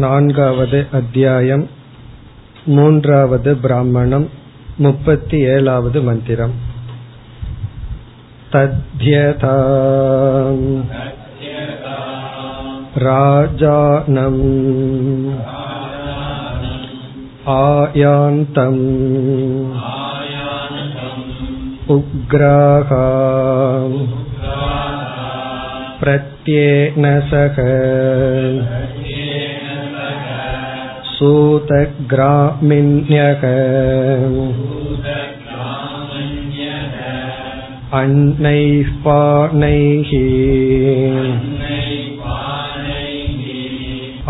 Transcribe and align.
नान्गावद् 0.00 0.74
अध्यायम् 0.98 1.64
मून्रावद् 2.76 3.48
ब्राह्मणम् 3.62 4.24
मुपति 4.84 5.40
एलावद् 5.54 5.96
मन्दिरम् 6.06 6.54
तद्यथा 8.52 9.56
राजानम् 13.04 14.40
आयान्तम् 17.56 18.80
उग्राः 21.96 22.90
प्रत्येन 26.00 27.04
सह 27.30 27.58
सूतग्रामिण्यः 31.16 32.12
अन्नैः 38.00 38.90
पानैः 39.06 40.10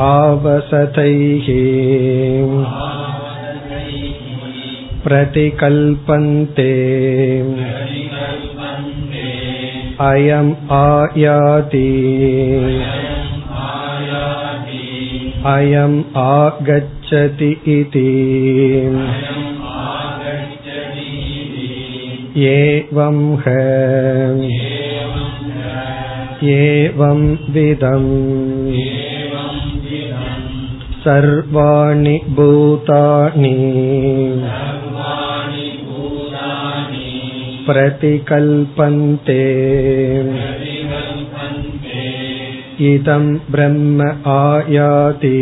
आवसतैः 0.07 1.49
प्रतिकल्पन्ते 5.05 6.73
अयम् 10.11 10.53
आयाति 10.83 11.89
अयम् 15.55 15.99
आगच्छति 16.23 17.51
इति 17.77 18.09
एवं 22.51 23.19
ह 23.47 23.57
एवं 26.53 27.21
विधम् 27.55 28.11
सर्वाणि 31.05 32.17
भूतानि 32.37 33.55
प्रतिकल्पन्ते 37.67 39.41
इदं 42.87 43.25
ब्रह्म 43.51 43.99
आयाति 44.35 45.39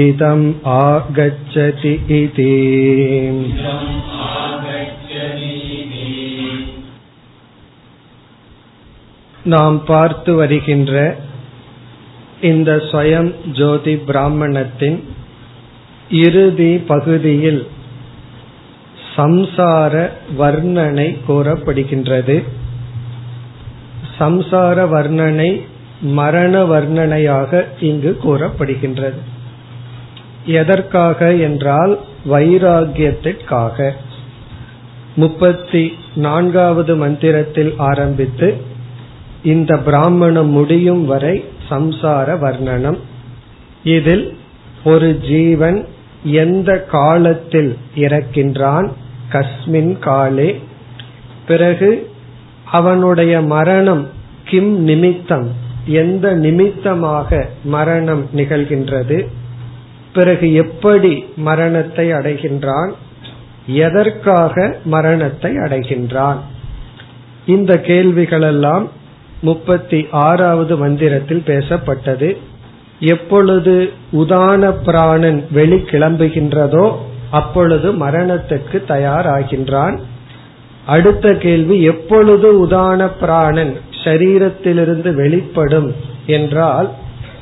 इदम् 0.00 0.46
आगच्छति 0.76 1.94
इति 2.16 2.52
நாம் 9.44 9.78
பார்த்து 9.84 10.32
வருகின்ற 10.34 10.92
இந்த 12.42 12.70
ஸ்வயம் 12.86 13.30
ஜோதி 13.52 13.94
பிராமணத்தின் 14.08 14.98
இறுதி 16.20 16.72
பகுதியில் 16.90 17.62
சம்சார 19.16 19.92
வர்ணனை 20.36 21.08
கூறப்படுகின்றது 21.26 22.36
சம்சார 24.19 24.77
வர்ணனை 24.93 25.61
மரண 26.01 26.65
வர்ணனையாக 26.65 27.63
இங்கு 27.79 28.17
கூறப்படுகின்றது. 28.23 29.19
எதற்காக 30.45 31.33
என்றால் 31.33 31.99
வைராகியத்திற்காக 32.29 33.91
முப்பத்தி 35.15 35.93
நான்காவது 36.15 36.95
மந்திரத்தில் 36.95 37.73
ஆரம்பித்து 37.77 38.57
இந்த 39.43 39.77
பிராமணம் 39.77 40.49
முடியும் 40.49 41.05
வரை 41.05 41.45
சம்சார 41.69 42.27
வர்ணனம் 42.45 42.97
இதில் 43.83 44.37
ஒரு 44.83 45.19
ஜீவன் 45.19 45.87
எந்த 46.23 46.83
காலத்தில் 46.83 47.77
இறக்கின்றான் 47.95 48.91
கஸ்மின் 49.31 49.99
காலே. 49.99 50.59
பிறகு 51.47 52.11
அவனுடைய 52.71 53.41
மரணம் 53.41 54.07
கிம் 54.49 54.71
நிமித்தம் 54.81 55.47
எந்த 55.99 56.31
நிமித்தமாக 56.43 57.39
மரணம் 57.75 58.23
நிகழ்கின்றது? 58.35 59.17
பிறகு 60.13 60.47
எப்படி 60.53 61.13
மரணத்தை 61.47 62.05
அடைகின்றான்? 62.11 62.91
எதற்காக 63.81 64.55
மரணத்தை 64.85 65.51
அடைகின்றான்? 65.65 66.39
இந்த 67.45 67.73
கேள்விகளெல்லாம் 67.87 68.85
முப்பத்தி 69.41 69.99
ஆறாவது 70.11 70.73
மந்திரத்தில் 70.77 71.43
பேசப்பட்டது. 71.45 72.29
எப்பொழுது 73.13 73.75
உதான 74.13 74.71
பிராணன் 74.85 75.39
வெளி 75.51 75.79
கிளம்புகின்றதோ 75.91 76.85
அப்பொழுது 77.31 77.89
மரணத்துக்கு 78.05 78.77
தயாராகின்றான். 78.87 79.97
அடுத்த 80.85 81.25
கேள்வி 81.33 81.77
எப்பொழுது 81.83 82.47
உதான 82.65 83.09
பிராணன் 83.19 83.73
ஷரீரத்திலிருந்து 84.03 85.13
வெளிப்படும் 85.13 85.95
என்றால் 86.25 86.89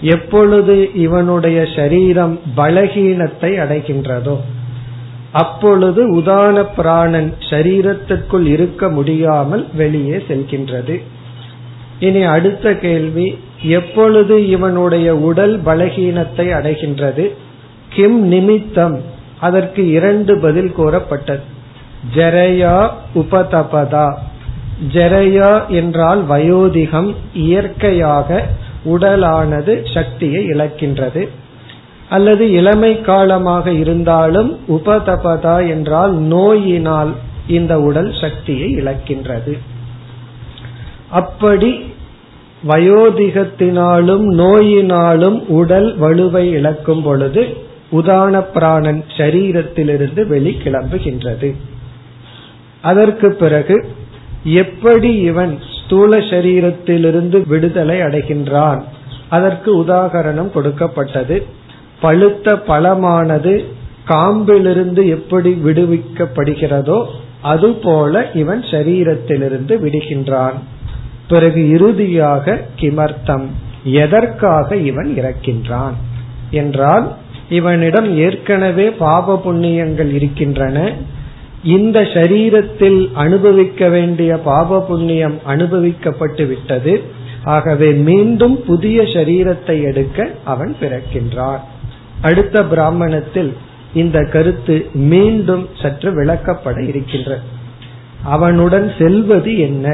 எப்பொழுது 0.02 0.90
இவனுடைய 0.94 1.68
சரீரம் 1.76 2.40
பலகீனத்தை 2.58 3.52
அடைகின்றதோ 3.64 4.38
அப்பொழுது 5.32 6.16
உதான 6.16 6.66
பிராணன் 6.76 7.34
சரீரத்திற்குள் 7.50 8.46
இருக்க 8.46 8.90
முடியாமல் 8.90 9.68
வெளியே 9.76 10.16
செல்கின்றது. 10.16 11.02
இனி 12.00 12.22
அடுத்த 12.22 12.74
கேள்வி 12.76 13.38
எப்பொழுது 13.62 14.48
இவனுடைய 14.48 15.16
உடல் 15.16 15.62
பலகீனத்தை 15.62 16.46
அடைகின்றது? 16.58 17.26
கிம் 17.90 18.20
நிமித்தம். 18.22 19.02
அதற்கு 19.40 19.90
இரண்டு 19.90 20.40
பதில் 20.40 20.72
கூறப்பட்டது. 20.72 21.44
ஜெரையா 22.16 22.90
உபதபதா. 23.16 24.08
ஜெரையா 24.94 25.68
என்றால் 25.68 26.22
வயோதிகம் 26.30 27.16
இயற்கையாக 27.34 28.46
உடலானது 28.86 29.94
சக்தியை 29.94 30.48
இழக்கின்றது. 30.48 31.28
அல்லது 32.10 32.52
இளமை 32.52 33.02
காலமாக 33.02 33.72
இருந்தாலும் 33.72 34.60
உபதபதா 34.68 35.68
என்றால் 35.68 36.14
நோயினால் 36.14 37.12
இந்த 37.48 37.80
உடல் 37.80 38.14
சக்தியை 38.22 38.76
இழக்கின்றது. 38.76 39.58
அப்படி 41.10 41.72
வயோதிகத்தினாலும் 42.68 44.26
நோயினாலும் 44.38 45.46
உடல் 45.48 46.00
வலுவை 46.00 46.46
இழக்கும் 46.52 47.02
பொழுது 47.02 47.42
உதான 47.92 48.40
பிராணன் 48.54 49.04
சரீரத்திலிருந்து 49.18 50.22
வெளிக்கிளம்புகின்றது 50.28 51.56
அதற்கு 52.82 53.34
பிறகு 53.34 53.88
எப்படி 54.44 55.16
இவன் 55.16 55.60
ஸ்தூல 55.86 56.18
சரீரத்திலிருந்து 56.18 57.48
விடுதலை 57.48 58.02
அடைகின்றான்? 58.02 58.82
அதற்கு 59.30 59.82
உதாகரணம் 59.82 60.52
கொடுக்கப்பட்டது. 60.52 61.46
பழுத்த 62.02 62.54
பழமானது 62.68 63.64
காம்பிலிருந்து 64.08 65.08
எப்படி 65.08 65.62
விடுவிக்கப்படுகிறதோ 65.66 67.06
அதுபோல 67.42 68.32
இவன் 68.34 68.62
சரீரத்திலிருந்து 68.62 69.78
விடுகின்றான். 69.86 70.54
பிறகு 71.28 71.70
இறுதியாக 71.70 72.62
கிமர்த்தம் 72.80 73.46
எதற்காக 73.84 74.76
இவன் 74.76 75.14
இறக்கின்றான்? 75.18 75.94
என்றால் 76.52 77.16
இவனிடம் 77.50 78.18
ஏற்கனவே 78.18 78.90
பாப 78.90 79.42
புண்ணியங்கள் 79.46 80.14
இருக்கின்றன. 80.14 80.92
இந்த 81.76 81.98
சரீரத்தில் 82.16 83.00
அனுபவிக்க 83.24 83.90
வேண்டிய 83.90 84.32
பாப 84.50 84.80
புண்ணியம் 84.90 85.38
அனுபவிக்கப்பட்டு 85.48 86.44
விட்டது. 86.48 86.94
ஆகவே 87.56 87.90
மீண்டும் 88.08 88.56
புதிய 88.66 88.98
சரீரத்தை 89.16 89.76
எடுக்க 89.84 90.28
அவன் 90.44 90.76
பிறக்கின்றான். 90.82 91.64
அடுத்த 92.22 92.64
பிராமணத்தில் 92.64 93.52
இந்த 93.94 94.18
கருத்து 94.34 94.76
மீண்டும் 95.12 95.64
சற்று 95.82 96.10
விளக்கப்பட 96.18 96.78
இருக்கின்ற 96.88 97.40
அவனுடன் 98.36 98.88
செல்வது 99.00 99.52
என்ன? 99.60 99.88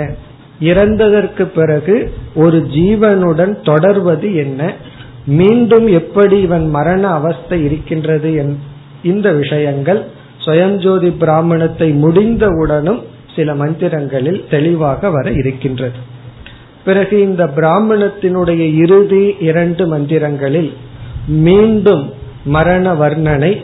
இறந்ததற்கு 0.62 1.44
பிறகு 1.58 1.96
ஒரு 2.36 2.60
ஜீவனுடன் 2.76 3.54
தொடர்வது 3.62 4.28
என்ன? 4.36 4.62
மீண்டும் 5.40 5.88
எப்படி 6.00 6.38
இவன் 6.42 6.68
மரண 6.70 7.04
அவஸ்தை 7.20 7.58
இருக்கின்றது 7.64 8.30
இந்த 9.04 9.28
விஷயங்கள் 9.42 10.02
சுயஞ்சோதி 10.46 11.10
பிராமணத்தை 11.10 11.90
முடிந்தவுடனும் 12.04 13.02
சில 13.36 13.54
மந்திரங்களில் 13.56 14.42
தெளிவாக 14.50 15.10
வர 15.10 15.32
இருக்கின்றது. 15.32 16.00
பிறகு 16.86 17.22
இந்த 17.22 17.44
பிராமணத்தினுடைய 17.56 18.64
இறுதி 18.76 19.36
இரண்டு 19.40 19.98
மந்திரங்களில் 19.98 20.72
மீண்டும் 21.28 22.04
மரண 22.46 22.94
வர்ணனை 22.94 23.64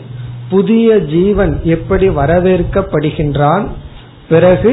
புதிய 0.50 0.98
ஜீவன் 0.98 1.60
எப்படி 1.64 2.08
வரவேற்கப்படுகின்றான் 2.08 3.66
பிறகு 4.28 4.72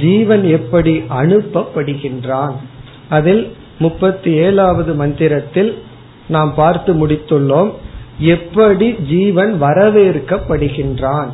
ஜீவன் 0.00 0.44
எப்படி 0.44 0.94
அனுப்பப்படுகின்றான். 1.20 2.54
அதில் 3.08 3.52
முப்பத்தி 3.78 4.30
ஏழாவது 4.32 4.94
மந்திரத்தில் 4.94 5.70
நாம் 6.28 6.52
பார்த்து 6.54 6.90
முடித்துள்ளோம். 6.94 7.70
எப்படி 8.20 8.92
ஜீவன் 8.92 9.62
வரவேற்கப்படுகின்றான்? 9.62 11.30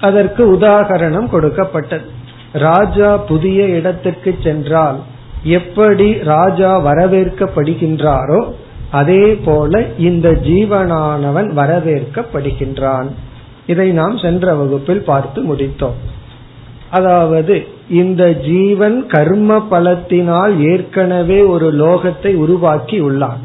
அதற்கு 0.00 0.58
உதாகரணம் 0.58 1.28
கொடுக்கப்பட்டது. 1.28 2.04
ராஜா 2.52 3.16
புதிய 3.16 3.64
இடத்துக்கு 3.64 4.34
சென்றால் 4.42 4.96
எப்படி 5.42 6.12
ராஜா 6.12 6.80
வரவேற்கப்படுகின்றாரோ 6.80 8.52
அதே 8.90 9.34
போல 9.34 9.82
இந்த 9.98 10.30
ஜீவனானவன் 10.30 11.48
வரவேற்கப்படுகின்றான். 11.56 13.08
இதை 13.66 13.92
நாம் 13.92 14.16
சென்ற 14.16 14.54
வகுப்பில் 14.54 15.02
பார்த்து 15.02 15.54
முடித்தோம். 15.54 15.98
அதாவது 16.90 17.66
இந்த 17.88 18.32
ஜீவன் 18.32 19.06
கர்ம 19.06 19.66
பலத்தினால் 19.70 20.54
ஏற்கனவே 20.72 21.40
ஒரு 21.42 21.72
லோகத்தை 21.72 22.34
உருவாக்கி 22.34 23.00
உள்ளான் 23.00 23.42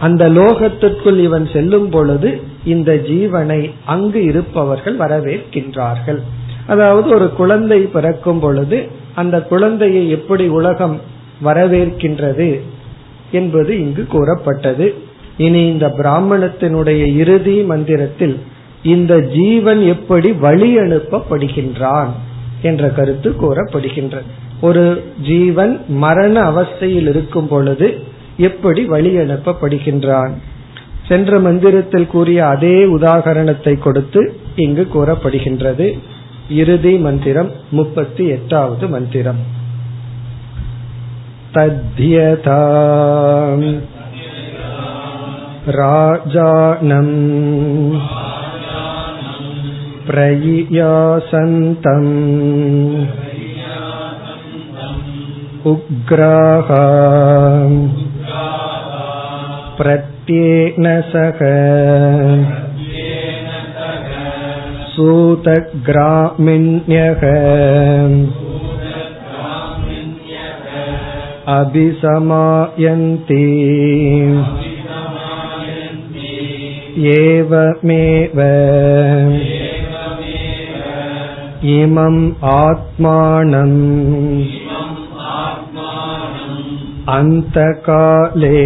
அந்த 0.00 0.24
லோகத்திற்குள் 0.28 1.18
இவன் 1.18 1.46
செல்லும் 1.46 1.88
பொழுது 1.90 2.30
இந்த 2.64 2.90
ஜீவனை 3.08 3.60
அங்கு 3.84 4.20
இருப்பவர்கள் 4.24 4.96
வரவேற்கின்றார்கள். 4.96 6.20
அதாவது 6.66 7.08
ஒரு 7.14 7.28
குழந்தை 7.32 7.80
பிறக்கும் 7.94 8.40
பொழுது 8.40 8.78
அந்த 9.14 9.36
குழந்தையை 9.42 10.02
எப்படி 10.10 10.46
உலகம் 10.48 11.00
வரவேற்கின்றது 11.44 12.48
என்பது 13.30 13.72
இங்கு 13.78 14.06
கூறப்பட்டது. 14.06 14.86
இனி 15.36 15.62
இந்த 15.66 15.86
பிராமணத்தினுடைய 15.98 17.02
இறுதி 17.16 17.56
மந்திரத்தில் 17.62 18.36
இந்த 18.82 19.14
ஜீவன் 19.20 19.82
எப்படி 19.86 20.32
வழி 20.32 20.70
அனுப்பப்படுகின்றான் 20.76 22.12
என்ற 22.62 22.88
கருத்து 22.88 23.30
கூறப்படுகின்றது. 23.30 24.30
ஒரு 24.60 24.84
ஜீவன் 25.22 25.74
மரண 25.88 26.36
அவஸ்தையில் 26.50 27.08
இருக்கும் 27.12 27.48
பொழுது 27.48 27.86
எப்படி 28.39 28.85
வழி 28.85 29.17
அனுப்பப்படுகின்றான் 29.17 30.33
சென்ற 31.07 31.39
மந்திரத்தில் 31.39 32.07
கூறிய 32.07 32.45
அதே 32.45 32.95
உதாகரணத்தை 32.95 33.79
கொடுத்து 33.79 34.33
இங்கு 34.55 34.87
கூறப்படுகின்றது 34.93 35.93
இறுதி 36.61 36.99
மந்திரம் 36.99 37.51
முப்பத்தி 37.71 38.29
எட்டாவது 38.29 38.87
மந்திரம் 38.87 39.63
तद्यथा 41.55 42.59
राजानम् 45.69 47.15
प्रयियासन्तम् 50.07 52.11
उग्राः 55.65 56.69
प्रत्येन 59.79 60.85
सह 61.11 61.39
सूतग्रामिण्यः 64.95 65.95
अभिसमायन्ति 71.55 73.43
एवमेव 77.15 78.39
इमम् 81.77 82.21
आत्मानम् 82.55 83.77
अन्तकाले 87.17 88.61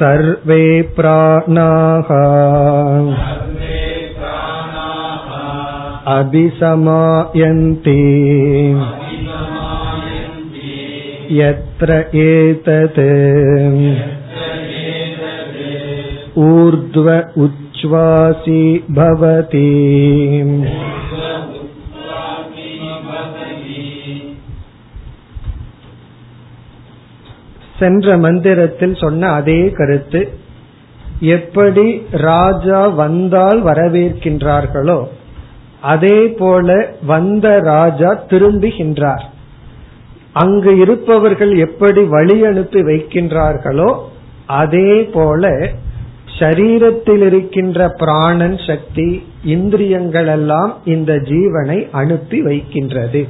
सर्वे 0.00 0.64
प्राणाः 0.98 2.10
अभिसमायन्ति 6.18 7.98
यत्र 11.40 11.98
एतत् 12.22 13.00
ऊर्ध्व 16.46 17.08
उच्छ्वासी 17.44 18.62
भवति 18.98 19.68
சென்ற 27.79 28.17
மந்திரத்தில் 28.17 28.95
சொன்ன 28.95 29.29
அதே 29.29 29.69
கருத்து. 29.69 30.29
எப்படி 31.19 32.07
ராஜா 32.11 32.87
வந்தால் 32.87 33.63
வரவேற்கின்றார்களோ 33.63 35.03
அதே 35.81 36.27
போல 36.27 36.95
வந்த 37.05 37.59
ராஜா 37.59 38.23
திரும்புகின்றார். 38.29 39.25
அங்கு 40.33 40.77
இருப்பவர்கள் 40.77 41.57
எப்படி 41.57 42.03
வழி 42.03 42.45
அனுப்பி 42.45 42.81
வைக்கின்றார்களோ 42.81 43.97
அதே 44.45 45.03
போல 45.03 45.69
சரீரத்தில் 46.39 47.25
இருக்கின்ற 47.25 47.89
பிராணன் 47.89 48.57
சக்தி 48.67 49.27
இந்திரியங்கள் 49.43 50.27
எல்லாம் 50.27 50.77
இந்த 50.85 51.13
ஜீவனை 51.13 51.89
அனுப்பி 51.91 52.41
வைக்கின்றது. 52.41 53.27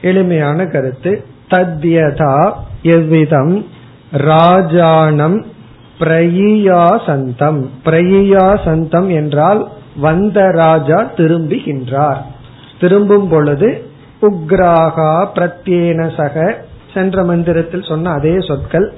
எளிமையான 0.00 0.66
கருத்து. 0.66 1.24
தத்யதா 1.50 2.52
எவ்விதம்? 2.82 3.66
ராஜானம் 4.12 5.44
பிரயியாசந்தம். 5.98 7.66
பிரயியாசந்தம் 7.84 9.08
என்றால் 9.08 9.68
வந்த 9.96 10.50
ராஜா 10.50 11.10
திரும்புகின்றார். 11.16 12.16
திரும்பும் 12.80 13.28
பொழுது 13.28 13.90
உக்ராகா 14.22 15.26
பிரத்யேன 15.34 16.10
சக 16.16 16.56
சென்ற 16.94 17.24
மந்திரத்தில் 17.24 17.82
சொன்ன 17.82 18.10
அதே 18.10 18.34
சொற்கள் 18.38 18.92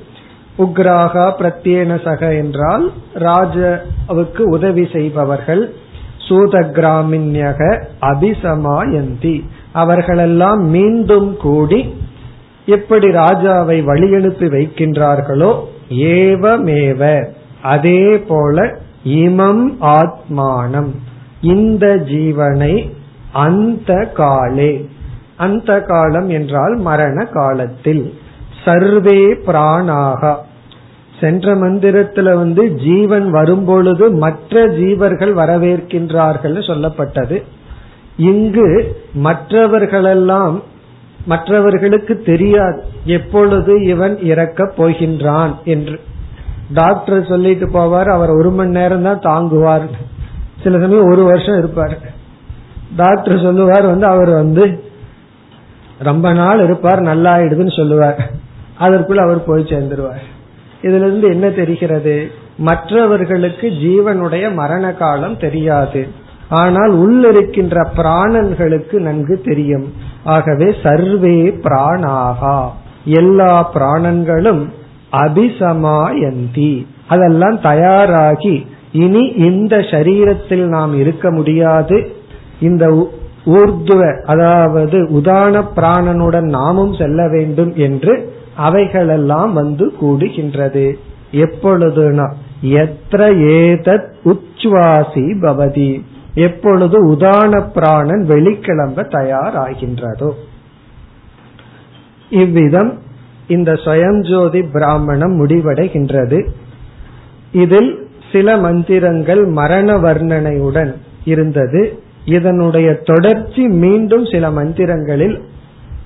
உக்ராகா 0.58 1.32
பிரத்யேன 1.38 2.04
சக 2.04 2.34
என்றால் 2.34 2.92
ராஜாவுக்கு 3.14 4.40
உதவி 4.40 4.88
செய்பவர்கள் 4.92 5.74
சூத 6.28 6.60
கிராமின்யக 6.60 7.82
அபிசமாயந்தி. 8.00 9.44
அவர்களெல்லாம் 9.72 10.60
மீண்டும் 10.60 11.36
கூடி 11.36 11.94
எப்படி 12.66 13.08
ராஜாவை 13.08 13.84
வழியெழுப்பி 13.84 14.48
வைக்கின்றார்களோ 14.48 15.60
ஏவமேவ. 15.90 17.24
அதே 17.62 18.18
போல 18.18 18.78
இமம் 19.04 19.76
ஆத்மானம். 19.80 20.90
இந்த 21.40 21.86
ஜீவனை 21.86 22.90
அந்த 23.32 24.10
காலே. 24.14 24.88
அந்த 25.36 25.80
காலம் 25.80 26.28
என்றால் 26.28 26.76
மரண 26.76 27.24
காலத்தில். 27.24 28.14
சர்வே 28.64 29.34
பிராணாகா. 29.34 30.34
சென்ற 31.20 31.54
மந்திரத்துல 31.54 32.34
வந்து 32.34 32.74
ஜீவன் 32.74 33.30
வரும்பொழுது 33.30 34.10
மற்ற 34.10 34.66
ஜீவர்கள் 34.66 35.34
வரவேற்கின்றார்கள் 35.34 36.66
சொல்லப்பட்டது. 36.66 37.42
இங்கு 38.16 38.96
மற்றவர்களெல்லாம் 39.12 40.62
மற்றவர்களுக்கு 41.24 42.22
தெரியாது. 42.22 42.84
எப்பொழுது 43.04 43.82
இவன் 43.82 44.18
இறக்கப் 44.18 44.82
போகின்றான் 44.82 45.54
என்று. 45.64 46.00
டாக்டர் 46.74 47.26
சொல்லிட்டு 47.26 47.66
போவார் 47.66 48.10
அவர் 48.10 48.28
ஒரு 48.28 48.50
மணி 48.50 48.70
நேரம் 48.70 49.02
தான் 49.02 49.20
தாங்குவார். 49.20 49.88
சில 50.62 50.80
சமயம் 50.80 51.10
ஒரு 51.10 51.22
வருஷம் 51.22 51.58
இருப்பார். 51.58 51.98
டாக்டர் 52.96 53.40
சொல்லுவார் 53.40 53.86
வந்து 53.86 54.06
அவர் 54.06 54.28
வந்து 54.28 54.84
ரொம்ப 55.98 56.32
நாள் 56.32 56.64
இருப்பார் 56.64 57.00
நல்லா 57.00 57.36
ஆயிடுதுன்னு 57.36 57.76
சொல்லுவார். 57.76 58.30
அதற்குள்ள 58.80 59.16
அவர் 59.16 59.44
போய் 59.44 59.62
சேர்ந்துருவார். 59.62 60.20
இதுல 60.82 60.94
இருந்து 60.94 61.28
என்ன 61.28 61.50
தெரிகிறது? 61.50 62.30
மற்றவர்களுக்கு 62.56 63.68
ஜீவனுடைய 63.68 64.52
மரண 64.52 64.92
காலம் 64.92 65.38
தெரியாது. 65.38 66.08
ஆனால் 66.50 66.92
உள்ளிருக்கின்ற 66.92 67.86
பிராணன்களுக்கு 67.96 68.92
நன்கு 68.92 69.40
தெரியும். 69.44 69.92
ஆகவே 70.24 70.74
சர்வே 70.82 71.48
பிராணாகா. 71.48 72.68
எல்லா 73.04 73.70
பிராணன்களும் 73.74 74.68
அபிசமாயந்தி. 75.12 76.86
அதெல்லாம் 77.08 77.60
தயாராகி 77.60 78.66
இனி 78.92 79.26
இந்த 79.26 79.76
சரீரத்தில் 79.76 80.66
நாம் 80.66 80.98
இருக்க 80.98 81.30
முடியாது. 81.30 82.10
இந்த 82.60 83.08
ஊர்துவ 83.46 84.22
அதாவது 84.22 85.02
உதான 85.02 85.64
பிராணனுடன் 85.76 86.48
நாமும் 86.48 86.94
செல்ல 86.94 87.28
வேண்டும் 87.28 87.72
என்று 87.74 88.32
அவைகளெல்லாம் 88.54 89.52
வந்து 89.52 89.92
கூடுகின்றது. 90.00 90.92
எப்பொழுதுனா 91.32 92.32
எத்த 92.60 93.18
ஏதத் 93.32 94.12
உச்சுவாசி 94.24 95.38
பவதி. 95.42 96.02
எப்பொழுது 96.40 96.96
உதான 97.12 97.52
பிராணன் 97.74 98.22
வெளிக்கிளம்ப 98.28 99.04
தயாராகின்றதோ. 99.16 100.30
இவ்விதம் 102.30 102.90
இந்த 103.46 103.70
சுயஞ்சோதி 103.84 104.60
பிராமணம் 104.72 105.34
முடிவடைகின்றது. 105.40 106.38
இதில் 107.52 107.90
சில 108.32 108.56
மந்திரங்கள் 108.56 109.42
மரண 109.60 109.96
வர்ணனையுடன் 109.98 110.92
இருந்தது. 111.24 111.80
இதனுடைய 112.24 112.88
தொடர்ச்சி 113.04 113.62
மீண்டும் 113.82 114.24
சில 114.24 114.50
மந்திரங்களில் 114.50 115.36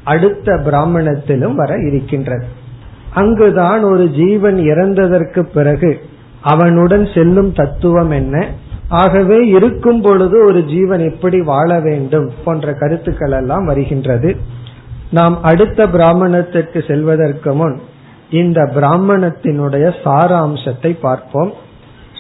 அடுத்த 0.04 0.56
பிராமணத்திலும் 0.66 1.54
வர 1.54 1.74
இருக்கின்றது. 1.88 2.46
அங்குதான் 3.14 3.82
ஒரு 3.82 4.04
ஜீவன் 4.10 4.58
இறந்ததற்கு 4.72 5.40
பிறகு 5.54 5.90
அவனுடன் 6.42 7.04
செல்லும் 7.14 7.52
தத்துவம் 7.52 8.10
என்ன? 8.10 8.36
ஆகவே 8.94 9.38
இருக்கும் 9.46 10.00
பொழுது 10.00 10.44
ஒரு 10.44 10.64
ஜீவன் 10.64 11.12
எப்படி 11.12 11.40
வாழ 11.40 11.80
வேண்டும் 11.80 12.30
போன்ற 12.44 12.72
கருத்துக்கள் 12.72 13.30
எல்லாம் 13.30 13.64
வருகின்றது. 13.64 14.36
நாம் 15.10 15.42
அடுத்த 15.42 15.86
பிராமணத்திற்கு 15.86 16.84
செல்வதற்கு 16.86 17.54
முன் 17.54 17.80
இந்த 18.30 18.60
பிராமணத்தினுடைய 18.74 19.86
சாராம்சத்தை 20.04 20.96
பார்ப்போம். 21.00 21.52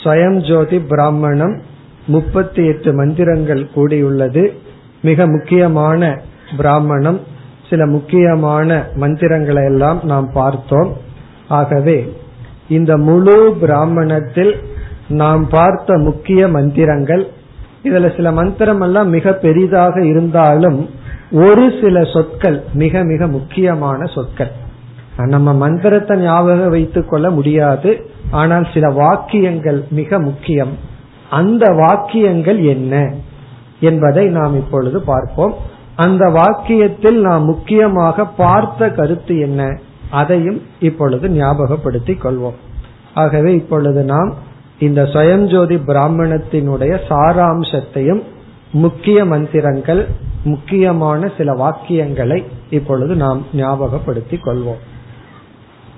ஸ்வயம் 0.02 0.38
ஜோதி 0.48 0.78
பிராமணம் 0.80 1.62
முப்பத்தி 2.06 2.66
எட்டு 2.66 2.94
மந்திரங்கள் 2.94 3.68
கூடியுள்ளது. 3.76 4.42
மிக 5.02 5.26
முக்கியமான 5.26 6.20
பிராமணம். 6.56 7.20
சில 7.70 7.86
முக்கியமான 7.86 8.86
மந்திரங்களை 8.94 9.64
எல்லாம் 9.64 10.00
நாம் 10.02 10.30
பார்த்தோம். 10.32 10.92
ஆகவே 11.48 11.98
இந்த 12.68 12.96
முழு 12.96 13.56
பிராமணத்தில் 13.60 14.54
நாம் 15.08 15.48
பார்த்த 15.48 15.98
முக்கிய 15.98 16.48
மந்திரங்கள். 16.48 17.28
இதுல 17.82 18.16
சில 18.16 18.32
மந்திரம் 18.32 18.80
எல்லாம் 18.80 19.08
மிக 19.08 19.32
பெரிதாக 19.32 20.04
இருந்தாலும் 20.04 20.90
ஒரு 21.32 21.72
சில 21.82 22.04
சொற்கள் 22.04 22.62
மிக 22.72 23.04
மிக 23.04 23.26
முக்கியமான 23.26 24.04
சொற்கள். 24.04 24.50
நம்ம 25.16 25.54
மந்திரத்தை 25.54 26.18
ஞாபகம் 26.18 26.68
வைத்துக் 26.68 27.08
கொள்ள 27.08 27.30
முடியாது. 27.30 28.10
ஆனால் 28.30 28.66
சில 28.74 28.88
வாக்கியங்கள் 28.88 29.84
மிக 29.90 30.20
முக்கியம். 30.20 30.78
அந்த 31.30 31.66
வாக்கியங்கள் 31.66 32.62
என்ன 32.62 33.12
என்பதை 33.80 34.28
நாம் 34.28 34.54
இப்பொழுது 34.54 35.00
பார்ப்போம். 35.00 35.54
அந்த 35.96 36.28
வாக்கியத்தில் 36.28 37.20
நாம் 37.20 37.44
முக்கியமாக 37.44 38.26
பார்த்த 38.26 38.90
கருத்து 38.90 39.38
என்ன? 39.38 39.78
அதையும் 40.10 40.62
இப்பொழுது 40.80 41.28
ஞாபகப்படுத்திக் 41.28 42.24
கொள்வோம். 42.24 42.54
ஆகவே 43.14 43.54
இப்பொழுது 43.54 44.04
நாம் 44.04 44.34
இந்த 44.78 45.02
சுயஞ்சோதி 45.02 45.76
பிராமணத்தினுடைய 45.86 47.00
சாராம்சத்தையும் 47.08 48.22
முக்கிய 48.72 49.24
மந்திரங்கள் 49.24 50.06
முக்கியமான 50.44 51.32
சில 51.36 51.52
வாக்கியங்களை 51.52 52.44
இப்பொழுது 52.70 53.14
நாம் 53.14 53.46
ஞாபகப்படுத்திக் 53.56 54.44
கொள்வோம். 54.44 54.82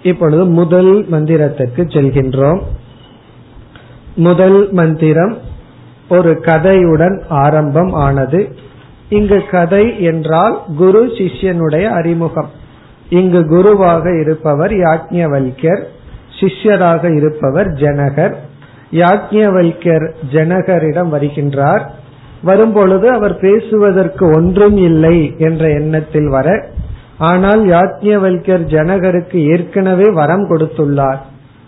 இப்பொழுது 0.03 0.45
முதல் 0.45 1.07
மந்திரத்திற்கு 1.11 1.77
செல்கின்றோம். 1.77 2.61
முதல் 4.15 4.73
மந்திரம் 4.73 5.39
ஒரு 6.09 6.41
கதையுடன் 6.43 7.25
ஆரம்பம் 7.29 7.93
ஆனது. 7.93 8.57
இங்கு 9.09 9.43
கதை 9.51 10.03
என்றால் 10.03 10.63
குரு 10.77 11.07
சிஷ்யனுடைய 11.07 11.85
அறிமுகம். 11.85 12.51
இங்கு 13.09 13.47
குருவாக 13.47 14.21
இருப்பவர் 14.21 14.73
யாக்ஞவல்யர் 14.73 15.83
சிஷ்யராக 16.41 17.17
இருப்பவர் 17.17 17.67
ஜனகர். 17.67 18.35
யாக்ஞவல்யர் 18.91 20.11
ஜனகரிடம் 20.31 21.09
வருகின்றார். 21.13 21.83
வரும்பொழுது 22.43 23.11
அவர் 23.11 23.39
பேசுவதற்கு 23.39 24.27
ஒன்றும் 24.27 24.77
இல்லை 24.77 25.35
என்ற 25.39 25.69
எண்ணத்தில் 25.69 26.29
வர 26.29 26.69
ஆனால் 27.19 27.65
யாக்ஞவல்யர் 27.65 28.65
ஜனகருக்கு 28.67 29.35
ஏற்கனவே 29.35 30.11
வரம் 30.13 30.51
கொடுத்துள்ளார். 30.51 31.19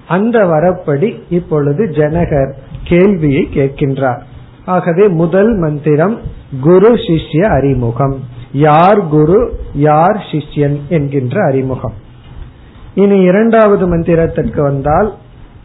அந்த 0.08 0.44
வரப்படி 0.44 1.22
இப்பொழுது 1.28 1.84
ஜனகர் 1.84 2.52
கேள்வியை 2.84 3.48
கேட்கின்றார். 3.54 4.20
ஆகவே 4.64 5.08
முதல் 5.08 5.56
மந்திரம் 5.56 6.18
குரு 6.60 6.94
சிஷ்ய 6.94 7.42
அறிமுகம். 7.42 8.16
யார் 8.52 9.08
குரு 9.08 9.52
யார் 9.74 10.26
சிஷ்யன் 10.30 10.78
என்கின்ற 10.88 11.44
அறிமுகம். 11.44 11.92
இனி 12.94 13.20
இரண்டாவது 13.20 13.96
மந்திரத்திற்கு 13.96 14.60
வந்தால் 14.60 15.14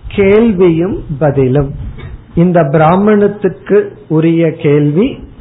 கேள்வியும் 0.08 1.04
பதிலும். 1.20 1.74
இந்த 2.36 2.64
பிராமணத்துக்கு 2.64 3.98
உரிய 4.08 4.52
கேள்வி 4.52 5.32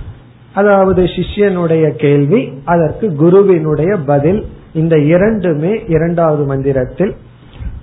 அதாவது 0.54 1.02
சிஷ்யனுடைய 1.02 1.90
கேள்வி 1.90 2.52
அதற்கு 2.64 3.14
குருவினுடைய 3.14 3.96
பதில் 3.96 4.46
இந்த 4.72 4.98
இரண்டுமே 4.98 5.84
இரண்டாவது 5.86 6.44
மந்திரத்தில். 6.44 7.14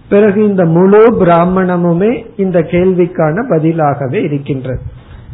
பிறகு 0.09 0.48
இந்த 0.48 0.65
முழு 0.65 1.25
பிராமணமுமே 1.25 2.25
இந்த 2.38 2.59
கேள்விக்கான 2.59 3.45
பதிலாகவே 3.50 4.13
இருக்கின்றது. 4.13 4.81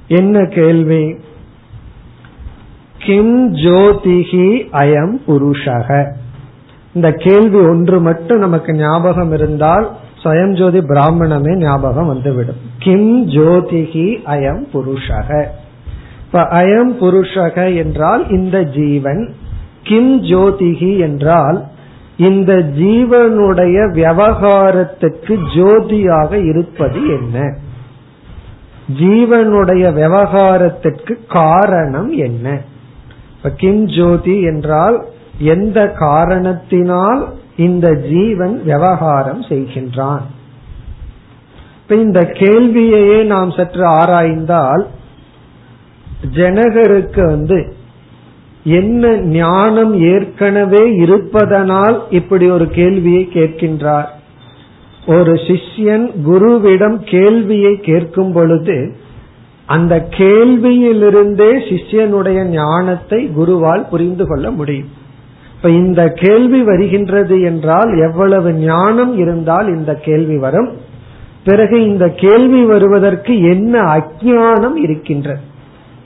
என்ன 0.07 0.45
கேள்வி? 0.45 1.15
கிம் 2.97 3.55
ஜோதிகி 3.55 4.67
அயம் 4.71 5.15
புருஷக. 5.27 6.11
இந்த 6.93 7.11
கேள்வி 7.11 7.59
ஒன்று 7.59 8.01
மட்டும் 8.01 8.39
நமக்கு 8.39 8.73
ஞாபகம் 8.73 9.31
இருந்தால் 9.31 9.97
ஸ்வயம் 10.25 10.57
ஜோதி 10.57 10.79
பிராமணமே 10.79 11.57
ஞாபகம் 11.57 12.07
வந்துவிடும். 12.07 12.55
கிம் 12.79 13.29
ஜோதிகி 13.29 14.07
அயம் 14.25 14.63
புருஷக. 14.73 15.45
இப்ப 16.25 16.41
அயம் 16.41 16.93
புருஷக 17.01 17.75
என்றால் 17.75 18.29
இந்த 18.29 18.63
ஜீவன் 18.63 19.33
கிம் 19.83 20.23
ஜோதிகி 20.23 20.99
என்றால் 20.99 21.65
இந்த 22.17 22.53
ஜீவனுடைய 22.53 23.77
விவகாரத்துக்கு 23.93 25.37
ஜோதியாக 25.55 26.45
இருப்பது 26.45 27.07
என்ன? 27.07 27.57
ஜீவனுடைய 28.99 29.93
விவகாரத்திற்கு 29.93 31.19
காரணம் 31.29 32.11
என்ன? 32.11 32.61
இப்ப 33.37 33.49
கிம் 33.49 33.85
ஜோதி 33.85 34.41
என்றால் 34.41 35.05
எந்த 35.39 35.87
காரணத்தினால் 35.87 37.33
இந்த 37.57 37.93
ஜீவன் 37.93 38.63
விவகாரம் 38.63 39.41
செய்கின்றான். 39.41 40.25
இப்ப 41.81 41.95
இந்த 41.95 42.21
கேள்வியையே 42.21 43.23
நாம் 43.23 43.51
சற்று 43.51 43.85
ஆராய்ந்தால் 43.85 44.87
ஜனகருக்கு 46.35 47.25
வந்து 47.25 47.73
என்ன 48.63 49.15
ஞானம் 49.17 50.01
ஏற்கனவே 50.01 50.91
இருப்பதனால் 50.91 52.03
இப்படி 52.09 52.49
ஒரு 52.49 52.69
கேள்வியை 52.69 53.29
கேட்கின்றார். 53.33 54.07
ஒரு 55.07 55.33
சிஷ்யன் 55.33 56.11
குருவிடம் 56.27 56.95
கேள்வியை 56.95 57.79
கேட்கும் 57.79 58.31
பொழுது 58.31 58.95
அந்த 59.65 60.07
கேள்வியிலிருந்தே 60.09 61.51
சிஷ்யனுடைய 61.69 62.43
ஞானத்தை 62.43 63.27
குருவால் 63.27 63.89
புரிந்து 63.89 64.27
கொள்ள 64.27 64.51
முடியும். 64.51 64.94
இப்ப 65.65 65.77
இந்த 65.77 66.07
கேள்வி 66.07 66.63
வருகின்றது 66.63 67.41
என்றால் 67.41 68.09
எவ்வளவு 68.09 68.53
ஞானம் 68.53 69.17
இருந்தால் 69.17 69.67
இந்த 69.67 69.93
கேள்வி 69.93 70.37
வரும். 70.37 70.69
பிறகு 71.43 71.85
இந்த 71.85 72.09
கேள்வி 72.09 72.63
வருவதற்கு 72.63 73.41
என்ன 73.41 73.81
அஜானம் 73.81 74.75
இருக்கின்றது? 74.75 75.39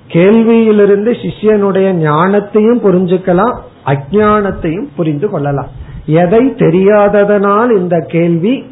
கேள்வியிலிருந்து 0.08 1.12
சிஷ்யனுடைய 1.24 1.88
ஞானத்தையும் 2.06 2.80
புரிஞ்சுக்கலாம் 2.84 3.58
அஜானத்தையும் 3.86 4.88
புரிந்து 4.96 5.30
கொள்ளலாம். 5.30 5.68
எதை 6.06 6.40
தெரியாததனால் 6.40 7.78
இந்த 7.78 8.06
கேள்வி 8.08 8.66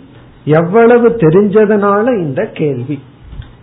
எவ்வளவு 0.45 1.09
தெரிஞ்சதனால 1.09 2.17
இந்த 2.21 2.45
கேள்வி. 2.45 2.99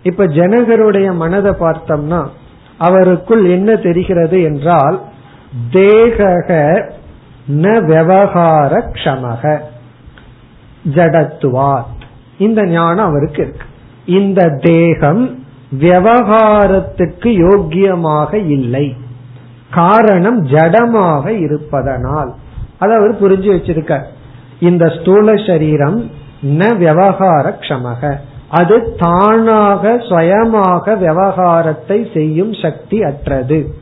இப்ப 0.03 0.25
ஜனகருடைய 0.25 1.15
மனதை 1.15 1.53
பார்த்தோம்னா 1.59 2.25
அவருக்குள் 2.79 3.49
என்ன 3.49 3.75
தெரிகிறது 3.75 4.41
என்றால் 4.41 5.01
தேக 5.71 6.43
ந 7.47 7.85
விவகார 7.85 8.77
க்ஷமக. 8.77 9.59
ஜடத்துவாத். 10.93 11.83
இந்த 12.37 12.65
ஞானம் 12.65 13.05
அவருக்கு 13.05 13.41
இருக்கு. 13.41 13.61
இந்த 14.05 14.49
தேகம் 14.49 15.43
விவகாரத்துக்கு 15.79 17.29
யோக்கியமாக 17.29 18.33
இல்லை. 18.33 18.95
காரணம் 19.71 20.45
ஜடமாக 20.45 21.27
இருப்பதனால். 21.27 22.35
அதை 22.79 22.95
அவர் 22.97 23.21
புரிஞ்சு 23.21 23.43
வச்சிருக்க 23.43 24.01
இந்த 24.59 24.87
ஸ்தூல 24.87 25.35
சரீரம் 25.35 26.11
ந 26.41 26.77
விவகார 26.77 27.57
க்ஷமக. 27.59 28.15
அது 28.49 28.95
தானாக 28.99 29.97
சுயமாக 29.97 30.95
விவகாரத்தை 30.95 32.09
செய்யும் 32.13 32.53
சக்தி 32.53 33.01
அற்றது. 33.03 33.75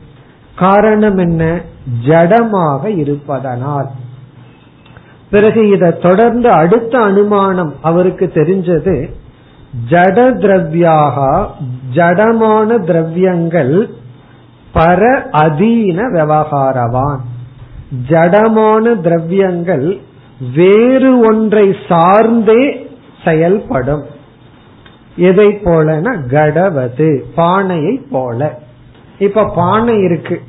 காரணம் 0.54 1.18
என்ன? 1.18 1.60
ஜடமாக 2.06 2.84
இருப்பதனால். 2.84 3.90
பிறகு 5.30 5.68
இதை 5.68 5.98
தொடர்ந்து 5.98 6.50
அடுத்த 6.50 6.98
அனுமானம் 6.98 7.74
அவருக்கு 7.82 8.30
தெரிஞ்சது 8.34 9.10
ஜட 9.90 10.16
திரவியாக 10.34 11.46
ஜடமான 11.94 12.84
திரவியங்கள் 12.84 13.90
பர 14.74 15.22
அதீன 15.32 16.10
விவகாரவான். 16.12 17.20
ஜடமான 18.08 19.00
திரவியங்கள் 19.00 20.00
வேறு 20.54 21.18
ஒன்றை 21.18 21.76
சார்ந்தே 21.88 22.90
செயல்படும். 23.24 24.04
எதை 25.16 25.46
போலன 25.46 26.16
கடவது 26.30 27.22
பானையை 27.34 28.00
போல. 28.10 28.62
இப்ப 29.18 29.52
பானை 29.54 29.98
இருக்கு. 29.98 30.40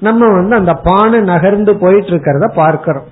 நம்ம 0.00 0.30
வந்து 0.30 0.56
அந்த 0.56 0.74
பானை 0.74 1.20
நகர்ந்து 1.20 1.76
போயிட்டு 1.76 2.08
இருக்கிறத 2.08 2.54
பார்க்கிறோம். 2.54 3.04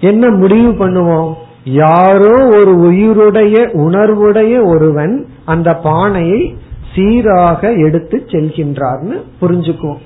என்ன 0.00 0.28
முடிவு 0.28 0.70
பண்ணுவோம்? 0.70 1.32
யாரோ 1.64 2.46
ஒரு 2.46 2.92
உயிருடைய 2.92 3.56
உணர்வுடைய 3.74 4.66
ஒருவன் 4.66 5.26
அந்த 5.44 5.74
பானையை 5.74 6.58
சீராக 6.94 7.72
எடுத்து 7.72 8.22
செல்கின்றார்னு 8.26 9.22
புரிஞ்சுக்குவோம். 9.40 10.00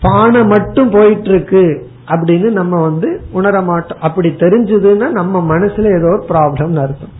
பானை 0.00 0.44
மட்டும் 0.44 0.90
போயிட்டு 0.90 1.28
இருக்கு 1.28 1.90
அப்படின்னு 2.06 2.50
நம்ம 2.50 2.80
வந்து 2.80 3.20
உணர 3.32 3.60
மாட்டோம். 3.60 3.98
அப்படி 4.00 4.28
தெரிஞ்சதுன்னா 4.28 5.10
நம்ம 5.10 5.56
மனசுல 5.56 5.96
ஏதோ 5.96 6.06
ஒரு 6.06 6.24
ப்ராப்ளம் 6.28 6.76
அர்த்தம். 6.76 7.14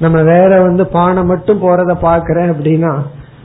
நம்ம 0.00 0.22
வேற 0.22 0.62
வந்து 0.62 0.86
பானை 0.86 1.22
மட்டும் 1.22 1.62
போறத 1.62 1.96
பாக்குறேன் 2.02 2.52
அப்படின்னா 2.52 2.96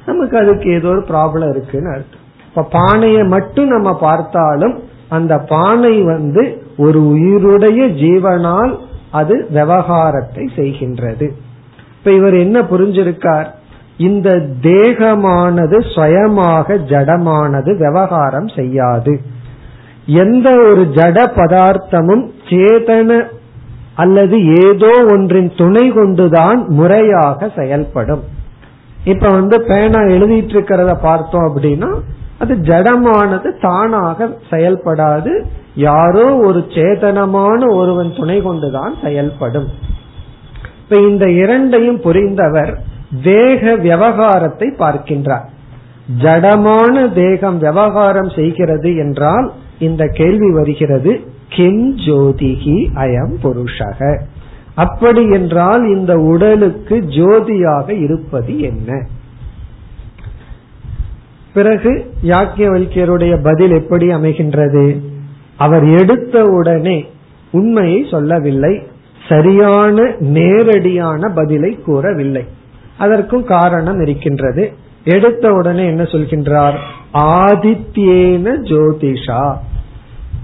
நமக்கு 0.06 0.38
அதுக்கு 0.38 0.72
ஏதோ 0.72 0.88
ஒரு 0.88 1.06
ப்ராப்ளம் 1.10 1.50
இருக்குன்னு 1.50 1.90
அர்த்தம். 1.90 2.21
இப்ப 2.52 2.64
பானையை 2.70 3.24
மட்டும் 3.24 3.68
நம்ம 3.68 3.98
பார்த்தாலும் 3.98 4.84
அந்த 5.10 5.38
பானை 5.38 6.02
வந்து 6.02 6.44
ஒரு 6.78 7.00
உயிருடைய 7.02 7.82
ஜீவனால் 8.02 8.74
அது 9.12 9.48
விவகாரத்தை 9.50 10.52
செய்கின்றது. 10.56 11.28
இப்ப 11.98 12.12
இவர் 12.12 12.34
என்ன 12.34 12.62
புரிஞ்சிருக்கார்? 12.62 13.50
இந்த 13.98 14.30
தேகமானது 14.62 15.78
சுயமாக 15.96 16.76
ஜடமானது 16.76 17.78
விவகாரம் 17.78 18.48
செய்யாது. 18.48 19.20
எந்த 20.06 20.50
ஒரு 20.52 20.84
ஜட 20.94 21.18
பதார்த்தமும் 21.36 22.24
சேதன 22.50 23.28
அல்லது 23.96 24.38
ஏதோ 24.46 24.92
ஒன்றின் 25.12 25.52
துணை 25.58 25.90
கொண்டுதான் 25.90 26.66
முறையாக 26.68 27.52
செயல்படும். 27.56 28.24
இப்ப 29.04 29.30
வந்து 29.30 29.62
பேனா 29.62 30.00
எழுதிட்டு 30.00 30.54
இருக்கிறத 30.56 30.94
பார்த்தோம் 31.02 31.48
அப்படின்னா 31.50 31.92
அது 32.42 32.54
ஜடமானது 32.70 33.50
தானாக 33.62 34.28
செயல்படாது. 34.50 35.34
யாரோ 35.76 36.26
ஒரு 36.48 36.60
சேதனமான 36.76 37.60
ஒருவன் 37.74 38.12
துணை 38.16 38.38
கொண்டுதான் 38.42 38.94
செயல்படும். 39.04 39.70
இப்ப 40.82 41.00
இந்த 41.10 41.26
இரண்டையும் 41.32 42.02
புரிந்தவர் 42.02 42.72
தேக 43.24 43.76
விவகாரத்தை 43.76 44.68
பார்க்கின்றார். 44.80 45.48
ஜடமான 46.24 46.96
தேகம் 47.14 47.58
விவகாரம் 47.58 48.30
செய்கிறது 48.30 48.90
என்றால் 48.96 49.48
இந்த 49.80 50.04
கேள்வி 50.14 50.50
வருகிறது 50.52 51.12
கிம் 51.48 51.88
ஜோதிகி 52.08 52.78
அயம் 52.96 53.36
புருஷக? 53.44 54.00
அப்படி 54.76 55.24
என்றால் 55.32 55.84
இந்த 55.96 56.14
உடலுக்கு 56.32 56.98
ஜோதியாக 57.18 57.88
இருப்பது 58.06 58.54
என்ன? 58.62 58.90
பிறகு 61.54 62.14
யாக்கியவல்யருடைய 62.24 63.44
பதில் 63.44 63.72
எப்படி 63.72 64.08
அமைகின்றது? 64.08 65.00
அவர் 65.58 65.86
எடுத்த 65.86 66.44
உடனே 66.44 67.10
உண்மையை 67.52 68.08
சொல்லவில்லை 68.12 68.84
சரியான 69.30 70.16
நேரடியான 70.20 71.34
பதிலை 71.34 71.80
கூறவில்லை. 71.86 72.46
அதற்கும் 72.98 73.44
காரணம் 73.44 74.02
இருக்கின்றது. 74.02 74.72
எடுத்த 75.04 75.54
உடனே 75.54 75.86
என்ன 75.86 76.04
சொல்கின்றார்? 76.04 76.76
ஆதித்யேன 77.14 78.56
ஜோதிஷா. 78.70 79.56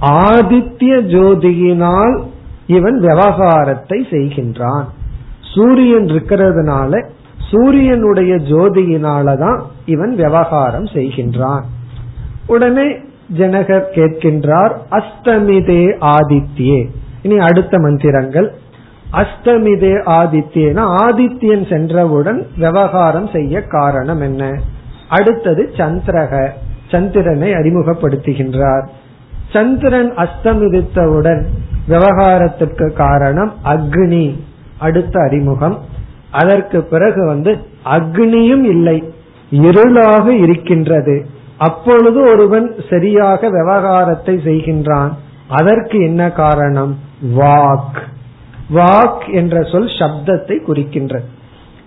ஆதித்ய 0.02 1.02
ஜோதியினால் 1.14 2.24
இவன் 2.68 3.00
விவகாரத்தை 3.00 4.08
செய்கின்றான். 4.10 4.86
சூரியன் 5.56 6.06
இருக்கிறதுனால 6.06 7.10
சூரியனுடைய 7.52 8.36
ஜோதியினாலதான் 8.36 9.62
இவன் 9.86 10.16
விவகாரம் 10.16 10.86
செய்கின்றான். 10.86 11.62
உடனே 12.48 12.92
ஜனகர் 13.38 13.84
கேட்கின்றார் 13.94 14.72
அஸ்தமிதே 14.92 15.98
ஆதித்யே. 16.02 16.88
இனி 17.22 17.38
அடுத்த 17.38 17.80
மந்திரங்கள். 17.80 18.56
அஸ்தமிதே 19.14 20.02
ஆதித்யேனா 20.06 20.96
ஆதித்யன் 21.02 21.70
சென்றவுடன் 21.70 22.48
விவகாரம் 22.58 23.28
செய்ய 23.28 23.62
காரணம் 23.62 24.22
என்ன? 24.22 24.52
அடுத்தது 25.10 25.72
சந்திரக. 25.78 26.50
சந்திரனை 26.92 27.52
அறிமுகப்படுத்துகின்றார். 27.52 28.88
சந்திரன் 29.54 30.16
அஸ்தமிதித்தவுடன் 30.16 31.46
விவகாரத்திற்கு 31.88 32.94
காரணம் 32.94 33.54
அக்னி. 33.66 34.36
அடுத்த 34.78 35.20
அறிமுகம். 35.20 35.96
அதற்கு 36.32 36.84
பிறகு 36.84 37.26
வந்து 37.26 37.58
அக்னியும் 37.86 38.64
இல்லை 38.64 39.14
இருளாக 39.52 40.28
இருக்கின்றது. 40.28 41.26
அப்பொழுது 41.58 42.22
ஒருவன் 42.22 42.76
சரியாக 42.90 43.50
விவகாரத்தை 43.50 44.36
செய்கின்றான். 44.36 45.10
அதற்கு 45.48 46.00
என்ன 46.00 46.32
காரணம்? 46.32 47.00
வாக். 47.38 48.00
வாக் 48.74 49.34
என்ற 49.34 49.64
சொல் 49.64 49.86
சப்தத்தை 49.86 50.58
குறிக்கின்றது. 50.68 51.24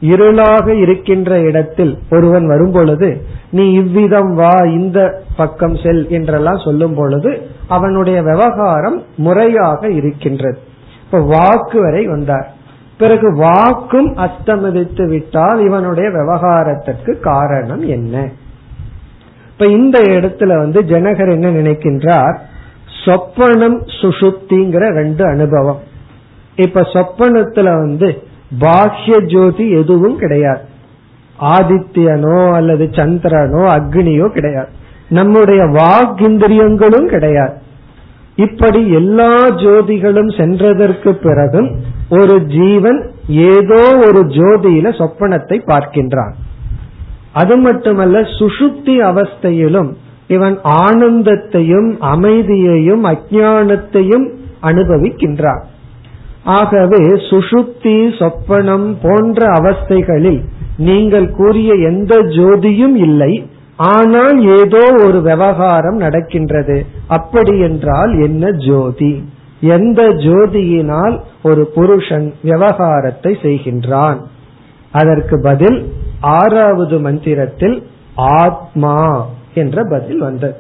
இருளாக 0.01 0.69
இருக்கின்ற 0.69 1.41
இடத்தில் 1.41 1.99
ஒருவன் 2.11 2.47
வரும்பொழுது 2.47 3.25
நீ 3.51 3.73
இவ்விதம் 3.73 4.35
வா 4.35 4.53
இந்த 4.65 5.23
பக்கம் 5.37 5.77
செல் 5.77 6.09
என்றெல்லாம் 6.09 6.59
சொல்லும் 6.59 6.95
பொழுது 6.95 7.47
அவனுடைய 7.69 8.23
விவகாரம் 8.23 9.03
முறையாக 9.17 9.91
இருக்கின்றது. 9.91 10.59
இப்ப 11.05 11.21
வாக்கு 11.21 11.81
வரை 11.81 12.07
வந்தார். 12.07 12.55
பிறகு 13.01 13.33
வாக்கும் 13.35 14.17
அஸ்தமித்து 14.17 15.09
விட்டால் 15.09 15.61
இவனுடைய 15.61 16.11
விவகாரத்திற்கு 16.11 17.21
காரணம் 17.21 17.81
என்ன? 17.81 18.29
இப்ப 19.53 19.67
இந்த 19.67 20.01
இடத்துல 20.01 20.59
வந்து 20.59 20.83
ஜனகர் 20.83 21.31
என்ன 21.31 21.51
நினைக்கின்றார்? 21.51 22.37
சொப்பனம் 23.05 23.79
சுசுப்திங்கிற 24.01 24.89
ரெண்டு 24.89 25.25
அனுபவம். 25.25 25.81
இப்ப 26.57 26.81
சொப்பனத்துல 26.81 27.65
வந்து 27.65 28.23
பாஹ்ய 28.61 29.33
ஜோதி 29.33 29.71
எதுவும் 29.71 30.19
கிடையாது. 30.19 30.61
ஆதித்யனோ 31.41 32.53
அல்லது 32.53 32.85
சந்திரனோ 32.85 33.65
அக்னியோ 33.71 34.29
கிடையாது. 34.29 34.69
நம்முடைய 35.09 35.63
வாக்கிந்திரியங்களும் 35.63 37.07
கிடையாது. 37.07 37.69
இப்படி 38.45 38.81
எல்லா 39.01 39.33
ஜோதிகளும் 39.63 40.31
சென்றதற்கு 40.39 41.11
பிறகும் 41.25 41.71
ஒரு 42.19 42.37
ஜீவன் 42.55 43.01
ஏதோ 43.51 43.83
ஒரு 44.07 44.21
ஜோதியில 44.37 44.89
சொப்பனத்தை 45.01 45.59
பார்க்கின்றான். 45.73 46.35
அது 47.33 47.57
மட்டுமல்ல 47.57 48.21
சுசுப்தி 48.39 48.95
அவஸ்தையிலும் 49.11 49.91
இவன் 50.35 50.57
ஆனந்தத்தையும் 50.83 51.91
அமைதியையும் 52.15 53.05
அஜானத்தையும் 53.13 54.27
அனுபவிக்கின்றான். 54.63 55.63
ஆகவே 56.59 57.03
சுசுப்தி 57.31 57.97
சொப்பனம் 58.21 58.89
போன்ற 59.03 59.41
அவஸ்தைகளில் 59.59 60.41
நீங்கள் 60.89 61.29
கூறிய 61.39 61.71
எந்த 61.91 62.15
ஜோதியும் 62.37 62.97
இல்லை. 63.07 63.33
ஆனால் 63.83 64.39
ஏதோ 64.59 64.83
ஒரு 65.07 65.23
விவகாரம் 65.23 65.97
நடக்கின்றது. 65.97 66.87
அப்படி 67.07 67.59
என்றால் 67.59 68.13
என்ன 68.23 68.51
ஜோதி? 68.51 69.25
எந்த 69.61 70.03
ஜோதியினால் 70.03 71.21
ஒரு 71.43 71.67
புருஷன் 71.67 72.35
விவகாரத்தை 72.43 73.39
செய்கின்றான்? 73.43 74.19
அதற்கு 74.93 75.41
பதில் 75.41 75.93
ஆறாவது 76.21 77.01
மந்திரத்தில் 77.01 77.87
ஆத்மா 78.15 79.27
என்ற 79.55 79.83
பதில் 79.91 80.19
வந்தது. 80.19 80.57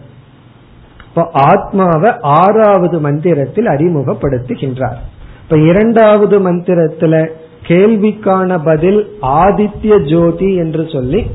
இப்போ 1.08 1.30
ஆத்மாவை 1.32 2.10
ஆறாவது 2.22 3.00
மந்திரத்தில் 3.00 3.66
அறிமுகப்படுத்துகின்றார். 3.66 5.00
இப்ப 5.42 5.58
இரண்டாவது 5.58 6.38
மந்திரத்துல 6.38 7.30
கேள்விக்கான 7.66 8.58
பதில் 8.64 9.00
ஆதித்ய 9.22 10.10
ஜோதி 10.10 10.54
என்று 10.54 10.88
சொல்லி 10.92 11.30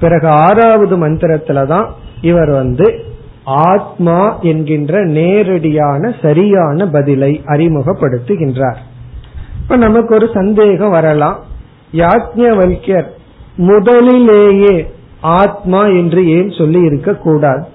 பிறகு 0.00 0.28
ஆறாவது 0.28 1.08
மந்திரத்துலதான் 1.08 1.88
இவர் 2.20 2.50
வந்து 2.50 3.04
ஆத்மா 3.44 4.38
என்கின்ற 4.38 5.04
நேரடியான 5.04 6.14
சரியான 6.22 6.88
பதிலை 6.88 7.42
அறிமுகப்படுத்துகின்றார். 7.46 8.76
இப்ப 9.62 9.76
நமக்கு 9.76 10.14
ஒரு 10.14 10.30
சந்தேகம் 10.34 10.90
வரலாம். 10.90 11.38
யாஜ்ஞவல்யர் 11.92 13.06
முதலிலேயே 13.56 14.92
ஆத்மா 15.20 15.86
என்று 15.86 16.28
ஏன் 16.28 16.50
சொல்லி 16.50 16.80
இருக்க 16.80 17.14
கூடாது? 17.14 17.66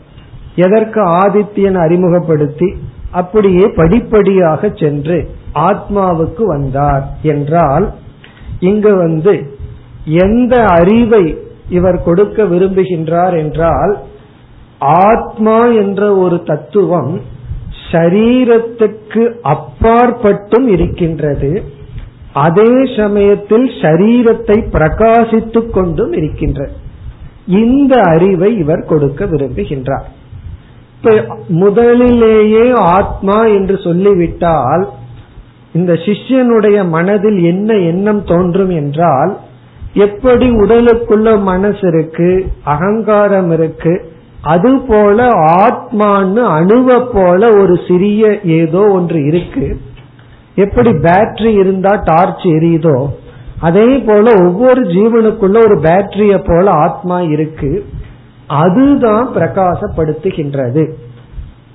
எதற்கு 0.55 1.03
ஆதித்யன் 1.03 1.77
அறிமுகப்படுத்தி 1.77 2.75
அப்படியே 3.11 3.67
படிப்படியாக 3.75 4.71
சென்று 4.75 5.29
ஆத்மாவுக்கு 5.53 6.43
வந்தார் 6.43 7.17
என்றால் 7.21 7.93
இங்கு 8.59 8.95
வந்து 8.95 9.57
எந்த 10.05 10.65
அறிவை 10.65 11.37
இவர் 11.69 12.03
கொடுக்க 12.03 12.43
விரும்புகின்றார் 12.43 13.37
என்றால் 13.37 13.97
ஆத்மா 14.79 15.65
என்ற 15.65 16.15
ஒரு 16.15 16.43
தத்துவம் 16.43 17.21
ஷரீரத்துக்கு 17.91 19.35
அப்பாற்பட்டும் 19.43 20.67
இருக்கின்றது. 20.67 21.63
அதே 22.33 22.95
சமயத்தில் 22.97 23.67
ஷரீரத்தை 23.67 24.57
பிரகாசித்துக் 24.71 25.69
கொண்டும் 25.69 26.11
இருக்கின்றது. 26.11 26.71
இந்த 27.45 28.01
அறிவை 28.01 28.57
இவர் 28.57 28.85
கொடுக்க 28.85 29.25
விரும்புகின்றார். 29.25 30.07
இப்ப 30.95 31.35
முதலிலேயே 31.47 32.71
ஆத்மா 32.71 33.45
என்று 33.45 33.77
சொல்லிவிட்டால் 33.77 34.89
இந்த 35.73 35.93
சிஷ்யனுடைய 35.93 36.89
மனதில் 36.89 37.43
என்ன 37.43 37.75
எண்ணம் 37.75 38.23
தோன்றும் 38.23 38.69
என்றால் 38.69 39.37
எப்படி 39.93 40.49
உடலுக்குள்ள 40.49 41.41
மனசு 41.41 41.87
இருக்கு 41.87 42.45
அகங்காரம் 42.63 43.51
இருக்கு 43.51 44.09
அது 44.41 44.79
போல 44.87 45.27
ஆத்மான்னு 45.63 46.43
அணுவ 46.59 47.09
போல 47.13 47.61
ஒரு 47.61 47.79
சிறிய 47.87 48.39
ஏதோ 48.43 48.79
ஒன்று 48.79 49.25
இருக்கு. 49.25 49.77
எப்படி 50.55 50.89
பேட்டரி 50.89 51.59
இருந்தா 51.59 52.01
டார்ச் 52.03 52.45
எரியுதோ 52.45 53.07
அதே 53.59 53.97
போல 53.97 54.31
ஒவ்வொரு 54.45 54.81
ஜீவனுக்குள்ள 54.81 55.57
ஒரு 55.57 55.75
பேட்டரிய 55.75 56.43
போல 56.47 56.71
ஆத்மா 56.71 57.21
இருக்கு. 57.21 57.85
அதுதான் 58.47 59.27
பிரகாசப்படுத்துகின்றது. 59.35 60.91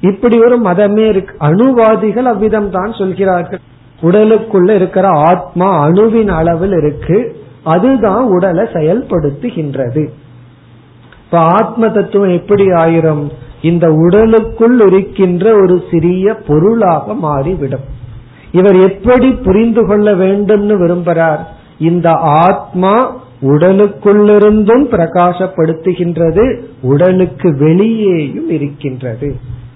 இப்படி 0.00 0.38
ஒரு 0.38 0.61
மதமே 0.61 1.09
இருக்கு. 1.09 1.35
அணுவாதிகள் 1.38 2.24
அவ்விதம் 2.24 2.70
தான் 2.70 2.92
சொல்கிறார்கள். 2.92 3.61
உடலுக்குள்ள 4.02 4.74
இருக்கிற 4.74 5.09
ஆத்மா 5.09 5.87
அணுவின் 5.87 6.29
அளவில் 6.29 6.72
இருக்கு. 6.72 7.44
அதுதான் 7.66 8.24
உடலை 8.24 8.64
செயல்படுத்துகின்றது. 8.72 10.02
இப்ப 11.24 11.38
ஆத்ம 11.38 11.88
தத்துவம் 11.88 12.35
எப்படி 12.37 12.66
ஆயிரும்? 12.66 13.24
இந்த 13.62 13.87
உடலுக்குள் 13.92 14.81
இருக்கின்ற 14.87 15.55
ஒரு 15.62 15.76
சிறிய 15.90 16.35
பொருளாக 16.35 17.14
மாறிவிடும். 17.14 17.87
இவர் 18.52 18.76
எப்படி 18.90 19.31
புரிந்து 19.31 19.87
கொள்ள 19.87 20.14
வேண்டும்னு 20.14 20.74
விரும்புகிறார் 20.83 21.42
இந்த 21.79 22.11
ஆத்மா 22.44 22.94
உடலுக்குள்ளிருந்தும் 23.42 24.85
பிரகாசப்படுத்துகின்றது 24.92 26.44
உடலுக்கு 26.83 27.48
வெளியேயும் 27.59 28.50
இருக்கின்றது. 28.50 29.29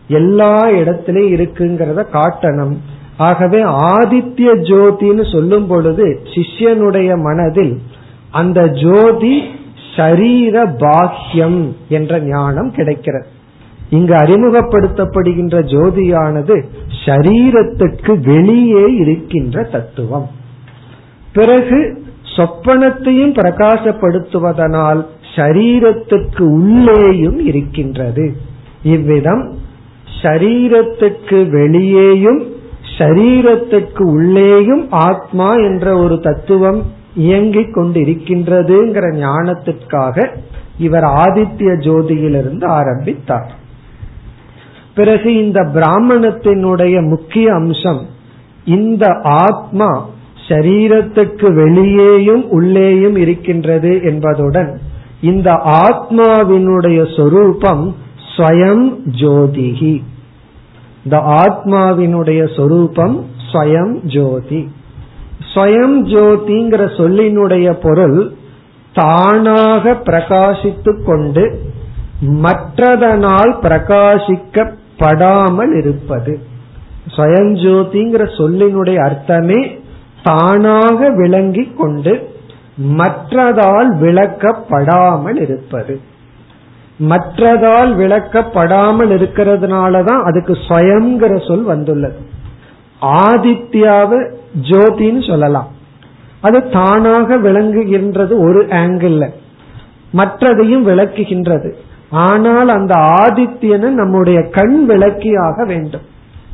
எல்லா 0.09 0.55
இடத்திலையும் 0.69 1.35
இருக்குங்கிறத 1.37 2.05
காட்டணும். 2.13 2.77
ஆகவே 3.27 3.61
ஆதித்ய 3.95 4.51
ஜோதின்னு 4.69 5.25
சொல்லும் 5.33 5.67
பொழுது 5.67 6.07
சிஷ்யனுடைய 6.35 7.11
மனதில் 7.23 7.75
அந்த 8.41 8.61
ஜோதி 8.83 9.35
ஷரீர 9.95 10.57
பாக்கியம் 10.79 11.61
என்ற 11.89 12.21
ஞானம் 12.21 12.71
கிடைக்கிறது. 12.73 13.29
இங்கு 13.91 14.15
அறிமுகப்படுத்தப்படுகின்ற 14.15 15.57
ஜோதியானது 15.73 16.57
ஷரீரத்துக்கு 17.05 18.13
வெளியே 18.31 18.85
இருக்கின்ற 18.97 19.63
தத்துவம். 19.73 20.29
பிறகு 21.33 21.81
சொப்பனத்தையும் 22.37 23.35
பிரகாசப்படுத்துவதனால் 23.39 25.01
ஷரீரத்துக்கு 25.35 26.45
உள்ளேயும் 26.59 27.39
இருக்கின்றது. 27.47 28.27
இவ்விதம் 28.83 29.45
ஷரீரத்துக்கு 30.23 31.39
வெளியேயும் 31.51 32.41
சரீரத்துக்கு 33.01 34.03
உள்ளேயும் 34.03 34.91
ஆத்மா 34.91 35.55
என்ற 35.55 35.97
ஒரு 35.97 36.21
தத்துவம் 36.21 36.81
இயங்கிக் 37.15 37.77
கொண்டிருக்கின்றதுங்கிற 37.77 39.07
ஞானத்திற்காக 39.17 40.29
இவர் 40.79 41.03
ஆதித்ய 41.03 41.71
ஜோதியிலிருந்து 41.87 42.65
ஆரம்பித்தார். 42.65 43.51
பிறகு 44.95 45.37
இந்த 45.37 45.61
பிராமணத்தினுடைய 45.75 47.09
முக்கிய 47.09 47.55
அம்சம் 47.55 48.01
இந்த 48.65 49.07
ஆத்மா 49.23 50.09
சரீரத்துக்கு 50.49 51.49
வெளியேயும் 51.55 52.49
உள்ளேயும் 52.49 53.17
இருக்கின்றது 53.17 54.03
என்பதுடன் 54.03 54.81
இந்த 55.21 55.51
ஆத்மாவினுடைய 55.87 57.17
சொரூபம் 57.17 57.97
ஸ்வயம் 58.37 58.87
ஜோதிகி 59.21 60.03
இந்த 61.05 61.19
ஆத்மாவினுடைய 61.19 62.57
சொரூபம் 62.57 63.27
ஸ்வயம் 63.53 64.01
ஜோதி. 64.01 64.71
ஸ்வயம் 65.55 66.05
ஜோதிங்கிற 66.05 66.97
சொல்லினுடைய 66.97 67.73
பொருள் 67.73 68.33
தானாக 68.95 70.01
பிரகாசித்துக் 70.05 71.05
கொண்டு 71.05 71.69
மற்றதனால் 72.21 73.55
பிரகாசிக்கப்படாமல் 73.63 75.79
இருப்பது. 75.79 76.39
ஸ்வயஞ்சோதிங்கிற 77.17 78.39
சொல்லினுடைய 78.39 78.97
அர்த்தமே 78.97 79.79
தானாக 80.23 81.11
விளங்கி 81.11 81.73
கொண்டு 81.77 82.29
மற்றதால் 82.83 84.01
விளக்கப்படாமல் 84.01 85.41
இருப்பது. 85.41 86.01
மற்றதால் 87.09 87.93
விளக்கப்படாமல் 87.95 89.11
இருக்கிறதுனாலதான் 89.11 90.23
அதுக்கு 90.23 90.53
ஸ்வயங்கிற 90.53 91.49
சொல் 91.49 91.63
வந்துள்ளது. 91.63 92.17
ஆதித்யாவ 93.03 94.31
ஜோதின்னு 94.63 95.27
சொல்லலாம். 95.27 95.69
அது 96.41 96.71
தானாக 96.71 97.37
விளங்குகின்றது 97.37 98.31
ஒரு 98.49 98.67
ஆங்கிள் 98.71 99.29
மற்றதையும் 100.13 100.87
விளக்குகின்றது. 100.87 101.73
ஆனால் 102.11 102.69
அந்த 102.69 102.95
ஆதித்யனை 102.97 103.89
நம்முடைய 103.89 104.43
கண் 104.43 104.87
விளக்கியாக 104.89 105.67
வேண்டும். 105.67 106.01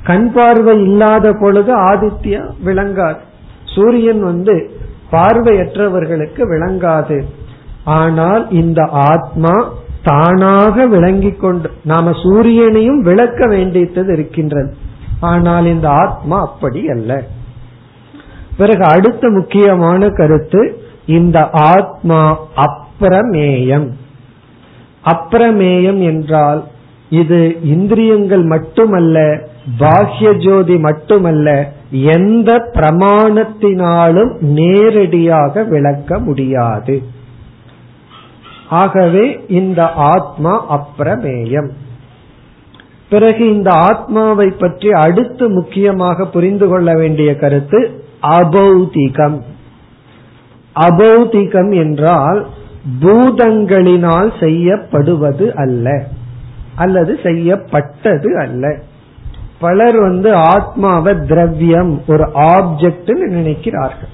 கண் 0.05 0.33
பார்வை 0.33 0.83
இல்லாத 0.83 1.33
பொழுது 1.41 1.77
ஆதித்யா 1.77 2.51
விளங்காது. 2.65 3.19
சூரியன் 3.65 4.23
வந்து 4.23 4.71
பார்வையற்றவர்களுக்கு 5.13 6.39
விளங்காது. 6.39 7.25
ஆனால் 7.85 8.51
இந்த 8.51 8.83
ஆத்மா 8.85 9.69
தானாக 10.09 10.87
விளங்கி 10.87 11.33
கொண்டு 11.33 11.69
நாம 11.85 12.11
சூரியனையும் 12.25 13.01
விளக்க 13.01 13.47
வேண்டியது 13.47 14.13
இருக்கின்றது. 14.13 14.71
ஆனால் 15.21 15.67
இந்த 15.67 15.87
ஆத்மா 15.89 16.39
அப்படி 16.41 16.81
அல்ல. 16.89 17.13
பிறகு 18.57 18.85
அடுத்த 18.85 19.29
முக்கியமான 19.29 20.09
கருத்து 20.09 20.63
இந்த 21.07 21.39
ஆத்மா 21.51 22.21
அப்பிரமேயம் 22.65 23.89
அப்பிரமேயம் 25.05 26.01
என்றால் 26.03 26.63
இது 27.11 27.41
இந்திரியங்கள் 27.63 28.45
மட்டுமல்ல 28.45 29.19
பாஹ்ய 29.79 30.31
ஜோதி 30.45 30.77
மட்டுமல்ல 30.79 31.49
எந்த 32.15 32.51
பிரமாணத்தினாலும் 32.75 34.33
நேரடியாக 34.59 35.63
விளக்க 35.75 36.19
முடியாது. 36.19 36.97
ஆகவே 38.69 39.45
இந்த 39.49 39.91
ஆத்மா 39.91 40.79
அப்பிரமேயம் 40.79 41.71
பிறகு 43.09 43.55
இந்த 43.55 43.71
ஆத்மாவை 43.71 44.51
பற்றி 44.51 44.93
அடுத்து 44.93 45.49
முக்கியமாக 45.49 46.27
புரிந்து 46.27 46.69
கொள்ள 46.69 46.93
வேண்டிய 46.95 47.37
கருத்து 47.37 48.05
அபௌதிகம். 48.23 49.41
அபௌதிகம் 50.77 51.77
என்றால் 51.77 52.47
பூதங்களினால் 53.01 54.41
செய்யப்படுவது 54.41 55.55
அல்ல 55.55 56.03
அல்லது 56.75 57.19
செய்யப்பட்டது 57.23 58.39
அல்ல. 58.39 58.79
பலர் 59.59 60.01
வந்து 60.01 60.35
ஆத்மாவை 60.35 61.15
திரவியம் 61.27 62.03
ஒரு 62.07 62.25
ஆப்ஜெக்ட் 62.27 63.11
நினைக்கிறார்கள். 63.31 64.13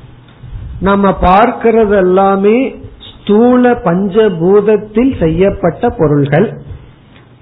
நம்ம 0.80 1.10
பார்க்கிறது 1.10 1.96
எல்லாமே 1.96 2.74
ஸ்தூல 3.22 3.70
பஞ்சபூதத்தில் 3.70 5.18
செய்யப்பட்ட 5.18 5.88
பொருள்கள். 5.88 6.60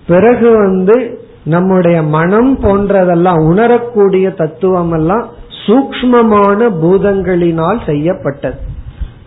பிறகு 0.06 0.56
வந்து 0.56 1.18
நம்முடைய 1.44 2.02
மனம் 2.02 2.58
போன்றதெல்லாம் 2.60 3.46
உணரக்கூடிய 3.46 4.30
தத்துவம் 4.30 4.92
எல்லாம் 4.92 5.28
சூக்மமான 5.66 6.68
பூதங்களினால் 6.82 7.84
செய்யப்பட்டது. 7.86 8.58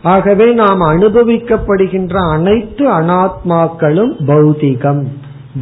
ஆகவே 0.04 0.54
நாம் 0.54 0.82
அனுபவிக்கப்படுகின்ற 0.82 2.32
அனைத்து 2.32 2.90
அனாத்மாக்களும் 2.90 4.14
பௌதிகம் 4.28 5.04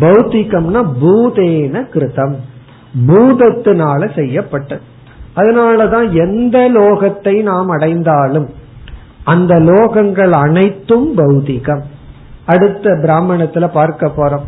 பௌத்திகம்னா 0.01 0.81
பூதேன 1.01 1.83
கிருதம் 1.93 2.35
பூதத்தினால 3.07 4.15
செய்யப்பட்டது. 4.15 4.81
அதனாலதான் 5.35 6.11
எந்த 6.11 6.69
லோகத்தை 6.69 7.41
நாம் 7.41 7.69
அடைந்தாலும் 7.69 8.49
அந்த 9.23 9.55
லோகங்கள் 9.59 10.31
அனைத்தும் 10.31 11.17
பௌதிகம் 11.17 11.81
அடுத்த 12.45 12.89
பிராமணத்துல 12.89 13.67
பார்க்க 13.67 14.11
போறோம். 14.17 14.45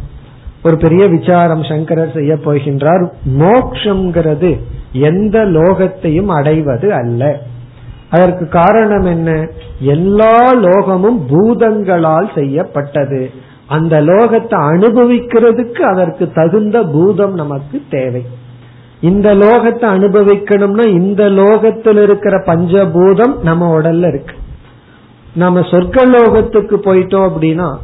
ஒரு 0.63 0.77
பெரிய 0.77 1.07
விசாரம் 1.07 1.63
சங்கரர் 1.63 2.11
செய்ய 2.15 2.33
போகின்றார். 2.33 3.11
மோக்ஷங்கிறது 3.39 4.59
எந்த 4.91 5.45
லோகத்தையும் 5.45 6.27
அடைவது 6.27 6.93
அல்ல. 6.93 7.39
அதற்கு 8.09 8.47
காரணம் 8.47 9.05
என்ன? 9.05 9.47
எல்லா 9.79 10.53
லோகமும் 10.53 11.19
பூதங்களால் 11.27 12.29
செய்யப்பட்டது. 12.35 13.31
அந்த 13.67 14.01
லோகத்தை 14.01 14.55
அனுபவிக்கிறதுக்கு 14.55 15.81
அதற்கு 15.81 16.31
தகுந்த 16.31 16.83
பூதம் 16.83 17.33
நமக்கு 17.33 17.81
தேவை. 17.89 18.25
இந்த 19.01 19.35
லோகத்தை 19.35 19.85
அனுபவிக்கணும்னா 19.85 20.87
இந்த 20.87 21.29
லோகத்தில் 21.29 21.97
இருக்கிற 21.97 22.37
பஞ்சபூதம் 22.37 23.41
நம்ம 23.41 23.79
உடல்ல 23.79 24.07
இருக்கு. 24.07 24.35
நம்ம 25.35 25.59
சொர்க்க 25.59 26.05
லோகத்துக்கு 26.05 26.75
போயிட்டோம் 26.75 27.29
அப்படின்னா 27.29 27.75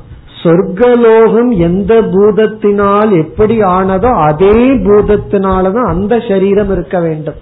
சொர்க்கலோகம் 0.44 1.58
எந்த 1.58 2.02
பூதத்தினால் 2.02 3.12
எப்படி 3.24 3.64
ஆனதோ 3.64 4.12
அதே 4.12 4.70
பூதத்தினாலதான் 4.70 5.88
அந்த 5.88 6.20
சரீரம் 6.28 6.72
இருக்க 6.72 7.00
வேண்டும். 7.00 7.36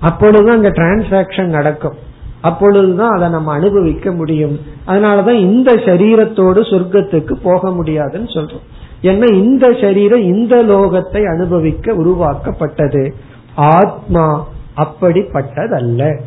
அப்பொழுது 0.00 0.50
அங்க 0.50 0.68
டிரான்சாக்சன் 0.68 1.44
நடக்கும். 1.44 1.94
அப்பொழுதுதான் 2.40 3.10
அதை 3.10 3.28
நம்ம 3.28 3.52
அனுபவிக்க 3.52 4.12
முடியும். 4.12 4.60
அதனாலதான் 4.86 5.40
இந்த 5.40 5.72
சரீரத்தோடு 5.72 6.60
சொர்க்கத்துக்கு 6.70 7.32
போக 7.42 7.70
முடியாதுன்னு 7.70 8.28
சொல்றோம். 8.28 8.66
ஏன்னா 9.02 9.32
இந்த 9.32 9.72
சரீரம் 9.80 10.22
இந்த 10.22 10.62
லோகத்தை 10.62 11.24
அனுபவிக்க 11.28 11.94
உருவாக்கப்பட்டது. 11.94 13.14
ஆத்மா 13.54 14.46
அப்படிப்பட்டதல்ல. 14.76 16.20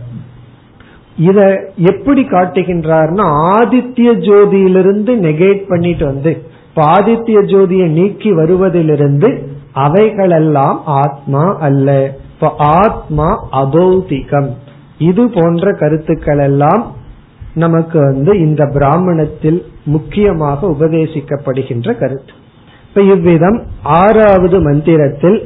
இத 1.27 1.39
எப்படி 1.89 2.21
காட்டுகின்றார்னா 2.21 3.25
ஆதித்ய 3.57 4.09
ஜோதியிலிருந்து 4.27 5.13
நெகேட் 5.27 5.61
பண்ணிட்டு 5.67 6.05
வந்து 6.05 6.31
ஆதித்ய 6.95 7.39
ஜோதியை 7.51 7.87
நீக்கி 7.89 8.29
வருவதிலிருந்து 8.31 9.29
அவைகளெல்லாம் 9.85 10.77
ஆத்மா 10.85 11.43
அல்ல. 11.59 11.87
இப்ப 12.33 12.49
ஆத்மா 12.57 13.27
அபௌதிகம் 13.51 14.49
இது 15.09 15.23
போன்ற 15.29 15.73
கருத்துக்கள் 15.73 16.39
எல்லாம் 16.39 16.83
நமக்கு 17.53 17.99
வந்து 17.99 18.31
இந்த 18.39 18.65
பிராமணத்தில் 18.73 19.59
முக்கியமாக 19.85 20.67
உபதேசிக்கப்படுகின்ற 20.67 21.87
கருத்து. 21.99 22.33
இப்ப 22.87 23.01
இவ்விதம் 23.13 23.59
ஆறாவது 23.83 24.59
மந்திரத்தில் 24.61 25.39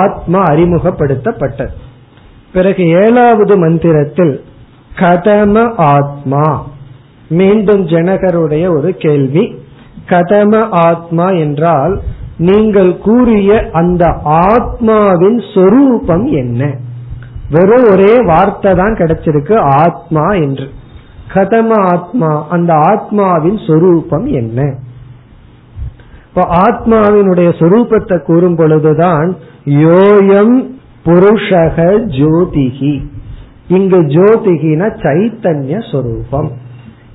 ஆத்மா 0.00 0.40
அறிமுகப்படுத்தப்பட்டது. 0.52 1.76
பிறகு 2.52 2.84
ஏழாவது 3.02 3.54
மந்திரத்தில் 3.58 4.34
கதம 4.98 5.74
ஆத்மா. 5.76 6.62
மீண்டும் 7.28 7.86
ஜனகருடைய 7.86 8.76
ஒரு 8.76 8.96
கேள்வி. 8.96 9.54
கதம 10.06 10.68
ஆத்மா 10.68 11.28
என்றால் 11.28 12.00
நீங்கள் 12.36 12.98
கூறிய 12.98 13.68
அந்த 13.72 14.16
ஆத்மாவின் 14.24 15.54
சொரூபம் 15.54 16.26
என்ன? 16.26 16.76
வெறும் 17.50 17.90
ஒரே 17.90 18.22
வார்த்தை 18.22 18.74
தான் 18.74 18.92
கிடைச்சிருக்கு 18.92 19.58
ஆத்மா 19.58 20.28
என்று. 20.28 20.68
கதம 21.34 21.74
ஆத்மா 21.74 22.48
அந்த 22.48 22.74
ஆத்மாவின் 22.74 23.58
சொரூபம் 23.66 24.26
என்ன? 24.26 24.74
இப்போ 26.26 26.46
ஆத்மாவினுடைய 26.54 27.48
சொரூபத்தை 27.58 28.18
கூறும் 28.18 28.56
பொழுதுதான் 28.56 29.36
யோயம் 29.64 30.70
புருஷக 31.04 31.76
ஜோதிகி. 32.06 33.02
இங்கு 33.68 34.00
ஜோதிகின 34.00 34.96
சைத்தன்ய 34.96 35.90
சொரூபம். 35.90 36.50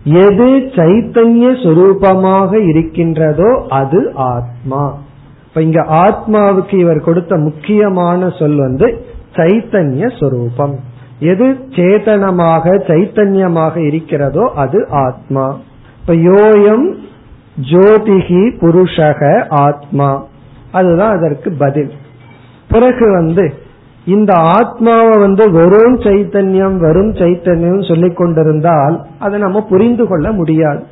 எது 0.03 0.45
சைத்தன்ய 0.47 1.45
சொரூபமாக 1.63 2.67
இருக்கின்றதோ 2.67 3.65
அது 3.69 4.11
ஆத்மா. 4.15 4.97
இப்ப 5.47 5.61
இங்க 5.61 5.81
ஆத்மாவுக்கு 5.81 6.79
இவர் 6.79 6.99
கொடுத்த 6.99 7.37
முக்கியமான 7.37 8.29
சொல் 8.29 8.55
வந்து 8.55 9.05
சைத்தன்ய 9.35 10.19
சொரூபம். 10.19 10.79
எது 11.19 11.57
சேதனமாக 11.69 12.77
சைத்தன்யமாக 12.87 13.85
இருக்கிறதோ 13.85 14.51
அது 14.55 14.87
ஆத்மா. 14.89 15.57
இப்ப 16.01 16.13
யோயம் 16.13 16.93
ஜோதிகி 17.71 18.49
புருஷக 18.61 19.45
ஆத்மா. 19.49 20.25
அதுதான் 20.71 21.17
அதற்கு 21.17 21.51
பதில். 21.51 21.91
பிறகு 22.69 23.11
வந்து 23.11 23.53
இந்த 24.07 24.33
ஆத்மாவை 24.57 25.15
வந்து 25.19 25.43
வெறும் 25.51 25.97
சைத்தன்யம் 25.97 26.75
வெறும் 26.77 27.13
சைத்தன்யம் 27.13 27.87
சொல்லிக் 27.87 28.17
கொண்டிருந்தால் 28.17 28.95
அதை 29.19 29.39
நம்ம 29.39 29.61
புரிந்து 29.61 30.07
கொள்ள 30.07 30.27
முடியாது. 30.31 30.83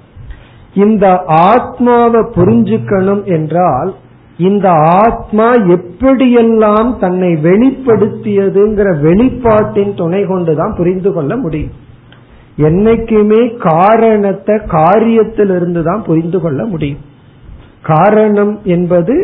இந்த 0.74 1.06
ஆத்மாவை 1.26 2.22
புரிஞ்சுக்கணும் 2.36 3.24
என்றால் 3.36 3.92
இந்த 4.38 4.68
ஆத்மா 5.04 5.48
எப்படியெல்லாம் 5.76 6.90
தன்னை 7.00 7.32
வெளிப்படுத்தியதுங்கிற 7.36 8.88
வெளிப்பாட்டின் 9.06 9.94
துணை 9.96 10.22
கொண்டுதான் 10.26 10.74
புரிந்து 10.76 11.14
கொள்ள 11.14 11.36
முடியும். 11.36 11.74
என்னைக்குமே 12.58 13.42
காரணத்தை 13.70 14.56
காரியத்திலிருந்து 14.78 15.82
தான் 15.84 16.04
புரிந்து 16.04 16.42
கொள்ள 16.42 16.66
முடியும். 16.66 17.04
காரணம் 17.82 18.54
என்பது 18.76 19.16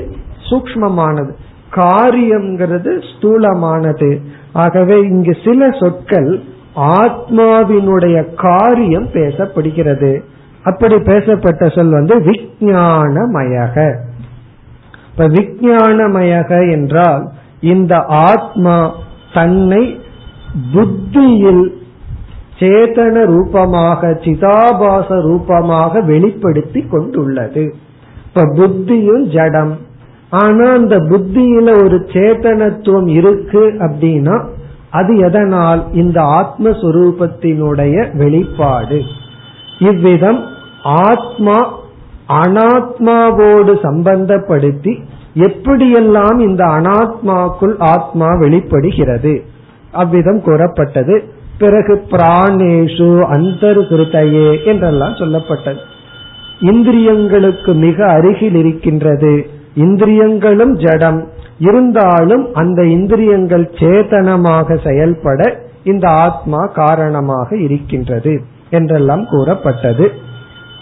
சூக்மமானது 0.49 1.33
காரியம்ங்கிறது 1.75 3.03
ஸ்தூலமானது. 3.11 4.19
ஆகவே 4.53 4.99
இங்கு 4.99 5.37
சில 5.43 5.69
சொற்கள் 5.79 6.41
ஆத்மாவினுடைய 6.75 8.35
காரியம் 8.35 9.07
பேசப்படுகிறது. 9.07 10.23
அப்படி 10.63 10.99
பேசப்பட்ட 10.99 11.69
சொல் 11.69 11.89
வந்து 11.89 12.19
விஜயானமயக 12.19 13.95
இப்ப 15.11 15.27
விஜயானமயக 15.27 16.71
என்றால் 16.71 17.29
இந்த 17.59 17.97
ஆத்மா 18.05 18.95
தன்னை 19.33 19.99
புத்தியில் 20.73 21.79
சேதன 22.59 23.25
ரூபமாக 23.25 24.07
சிதாபாச 24.07 25.21
ரூபமாக 25.21 26.01
வெளிப்படுத்தி 26.01 26.81
கொண்டுள்ளது. 26.81 27.75
இப்ப 28.25 28.45
புத்தியும் 28.55 29.23
ஜடம். 29.33 29.77
ஆனா 30.31 30.71
அந்த 30.71 30.95
புத்தியில 30.95 31.83
ஒரு 31.83 32.05
சேத்தனத்துவம் 32.07 33.07
இருக்கு 33.07 33.75
அப்படின்னா 33.79 34.47
அது 34.89 35.17
எதனால்? 35.17 35.93
இந்த 35.93 36.21
ஆத்மஸ்வரூபத்தினுடைய 36.21 38.17
வெளிப்பாடு. 38.17 39.01
இவ்விதம் 39.79 40.45
ஆத்மா 40.83 41.79
அனாத்மாவோடு 42.27 43.73
சம்பந்தப்படுத்தி 43.83 45.03
எப்படியெல்லாம் 45.35 46.39
இந்த 46.39 46.65
அனாத்மாக்குள் 46.65 47.75
ஆத்மா 47.77 48.27
வெளிப்படுகிறது? 48.39 49.43
அவ்விதம் 49.91 50.41
கூறப்பட்டது. 50.41 51.23
பிறகு 51.57 52.03
பிராணேஷு 52.11 53.09
அந்தர்கிருத்தையே 53.35 54.65
என்றெல்லாம் 54.65 55.13
சொல்லப்பட்டது. 55.13 55.79
இந்திரியங்களுக்கு 56.61 57.73
மிக 57.73 58.05
அருகில் 58.05 58.55
இருக்கின்றது. 58.55 59.49
இந்திரியங்களும் 59.75 60.75
ஜடம். 60.75 61.27
இருந்தாலும் 61.57 62.53
அந்த 62.53 62.83
இந்திரியங்கள் 62.83 63.71
சேதனமாக 63.79 64.87
செயல்பட 64.87 65.59
இந்த 65.83 66.09
ஆத்மா 66.09 66.65
காரணமாக 66.65 67.55
இருக்கின்றது 67.55 68.41
என்றெல்லாம் 68.69 69.25
கூறப்பட்டது. 69.25 70.11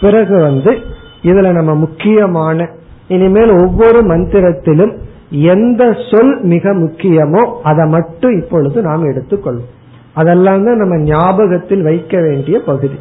பிறகு 0.00 0.40
வந்து 0.40 0.78
இதுல 1.22 1.52
நம்ம 1.52 1.74
முக்கியமான 1.74 2.68
இனிமேல் 3.08 3.50
ஒவ்வொரு 3.50 4.00
மந்திரத்திலும் 4.02 4.96
எந்த 5.30 5.96
சொல் 6.10 6.40
மிக 6.42 6.72
முக்கியமோ 6.72 7.42
அதை 7.62 7.86
மட்டும் 7.86 8.42
இப்பொழுது 8.42 8.82
நாம் 8.82 9.04
எடுத்துக்கொள்வோம். 9.04 9.70
அதெல்லாம் 10.14 10.64
தான் 10.64 10.76
நம்ம 10.76 10.96
ஞாபகத்தில் 10.96 11.82
வைக்க 11.82 12.20
வேண்டிய 12.20 12.60
பகுதி. 12.60 12.98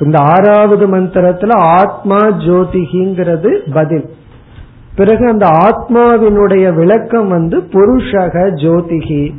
இந்த 0.00 0.18
ஆறாவது 0.18 0.86
மந்திரத்துல 0.86 1.52
ஆத்மா 1.54 2.16
ஜோதிகிங்கிறது 2.16 3.72
பதில். 3.72 4.10
பிறகு 4.96 5.28
அந்த 5.28 5.46
ஆத்மாவினுடைய 5.46 6.74
விளக்கம் 6.74 7.28
வந்து 7.28 7.58
புருஷக 7.58 8.48
ஜோதிகி. 8.48 9.34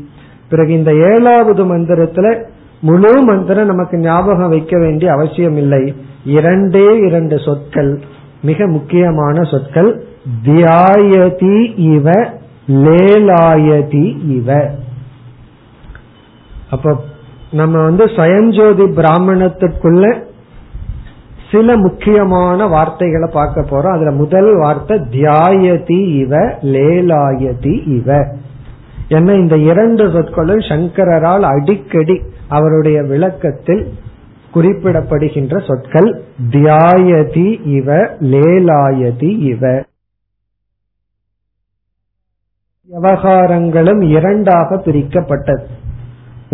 பிறகு 0.50 0.72
இந்த 0.74 0.94
ஏழாவது 0.94 1.78
மந்திரத்துல 1.78 2.44
முழு 2.80 3.22
மந்திரம் 3.22 3.66
நமக்கு 3.66 3.98
ஞாபகம் 3.98 4.50
வைக்க 4.50 4.80
வேண்டிய 4.80 5.12
அவசியம் 5.12 5.58
இல்லை. 5.58 5.96
இரண்டே 6.26 6.98
இரண்டு 6.98 7.40
சொற்கள் 7.40 8.00
மிக 8.42 8.68
முக்கியமான 8.68 9.42
சொற்கள். 9.42 10.04
தியாயதி 10.46 11.80
இவ 11.80 12.12
லேலாயதி 12.68 14.30
இவ. 14.30 14.70
அப்ப 16.72 17.04
நம்ம 17.52 17.84
வந்து 17.84 18.06
சுயஞ்சோதி 18.06 18.84
பிராமணத்துக்குள்ள 18.84 20.24
சில 21.52 21.78
முக்கியமான 21.78 22.68
வார்த்தைகளை 22.68 23.30
பார்க்க 23.34 23.62
போறோம். 23.62 23.92
அதுல 23.92 24.12
முதல் 24.12 24.58
வார்த்தை 24.58 24.98
தியாயதி 24.98 26.18
இவ 26.18 26.38
லேலாயதி 26.46 27.88
இவ. 27.88 28.28
என்ன 29.08 29.34
இந்த 29.34 29.58
இரண்டு 29.58 30.12
சொற்களும் 30.12 30.60
சங்கரால் 30.60 31.42
அடிக்கடி 31.42 32.22
அவருடைய 32.48 33.04
விளக்கத்தில் 33.04 33.94
குறிப்பிடப்படுகின்ற 34.54 35.66
சொற்கள் 35.68 36.24
தியாயதி 36.50 37.66
இவ 37.66 37.96
லேலாயதி 38.04 39.40
இவ. 39.40 39.84
விவகாரங்களும் 42.92 44.04
இரண்டாக 44.04 44.76
பிரிக்கப்பட்டது. 44.76 45.66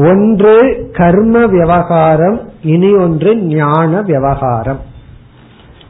ஒன்று 0.10 0.56
கர்ம 0.94 1.46
விவகாரம் 1.46 2.40
இனி 2.62 2.92
ஒன்று 2.94 3.32
ஞான 3.38 4.02
விவகாரம். 4.02 4.82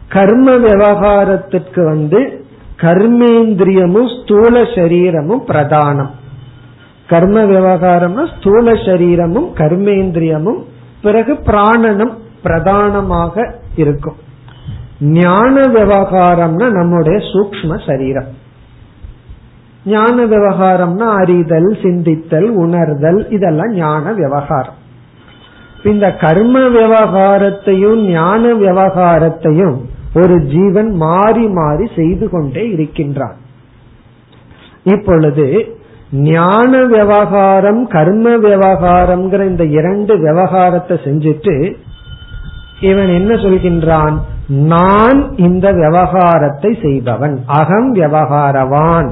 கர்ம 0.08 0.56
விவகாரத்திற்கு 0.58 1.86
வந்து 1.86 2.46
கர்மேந்திரியமும் 2.78 4.10
ஸ்தூல 4.18 4.64
சரீரமும் 4.76 5.44
பிரதானம். 5.48 6.12
கர்ம 7.08 7.44
விவகாரம்னா 7.44 8.24
ஸ்தூல 8.38 8.74
சரீரமும் 8.86 9.50
கர்மேந்திரியமும் 9.56 10.62
பிறகு 11.02 11.34
பிராணனும் 11.34 12.14
பிரதானமாக 12.44 13.56
இருக்கும். 13.76 14.20
ஞான 15.00 15.62
விவகாரம்னா 15.78 16.68
நம்முடைய 16.70 17.18
சூக்ம 17.32 17.86
சரீரம். 17.86 18.30
ஞான 19.86 20.26
விவகாரம்னா 20.26 21.08
அறிதல் 21.22 21.78
சிந்தித்தல் 21.82 22.50
உணர்தல் 22.50 23.30
இதெல்லாம் 23.30 23.74
ஞான 23.74 24.12
விவகாரம். 24.12 24.74
இந்த 25.84 26.16
கர்ம 26.16 26.60
விவகாரத்தையும் 26.60 28.02
ஞான 28.06 28.54
விவகாரத்தையும் 28.54 29.78
ஒரு 30.14 30.46
ஜீவன் 30.46 30.92
மாறி 30.96 31.48
மாறி 31.48 31.90
செய்து 31.96 32.30
கொண்டே 32.30 32.70
இருக்கின்றான். 32.70 33.38
இப்பொழுது 34.84 35.76
ஞான 36.12 36.84
விவகாரம் 36.86 37.88
கர்ம 37.88 38.30
விவகாரம்ங்கிற 38.30 39.46
இந்த 39.46 39.64
இரண்டு 39.64 40.18
விவகாரத்தை 40.18 40.98
செஞ்சுட்டு 40.98 41.74
இவன் 42.82 43.08
என்ன 43.08 43.34
சொல்கின்றான்? 43.34 44.18
நான் 44.48 45.38
இந்த 45.38 45.72
விவகாரத்தை 45.72 46.78
செய்பவன் 46.82 47.44
அகம் 47.46 47.92
விவகாரவான். 47.92 49.12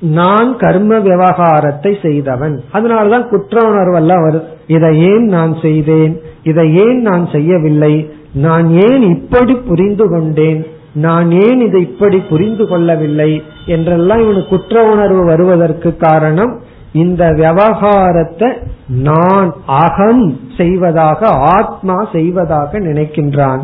நான் 0.00 0.56
கர்ம 0.58 0.98
விவகாரத்தை 0.98 1.98
செய்தவன். 2.02 2.62
அதனாலதான் 2.72 3.28
குற்ற 3.28 3.70
உணர்வெல்லாம் 3.70 4.30
வருது. 4.30 4.42
இதை 4.66 5.02
ஏன் 5.02 5.24
நான் 5.24 5.56
செய்தேன்? 5.62 6.20
இதை 6.42 6.76
ஏன் 6.76 7.00
நான் 7.00 7.28
செய்யவில்லை? 7.28 8.10
நான் 8.32 8.70
ஏன் 8.70 9.02
இப்படி 9.02 9.54
புரிந்து 9.54 10.08
கொண்டேன்? 10.08 10.66
நான் 10.92 11.30
ஏன் 11.30 11.60
இதை 11.60 11.80
இப்படி 11.80 12.18
புரிந்து 12.18 12.66
கொள்ளவில்லை? 12.66 13.42
என்றெல்லாம் 13.66 14.20
இவனுக்கு 14.20 14.48
குற்ற 14.48 14.82
உணர்வு 14.82 15.24
வருவதற்கு 15.24 15.96
காரணம் 15.96 16.60
இந்த 16.92 17.28
விவகாரத்தை 17.30 18.52
நான் 18.86 19.54
அகம் 19.66 20.40
செய்வதாக 20.56 21.26
ஆத்மா 21.26 22.08
செய்வதாக 22.12 22.78
நினைக்கின்றான். 22.78 23.60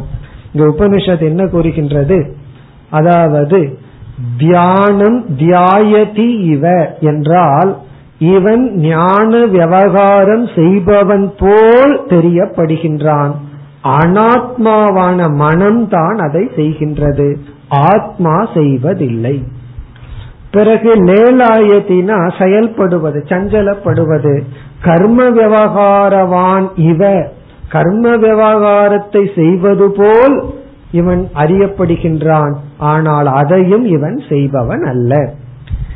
இங்க 0.52 0.66
உபனிஷத் 0.68 1.22
என்ன 1.22 1.46
கூறுகின்றது? 1.46 2.36
அதாவது 2.90 3.78
தியானம் 4.38 5.24
தியாயதி 5.38 6.40
இவ 6.40 6.94
என்றால் 7.00 7.76
இவன் 8.18 8.74
ஞான 8.74 9.46
விவகாரம் 9.46 10.48
செய்பவன் 10.56 11.32
போல் 11.38 12.00
தெரியப்படுகின்றான். 12.06 13.30
அனாத்மாவான 13.84 15.28
மனம்தான் 15.28 16.16
அதை 16.28 16.50
செய்கின்றது. 16.56 17.36
ஆத்மா 17.68 18.48
செய்வதில்லை. 18.54 19.42
பிறகு 20.50 20.92
லேலாயத்தினா 20.92 22.30
செயல்படுவது 22.38 23.24
சஞ்சலப்படுவது. 23.28 24.40
கர்ம 24.82 25.28
விவகாரவான் 25.30 26.68
இவ. 26.76 27.28
கர்ம 27.68 28.16
விவகாரத்தை 28.16 29.30
செய்வது 29.34 29.90
போல் 29.90 30.64
இவன் 30.90 31.30
அறியப்படுகின்றான் 31.34 32.54
ஆனால் 32.78 33.26
அதையும் 33.26 33.84
இவன் 33.84 34.22
செய்பவன் 34.28 34.82
அல்ல. 34.82 35.32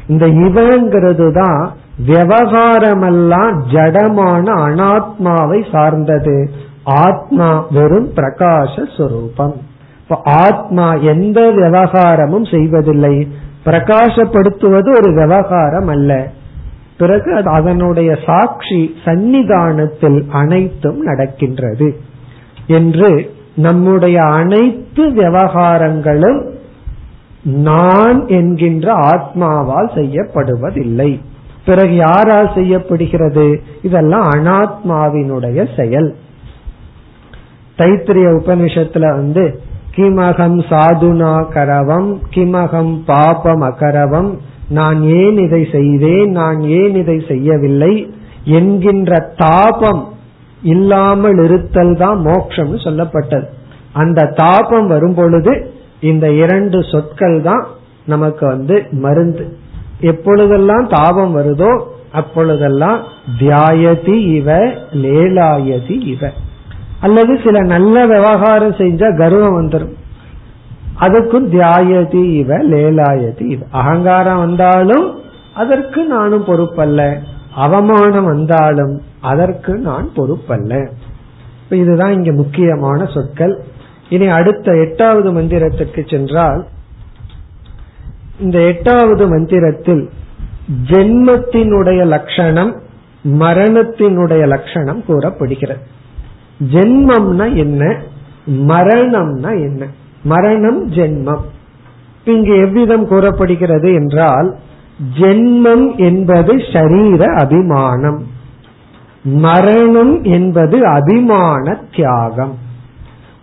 இந்த 0.07 0.27
இவங்கிறது 0.27 1.33
தான் 1.33 1.73
விவகாரமெல்லாம் 2.07 3.61
ஜடமான 3.73 4.45
அனாத்மாவை 4.45 5.73
சார்ந்தது. 5.73 6.51
ஆத்மா 6.85 7.67
வெறும் 7.71 8.13
பிரகாச 8.15 8.83
சுரூபம். 8.97 9.53
இப்ப 10.03 10.21
ஆத்மா 10.25 10.95
எந்த 10.95 11.41
விவகாரமும் 11.41 12.45
செய்வதில்லை. 12.45 13.29
பிரகாசப்படுத்துவது 13.65 14.97
ஒரு 14.97 15.15
விவகாரம் 15.15 15.87
அல்ல. 15.87 16.31
பிறகு 16.99 17.43
அதனுடைய 17.45 18.19
சாட்சி 18.27 18.95
சந்நிதானத்தில் 19.05 20.27
அனைத்தும் 20.29 21.01
நடக்கின்றது. 21.01 22.01
என்று 22.67 23.35
நம்முடைய 23.55 24.21
அனைத்து 24.21 25.09
விவகாரங்களும் 25.09 26.49
நான் 27.43 28.27
என்கின்ற 28.27 28.93
ஆத்மாவால் 28.93 29.95
செய்யப்படுவதில்லை. 29.95 31.21
பிறகு 31.65 31.95
யாரால் 31.95 32.53
செய்யப்படுகிறது? 32.55 33.63
இதெல்லாம் 33.83 34.31
அனாத்மாவினுடைய 34.31 35.81
செயல். 35.81 36.17
தைத்திரிய 37.79 38.41
உபனிஷத்துல 38.41 39.15
வந்து 39.15 39.61
கிமகம் 39.97 40.59
சாதுனா 40.59 41.45
கரவம் 41.55 42.17
கிமகம் 42.31 42.99
பாபம் 43.07 43.61
அகரவம் 43.61 44.39
நான் 44.69 45.03
ஏன் 45.03 45.37
இதை 45.37 45.69
செய்தேன் 45.73 46.31
நான் 46.31 46.61
ஏன் 46.61 46.95
இதை 46.95 47.23
செய்யவில்லை 47.29 48.15
என்கின்ற 48.45 49.33
தாபம் 49.37 50.09
இல்லாமல் 50.63 51.45
இருத்தல் 51.45 51.97
தான் 51.97 52.19
மோக்ஷம்னு 52.25 52.79
சொல்லப்பட்டது. 52.85 53.45
அந்த 53.93 54.25
தாபம் 54.25 54.87
வரும் 54.87 55.15
பொழுது 55.15 55.73
இந்த 56.01 56.33
இரண்டு 56.33 56.83
சொற்கள் 56.83 57.43
தான் 57.43 57.67
நமக்கு 58.07 58.47
வந்து 58.47 58.87
மருந்து. 58.91 59.59
எப்பொழுதெல்லாம் 60.01 60.87
தாபம் 60.89 61.37
வருதோ 61.37 61.85
அப்பொழுதெல்லாம் 62.13 63.01
தியாயதி 63.39 64.35
இவ 64.35 64.59
லேலாயதி 64.93 65.97
இவ. 66.05 66.33
அல்லது 67.01 67.41
சில 67.45 67.61
நல்ல 67.61 68.07
விவகாரம் 68.07 68.73
செஞ்சா 68.73 69.17
கர்வம் 69.17 69.63
வந்துடும் 69.63 69.97
அதுக்கும் 71.01 71.47
தியாயதி 71.51 72.33
இவ 72.33 72.57
லேலாயதி 72.57 73.41
இவ. 73.41 73.61
அகங்காரம் 73.71 74.39
வந்தாலும் 74.39 75.19
அதற்கு 75.55 76.05
நானும் 76.05 76.45
பொறுப்பல்ல. 76.45 77.19
அவமானம் 77.55 78.25
வந்தாலும் 78.25 79.03
அதற்கு 79.21 79.75
நான் 79.75 80.11
பொறுப்பல்ல. 80.17 80.91
இதுதான் 81.69 82.13
இங்க 82.13 82.33
முக்கியமான 82.33 83.05
சொற்கள். 83.05 83.65
இனி 84.09 84.27
அடுத்த 84.27 84.73
எட்டாவது 84.77 85.33
மந்திரத்துக்கு 85.33 86.11
சென்றால் 86.11 86.67
இந்த 88.41 88.61
எட்டாவது 88.61 89.29
மந்திரத்தில் 89.29 90.11
ஜென்மத்தினுடைய 90.87 92.07
லட்சணம் 92.07 92.81
மரணத்தினுடைய 93.25 94.47
லட்சணம் 94.47 95.05
கூறப்படுகிறது. 95.05 95.81
ஜென்மம்னா 96.73 97.57
என்ன? 97.57 98.03
மரணம்னா 98.47 99.51
என்ன? 99.51 99.87
மரணம் 100.23 100.91
ஜென்மம். 100.91 101.41
இங்கு 102.25 102.57
எவ்விதம் 102.57 103.09
கூறப்படுகிறது 103.09 103.93
என்றால் 103.93 104.57
ஜென்மம் 105.19 105.97
என்பது 105.97 106.55
ஷரீர 106.55 107.35
அபிமானம். 107.35 108.23
மரணம் 109.23 110.23
என்பது 110.23 110.87
அபிமான 110.87 111.81
தியாகம். 111.97 112.59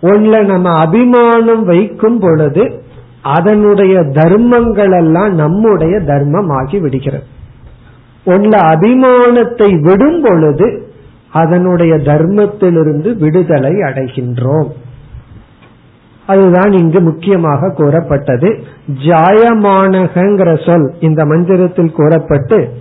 ஒன்ல 0.02 0.46
நம்ம 0.46 0.74
அபிமானம் 0.74 1.64
வைக்கும் 1.66 2.20
பொழுது 2.20 2.84
அதனுடைய 3.22 4.04
தர்மங்கள் 4.04 4.92
எல்லாம் 4.92 5.34
நம்முடைய 5.34 6.00
தர்மம் 6.00 6.50
ஆகி 6.50 6.80
விடுகிறது. 6.80 7.24
ஒன்ல 8.26 8.58
அபிமானத்தை 8.74 9.82
விடும் 9.82 10.22
பொழுது 10.22 10.92
அதனுடைய 11.32 11.96
தர்மத்திலிருந்து 11.96 13.18
விடுதலை 13.18 13.72
அடைகின்றோம். 13.72 14.68
அதுதான் 16.28 16.72
இங்கு 16.72 17.02
முக்கியமாக 17.02 17.70
கூறப்பட்டது. 17.70 18.64
ஜாயமானகங்கிற 19.06 20.66
சொல் 20.66 20.94
இந்த 21.00 21.26
மந்திரத்தில் 21.26 21.92
கூறப்பட்டு 21.92 22.74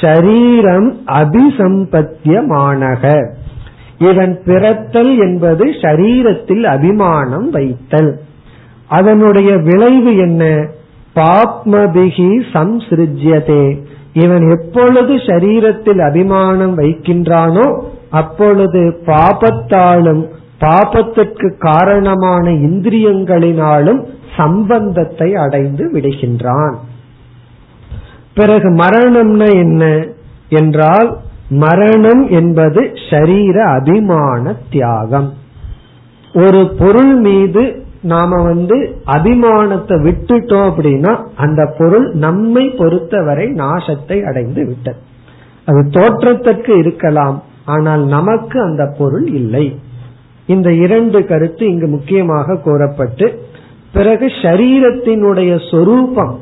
ஷரீரம் 0.00 0.94
அபிசம்பத்தியமானக. 1.06 3.30
இவன் 3.98 4.40
பிறத்தல் 4.44 5.18
என்பது 5.18 5.64
ஷரீரத்தில் 5.64 6.62
அபிமானம் 6.62 7.50
வைத்தல். 7.50 8.20
அதனுடைய 8.88 9.56
விளைவு 9.56 10.16
என்ன? 10.16 10.68
பாப்மபிகி 11.14 12.42
சம்சிருஜ்யதே 12.52 13.80
இவன் 14.12 14.50
எப்பொழுது 14.50 15.16
ஷரீரத்தில் 15.16 15.98
அபிமானம் 15.98 16.78
வைக்கின்றானோ 16.78 17.84
அப்பொழுது 18.10 19.02
பாபத்தாலும் 19.06 20.26
பாபத்திற்கு 20.62 21.48
காரணமான 21.58 22.50
இந்திரியங்களினாலும் 22.50 24.00
சம்பந்தத்தை 24.36 25.34
அடைந்து 25.34 25.84
விடுகின்றான். 25.92 26.74
பிறகு 28.34 28.68
மரணம்னா 28.70 29.48
என்ன? 29.54 30.06
என்றால் 30.48 31.16
மரணம் 31.48 32.28
என்பது 32.30 32.80
ஷரீர 33.10 33.56
அபிமான 33.76 34.54
தியாகம். 34.70 35.32
ஒரு 36.34 36.60
பொருள் 36.78 37.14
மீது 37.14 37.62
நாம 38.02 38.42
வந்து 38.42 38.76
அபிமானத்தை 39.06 39.96
விட்டுட்டோம் 40.06 40.66
அப்படின்னா 40.68 41.12
அந்த 41.36 41.74
பொருள் 41.78 42.06
நம்மை 42.14 42.68
பொறுத்தவரை 42.68 43.46
நாசத்தை 43.48 44.24
அடைந்து 44.24 44.66
விட்டது. 44.66 45.00
அது 45.66 45.88
தோற்றத்திற்கு 45.90 46.78
இருக்கலாம் 46.78 47.42
ஆனால் 47.64 48.04
நமக்கு 48.06 48.62
அந்த 48.62 48.94
பொருள் 48.98 49.28
இல்லை. 49.32 49.66
இந்த 50.52 50.72
இரண்டு 50.72 51.26
கருத்து 51.26 51.66
இங்கு 51.66 51.86
முக்கியமாக 51.86 52.56
கூறப்பட்டு 52.56 53.46
பிறகு 53.92 54.26
ஷரீரத்தினுடைய 54.26 55.70
சொரூபம் 55.70 56.40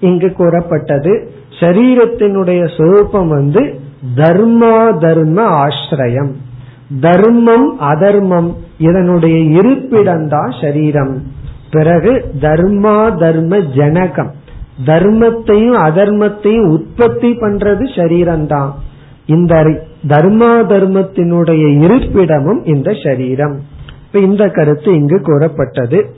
இங்கு 0.00 0.32
கூறப்பட்டது 0.32 1.30
ஷரீரத்தினுடைய 1.60 2.62
சொரூபம் 2.76 3.28
வந்து 3.28 3.80
தர்மா 4.16 4.98
தர்ம 4.98 5.64
ஆசிரியம் 5.64 6.30
தர்மம் 7.00 7.78
அதர்மம் 7.78 8.56
இதனுடைய 8.78 9.60
இருப்பிடம்தான் 9.60 10.60
சரீரம். 10.60 11.22
பிறகு 11.70 12.32
தர்மா 12.40 13.18
தர்ம 13.18 13.58
ஜனகம். 13.58 14.34
தர்மத்தையும் 14.86 15.76
அதர்மத்தையும் 15.88 16.68
உற்பத்தி 16.68 17.30
பண்றது 17.32 17.84
சரீரம்தான். 17.96 18.70
இந்த 19.26 19.84
தர்மா 20.08 20.52
தர்மத்தினுடைய 20.68 21.80
இருப்பிடமும் 21.80 22.64
இந்த 22.64 22.96
சரீரம். 23.02 23.60
இப்ப 24.06 24.18
இந்த 24.18 24.48
கருத்து 24.48 24.94
இங்கு 24.94 25.20
கூறப்பட்டது. 25.20 26.14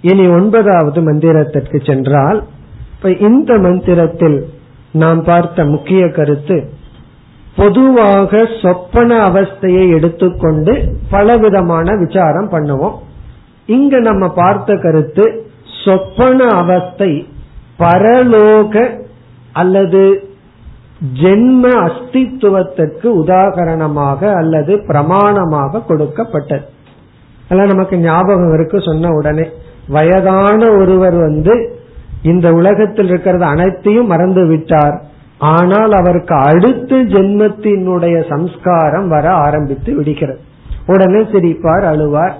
இனி 0.00 0.28
ஒன்பதாவது 0.28 1.12
மந்திரத்திற்கு 1.12 1.86
சென்றால் 1.86 2.44
இப்ப 2.92 3.10
இந்த 3.10 3.58
மந்திரத்தில் 3.58 4.48
நாம் 4.92 5.24
பார்த்த 5.24 5.64
முக்கிய 5.64 6.08
கருத்து 6.08 6.70
பொதுவாக 7.56 8.48
சொப்பன 8.62 9.16
அவஸ்தையை 9.16 9.90
எடுத்துக்கொண்டு 9.90 10.94
பலவிதமான 11.10 11.96
விசாரம் 11.96 12.50
பண்ணுவோம். 12.50 12.94
இங்க 13.66 14.00
நம்ம 14.00 14.28
பார்த்த 14.28 14.74
கருத்து 14.74 15.46
சொப்பன 15.84 16.44
அவஸ்தை 16.44 17.26
பரலோக 17.78 19.04
அல்லது 19.52 20.27
ஜென்ம 21.22 21.64
அஸ்தித்துவத்திற்கு 21.86 23.06
உதாகரணமாக 23.24 24.34
அல்லது 24.34 24.76
பிரமாணமாக 24.76 25.86
கொடுக்கப்பட்டது. 25.86 26.64
அதெல்லாம் 27.44 27.74
நமக்கு 27.76 27.98
ஞாபகம் 27.98 28.52
இருக்கு 28.52 28.80
சொன்ன 28.80 29.08
உடனே. 29.08 29.48
வயதான 29.88 30.70
ஒருவர் 30.70 31.14
வந்து 31.14 31.80
இந்த 32.22 32.52
உலகத்தில் 32.52 33.06
இருக்கிறது 33.06 33.44
அனைத்தையும் 33.44 34.06
மறந்து 34.06 34.46
விட்டார். 34.46 35.02
ஆனால் 35.38 35.92
அவருக்கு 35.92 36.34
அடுத்த 36.34 36.96
ஜென்மத்தினுடைய 36.96 38.28
சம்ஸ்காரம் 38.28 39.08
வர 39.08 39.30
ஆரம்பித்து 39.30 39.94
விடுகிறது. 39.94 40.40
உடனே 40.86 41.20
சிரிப்பார் 41.20 41.84
அழுவார். 41.92 42.32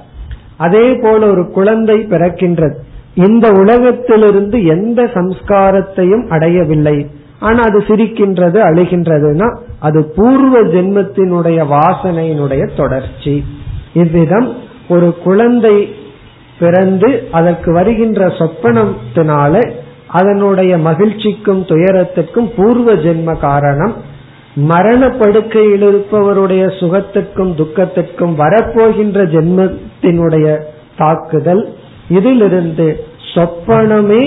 அதே 0.56 0.94
போல 0.94 1.26
ஒரு 1.26 1.50
குழந்தை 1.50 2.06
பிறக்கின்றது. 2.10 2.74
இந்த 3.14 3.50
உலகத்திலிருந்து 3.50 4.64
எந்த 4.64 5.02
சம்ஸ்காரத்தையும் 5.02 6.28
அடையவில்லை. 6.28 7.10
ஆனா 7.40 7.62
அது 7.62 7.78
சிரிக்கின்றது 7.78 8.58
அழுகின்றதுன்னா 8.68 9.56
அது 9.78 10.12
பூர்வ 10.16 10.60
ஜென்மத்தினுடைய 10.62 11.58
வாசனையினுடைய 11.74 12.76
தொடர்ச்சி. 12.76 13.44
இவ்விதம் 13.92 14.56
ஒரு 14.88 15.16
குழந்தை 15.24 15.94
பிறந்து 16.58 17.28
அதற்கு 17.30 17.72
வருகின்ற 17.72 18.26
சொப்பனத்தினால 18.26 19.70
அதனுடைய 20.06 20.78
மகிழ்ச்சிக்கும் 20.78 21.62
துயரத்துக்கும் 21.64 22.50
பூர்வ 22.56 22.94
ஜென்ம 22.94 23.38
காரணம். 23.38 23.94
மரண 24.54 25.08
படுக்கையில் 25.08 25.82
இருப்பவருடைய 25.82 26.66
சுகத்துக்கும் 26.80 27.52
துக்கத்துக்கும் 27.54 28.34
வரப்போகின்ற 28.38 29.18
ஜென்மத்தினுடைய 29.34 30.58
தாக்குதல். 30.96 31.74
இதிலிருந்து 32.08 33.04
சொப்பனமே 33.34 34.22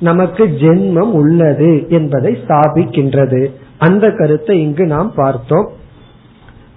நமக்கு 0.00 0.44
ஜென்மம் 0.44 1.12
உள்ளது 1.12 1.86
என்பதை 1.88 2.38
ஸ்தாபிக்கின்றது. 2.46 3.50
அந்த 3.78 4.10
கருத்தை 4.10 4.62
இங்கு 4.62 4.86
நாம் 4.86 5.12
பார்த்தோம். 5.14 5.70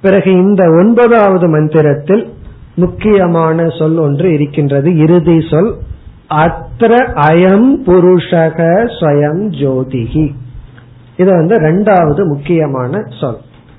பிறகு 0.02 0.32
இந்த 0.32 0.70
ஒன்பதாவது 0.70 1.48
மந்திரத்தில் 1.48 2.34
முக்கியமான 2.76 3.68
சொல் 3.68 3.98
ஒன்று 3.98 4.34
இருக்கின்றது. 4.34 4.98
இறுதி 4.98 5.38
சொல் 5.52 5.78
அத்திர 6.30 6.94
அயம் 7.30 7.68
புருஷக 7.86 8.60
ஸ்வயம் 9.00 9.44
ஜோதிகி 9.62 10.32
இது 11.18 11.30
வந்து 11.30 11.60
ரெண்டாவது 11.60 12.26
முக்கியமான 12.26 13.04
சொல். 13.20 13.38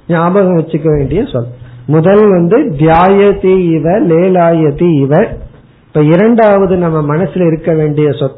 ஞாபகம் 0.09 0.59
வச்சுக்க 0.59 0.97
வேண்டிய 0.97 1.25
சொல். 1.25 1.47
முதல் 1.87 2.29
வந்து 2.29 2.59
தியாயதி 2.79 3.59
இவ 3.71 4.01
லேலாயதி 4.01 5.01
இவ. 5.01 5.27
இப்ப 5.87 6.03
இரண்டாவது 6.03 6.77
நம்ம 6.77 7.17
மனசுல 7.17 7.47
இருக்க 7.47 7.73
வேண்டிய 7.75 8.13
சொல். 8.13 8.35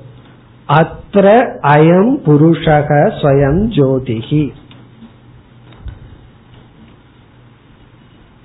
அத்திர 0.68 1.26
அயம் 1.62 2.12
புருஷக 2.26 2.88
ஸ்வயம் 3.22 3.60
ஜோதிகி 3.68 4.52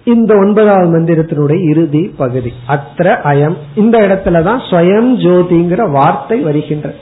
இந்த 0.04 0.36
ஒன்பதாவது 0.36 1.00
மந்திரத்தினுடைய 1.00 1.70
இறுதி 1.70 2.14
பகுதி. 2.18 2.54
அத்திர 2.68 3.16
அயம். 3.24 3.56
இந்த 3.76 4.00
இடத்துலதான் 4.00 4.62
ஸ்வயம் 4.70 5.10
ஜோதிங்கிற 5.18 5.92
வார்த்தை 5.92 6.40
வருகின்ற. 6.40 6.94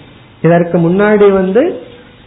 இதற்கு 0.41 0.77
முன்னாடி 0.77 1.31
வந்து 1.31 1.81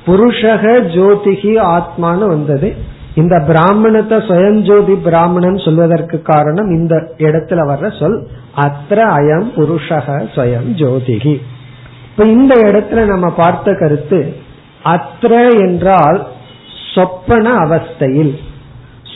புருஷக 0.06 0.64
ஜோதிகி 0.96 1.58
ஆத்மான்னு 1.58 2.26
வந்தது. 2.26 2.74
இந்த 3.14 3.44
பிராமணத்தை 3.46 4.18
ஸ்வயம் 4.18 4.60
ஜோதி 4.60 4.94
பிராமணன் 4.94 5.56
சொல்வதற்கு 5.56 6.22
காரணம் 6.22 6.70
இந்த 6.70 7.14
இடத்துல 7.18 7.60
வர்ற 7.70 7.98
சொல் 7.98 8.26
அத்திர 8.56 8.98
அயம் 9.18 9.48
புருஷக 9.56 10.28
ஸ்வயம் 10.34 10.70
ஜோதிகி 10.76 11.40
இப்ப 12.12 12.24
இந்த 12.24 12.54
இடத்துல 12.54 13.04
நம்ம 13.06 13.30
பார்த்த 13.30 13.74
கருத்து 13.74 14.36
அத்ர 14.84 15.58
என்றால் 15.58 16.26
சொப்பன 16.94 17.52
அவஸ்தையில். 17.52 18.34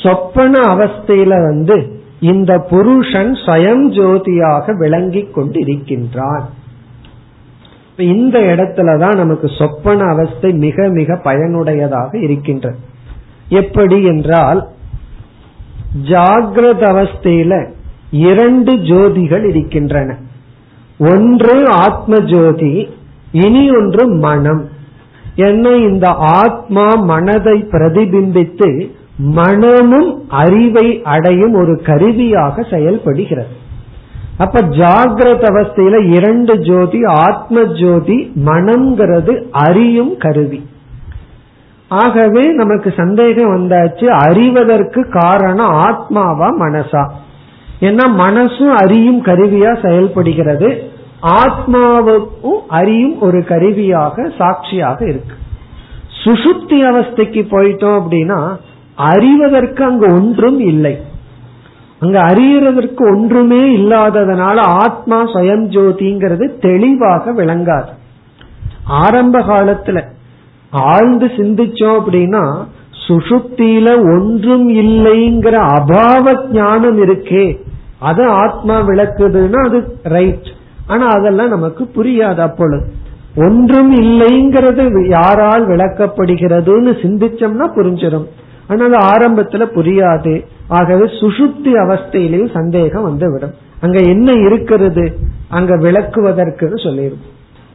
சொப்பன 0.02 0.60
அவஸ்தையில 0.60 1.28
வந்து 1.28 2.00
இந்த 2.20 2.58
புருஷன் 2.58 3.34
சயம் 3.46 3.92
ஜோதியாக 3.92 4.76
விளங்கி 4.78 5.28
கொண்டிருக்கின்றான். 5.34 6.44
இந்த 7.96 8.38
இடத்துலதான் 8.38 9.16
நமக்கு 9.16 9.50
சொப்பன 9.58 10.04
அவஸ்தை 10.04 10.52
மிக 10.52 10.88
மிக 10.88 11.14
பயனுடையதாக 11.24 12.22
இருக்கின்றது 12.22 12.78
எப்படி 13.48 14.04
என்றால் 14.04 14.68
ஜாகிரத 16.02 16.82
அவஸ்தையில 16.92 17.72
இரண்டு 18.10 18.72
ஜோதிகள் 18.72 19.48
இருக்கின்றன. 19.48 20.16
ஒன்று 20.98 21.68
ஆத்ம 21.68 22.18
ஜோதி 22.18 22.88
இனி 23.32 23.70
ஒன்று 23.70 24.08
மனம். 24.08 24.68
என்ன 25.34 25.70
இந்த 25.70 26.08
ஆத்மா 26.08 26.94
மனதை 26.94 27.66
பிரதிபிம்பித்து 27.70 28.90
மனமும் 29.18 30.24
அறிவை 30.28 31.02
அடையும் 31.04 31.54
ஒரு 31.54 31.82
கருவியாக 31.82 32.62
செயல்படுகிறது. 32.62 33.64
அப்ப 34.38 34.60
ஜாகிரத 34.60 35.42
அவஸ்தையில 35.50 36.14
இரண்டு 36.14 36.58
ஜோதி 36.58 37.04
ஆத்ம 37.04 37.62
ஜோதி 37.62 38.32
மனம்ங்கிறது 38.46 39.42
அறியும் 39.50 40.16
கருவி. 40.16 40.68
ஆகவே 41.88 42.52
நமக்கு 42.52 42.92
சந்தேகம் 42.96 43.50
வந்தாச்சு 43.50 44.04
அறிவதற்கு 44.04 45.08
காரணம் 45.08 45.70
ஆத்மாவா 45.70 46.48
மனசா? 46.60 47.08
ஏன்னா 47.80 48.04
மனசும் 48.18 48.74
அறியும் 48.74 49.24
கருவியா 49.24 49.88
செயல்படுகிறது. 49.88 50.90
ஆத்மாவுக்கும் 51.22 52.60
அறியும் 52.68 53.20
ஒரு 53.20 53.44
கருவியாக 53.44 54.32
சாட்சியாக 54.38 55.08
இருக்கு. 55.08 55.34
சுசுப்தி 56.24 56.78
அவஸ்தைக்கு 56.90 57.42
போயிட்டோம் 57.50 58.00
அப்படின்னா 58.00 58.56
அறிவதற்கு 58.94 59.84
அங்கு 59.84 60.14
ஒன்றும் 60.14 60.60
இல்லை. 60.60 61.00
அங்க 61.98 62.20
அறியறதற்கு 62.20 63.16
ஒன்றுமே 63.16 63.76
இல்லாததனால 63.76 64.56
ஆத்மா 64.56 65.24
சுயம் 65.24 65.68
ஜோதிங்கிறது 65.68 66.58
தெளிவாக 66.58 67.32
விளங்காது. 67.32 67.92
ஆரம்ப 68.84 69.38
காலத்துல 69.38 70.02
ஆழ்ந்து 70.70 71.26
சிந்திச்சோம் 71.26 71.98
அப்படின்னா 72.00 72.66
சுசுப்தியில 73.08 73.96
ஒன்றும் 73.98 74.68
இல்லைங்கிற 74.68 75.68
அபாவ 75.76 76.52
ஞானம் 76.52 77.02
இருக்கே. 77.02 77.64
அது 77.98 78.24
ஆத்மா 78.24 78.80
விளக்குதுன்னா 78.80 79.66
அது 79.66 79.98
ரைட் 80.02 80.48
ஆனா 80.86 81.06
அதெல்லாம் 81.06 81.48
நமக்கு 81.48 81.84
புரியாது 81.96 82.38
அப்பொழுது. 82.38 82.92
ஒன்றும் 83.36 83.94
இல்லைங்கிறது 83.94 85.08
யாரால் 85.08 85.68
விளக்கப்படுகிறதுன்னு 85.68 86.92
சிந்திச்சோம்னா 87.02 87.66
புரிஞ்சிடும் 87.76 88.26
ஆனா 88.68 88.84
அது 88.84 88.98
ஆரம்பத்துல 89.12 89.64
புரியாது. 89.74 90.44
ஆகவே 90.68 91.04
சுசுப்தி 91.20 91.72
அவஸ்தையிலையும் 91.72 92.50
சந்தேகம் 92.50 93.02
வந்துவிடும். 93.02 93.54
அங்க 93.80 93.98
என்ன 93.98 94.32
இருக்கிறது? 94.32 95.18
அங்க 95.48 95.76
விளக்குவதற்கு 95.76 96.72
சொல்லிடும் 96.74 97.24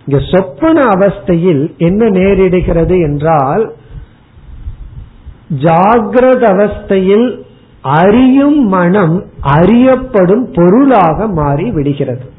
இங்க 0.08 0.24
சொப்பன 0.32 0.82
அவஸ்தையில் 0.82 1.78
என்ன 1.78 2.10
நேரிடுகிறது 2.10 3.02
என்றால் 3.02 3.74
ஜாகிரத 5.64 6.44
அவஸ்தையில் 6.56 7.46
அறியும் 7.82 8.68
மனம் 8.68 9.24
அறியப்படும் 9.42 10.52
பொருளாக 10.54 11.28
மாறி 11.28 11.72
விடுகிறது. 11.72 12.32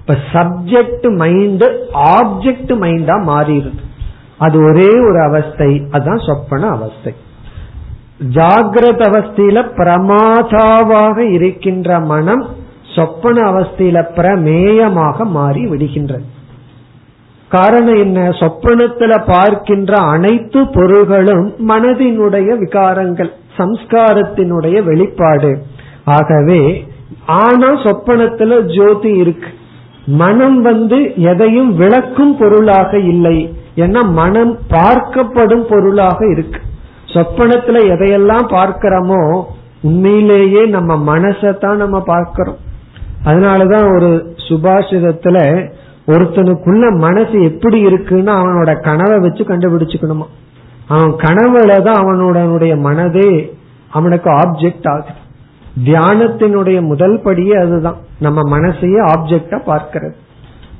இப்ப 0.00 0.16
சப்ஜெக்ட் 0.32 1.16
மைண்ட் 1.16 1.64
ஆப்ஜெக்ட் 1.94 2.72
மைண்டா 2.72 3.22
மாறிடுது. 3.26 3.84
அது 4.38 4.58
ஒரே 4.62 4.88
ஒரு 4.88 5.20
அவஸ்தை 5.22 5.82
அதுதான் 5.90 6.20
சொப்பன 6.26 6.68
அவஸ்தை. 6.68 7.14
ஜாகிரத 8.34 9.02
அவஸ்தையில 9.06 9.64
பிரமாதாவாக 9.76 11.18
இருக்கின்ற 11.18 12.00
மனம் 12.00 12.46
சொப்பன 12.94 13.50
அவஸ்தையில 13.50 14.04
பிரமேயமாக 14.16 15.24
மாறி 15.24 15.64
விடுகின்றது. 15.64 16.24
காரணம் 17.48 17.96
என்ன? 17.96 18.28
சொப்பனத்துல 18.28 19.22
பார்க்கின்ற 19.26 19.96
அனைத்து 19.96 20.66
பொருள்களும் 20.66 21.54
மனதினுடைய 21.68 22.58
விகாரங்கள். 22.60 23.30
சம்ஸ்காரத்தினுடைய 23.56 24.84
வெளிப்பாடு. 24.84 25.62
ஆகவே 26.04 26.88
ஆனா 27.26 27.68
சொப்பனத்துல 27.82 28.76
ஜோதி 28.76 29.08
இருக்கு. 29.08 29.48
மனம் 30.06 30.62
வந்து 30.62 31.16
எதையும் 31.16 31.76
விளக்கும் 31.76 32.36
பொருளாக 32.36 32.98
இல்லை. 32.98 33.56
ஏன்னா 33.76 34.10
மனம் 34.10 34.58
பார்க்கப்படும் 34.70 35.66
பொருளாக 35.70 36.30
இருக்கு. 36.30 36.60
சொப்பனத்துல 37.06 37.78
எதையெல்லாம் 37.94 38.46
பார்க்கிறோமோ 38.50 39.44
உண்மையிலேயே 39.82 40.66
நம்ம 40.66 41.18
மனசத்தான் 41.18 41.74
நம்ம 41.74 42.00
பார்க்கிறோம். 42.00 42.56
அதனாலதான் 43.24 43.96
ஒரு 43.96 44.34
சுபாஷிதத்துல 44.48 45.36
ஒருத்தனுக்குள்ள 46.06 46.98
மனசு 46.98 47.42
எப்படி 47.42 47.78
இருக்குன்னு 47.78 48.32
அவனோட 48.32 48.80
கனவை 48.80 49.18
வச்சு 49.18 49.44
கண்டுபிடிச்சுக்கணுமா? 49.44 50.26
அவன் 50.88 51.10
கனவுல 51.10 51.82
தான் 51.82 51.94
அவனுடைய 51.94 52.76
மனதே 52.76 53.56
அவனுக்கு 53.90 54.30
ஆப்ஜெக்ட் 54.30 54.88
ஆகுது. 54.88 55.24
தியானத்தினுடைய 55.84 56.80
முதல் 56.80 57.20
படியே 57.24 57.54
அதுதான். 57.54 57.96
நம்ம 58.20 58.58
மனசையே 58.58 59.00
ஆப்ஜெக்டா 59.16 59.58
பார்க்கிறது. 59.66 60.14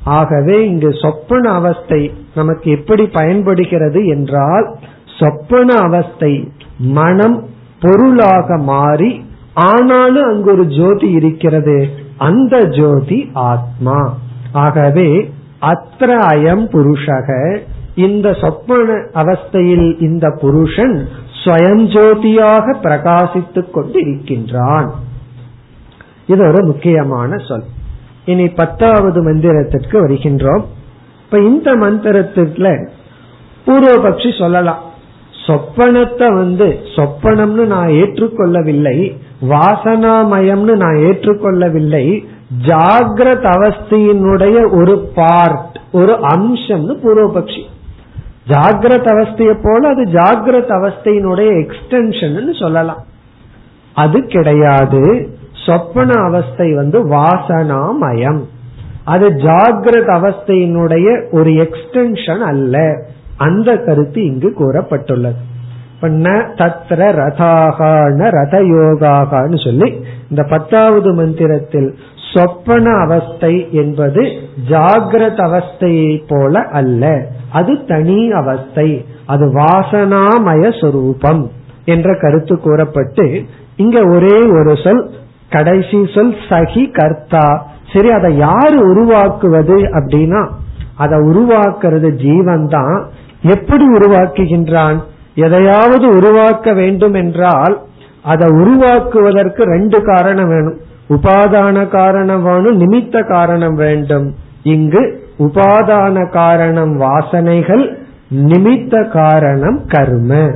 ஆகவே 0.05 0.69
இங்கு 0.69 0.93
சொப்பன 0.93 1.53
அவஸ்தை 1.53 2.15
நமக்கு 2.35 2.71
எப்படி 2.71 3.07
பயன்படுகிறது 3.07 4.07
என்றால் 4.07 4.79
சொப்பன 5.19 5.75
அவஸ்தை 5.75 6.53
மனம் 6.79 7.47
பொருளாக 7.81 8.57
மாறி 8.57 9.25
ஆனாலும் 9.55 10.25
அங்கு 10.25 10.53
ஒரு 10.53 10.67
ஜோதி 10.67 11.11
இருக்கிறது. 11.11 11.89
அந்த 12.19 12.63
ஜோதி 12.63 13.31
ஆத்மா. 13.35 14.17
ஆகவே 14.53 15.33
அத்திர 15.61 16.17
அயம் 16.35 16.67
புருஷக. 16.67 17.59
இந்த 17.97 18.33
சொப்பன 18.33 18.93
அவஸ்தையில் 19.15 20.03
இந்த 20.03 20.39
புருஷன் 20.41 21.09
ஸ்வயஞ்சோதியாக 21.45 22.75
பிரகாசித்துக் 22.83 23.75
கொண்டிருக்கின்றான். 23.75 24.89
இது 26.27 26.53
ஒரு 26.53 26.65
முக்கியமான 26.65 27.37
சொல். 27.37 27.63
இனி 28.25 28.49
பத்தாவது 28.49 29.35
மந்திரத்திற்கு 29.35 29.97
வருகின்றோம். 30.07 30.65
இப்ப 31.25 31.39
இந்த 31.39 31.77
மந்திரத்துல 31.77 32.89
பூர்வபக்ஷி 33.67 34.39
சொல்லலாம். 34.39 34.83
சொப்பனத்தை 35.47 36.35
வந்து 36.35 36.79
சொப்பனம்னு 36.97 37.65
நான் 37.65 37.89
ஏற்றுக்கொள்ளவில்லை 37.89 39.17
வாசனாமயம்னு 39.43 40.75
நான் 40.77 40.97
ஏற்றுக்கொள்ளவில்லை 40.97 42.25
ஜாகிரத 42.65 43.45
அவஸ்தையினுடைய 43.57 44.57
ஒரு 44.77 45.11
பார்ட் 45.15 45.79
ஒரு 45.93 46.13
அம்சம்னு 46.13 46.95
பூர்வபக்ஷி 47.03 47.63
ஜாகிரத 48.49 49.07
அவஸ்தைய 49.07 49.59
போல 49.63 49.89
அது 49.89 50.03
ஜாகிரத 50.05 50.67
அவஸ்தையினுடைய 50.69 51.67
எக்ஸ்டென்ஷன் 51.67 52.61
சொல்லலாம். 52.61 53.05
அது 53.95 54.27
கிடையாது. 54.27 55.29
சொப்பன 55.67 56.13
அவஸ்தை 56.13 56.75
வந்து 56.75 57.09
வாசனாமயம். 57.09 58.41
அது 59.05 59.31
ஜாகிரத் 59.31 60.11
அவஸ்தையினுடைய 60.11 61.31
ஒரு 61.31 61.51
எக்ஸ்டென்ஷன் 61.51 62.39
அல்ல. 62.39 63.07
அந்த 63.37 63.77
கருத்து 63.77 64.25
இங்கு 64.25 64.55
கூறப்பட்டுள்ளது. 64.59 65.35
தத்ர 66.01 67.13
ரதாகான 67.13 68.31
ரத 68.31 68.63
யோகாகான்னு 68.63 69.65
சொல்லி 69.65 70.05
இந்த 70.31 70.43
பத்தாவது 70.43 71.15
மந்திரத்தில் 71.15 71.99
சொப்பன 72.35 72.91
அவஸ்தை 72.91 73.69
என்பது 73.73 74.23
ஜாகிரத 74.69 75.39
அவஸ்தையை 75.49 76.23
போல 76.29 76.61
அல்ல. 76.73 77.27
அது 77.53 77.85
தனி 77.85 78.31
அவஸ்தை. 78.31 79.05
அது 79.27 79.47
வாசனாமய 79.47 80.81
சொரூபம் 80.81 81.51
என்ற 81.85 82.15
கருத்து 82.15 82.61
கூறப்பட்டு 82.61 83.45
இங்க 83.77 84.09
ஒரே 84.09 84.37
ஒரு 84.43 84.77
சொல் 84.85 85.11
கடைசி 85.51 86.07
சொல் 86.15 86.35
சகி 86.49 86.91
கர்த்தா. 86.91 87.67
சரி 87.95 88.11
அதை 88.11 88.37
யாரு 88.37 88.79
உருவாக்குவது 88.91 89.77
அப்படின்னா 89.77 90.51
அதை 90.97 91.19
உருவாக்குறது 91.19 92.11
ஜீவன் 92.11 92.69
தான் 92.69 93.09
எப்படி 93.43 93.85
உருவாக்குகின்றான்? 93.93 95.03
எதையாவது 95.35 96.09
உருவாக்க 96.09 96.73
வேண்டும் 96.73 97.15
என்றால் 97.15 97.83
அதை 98.23 98.49
உருவாக்குவதற்கு 98.49 99.63
ரெண்டு 99.63 100.03
காரணம் 100.03 100.49
வேணும். 100.49 100.79
உபாதான 101.09 101.89
காரணம் 101.89 102.43
வேணும் 102.43 102.81
நிமித்த 102.81 103.29
காரணம் 103.29 103.75
வேண்டும். 103.75 104.35
இங்கு 104.63 105.23
உபாதான 105.39 106.31
காரணம் 106.31 107.01
வாசனைகள் 107.01 108.05
நிமித்த 108.35 109.09
காரணம் 109.09 109.87
கர்ம. 109.87 110.51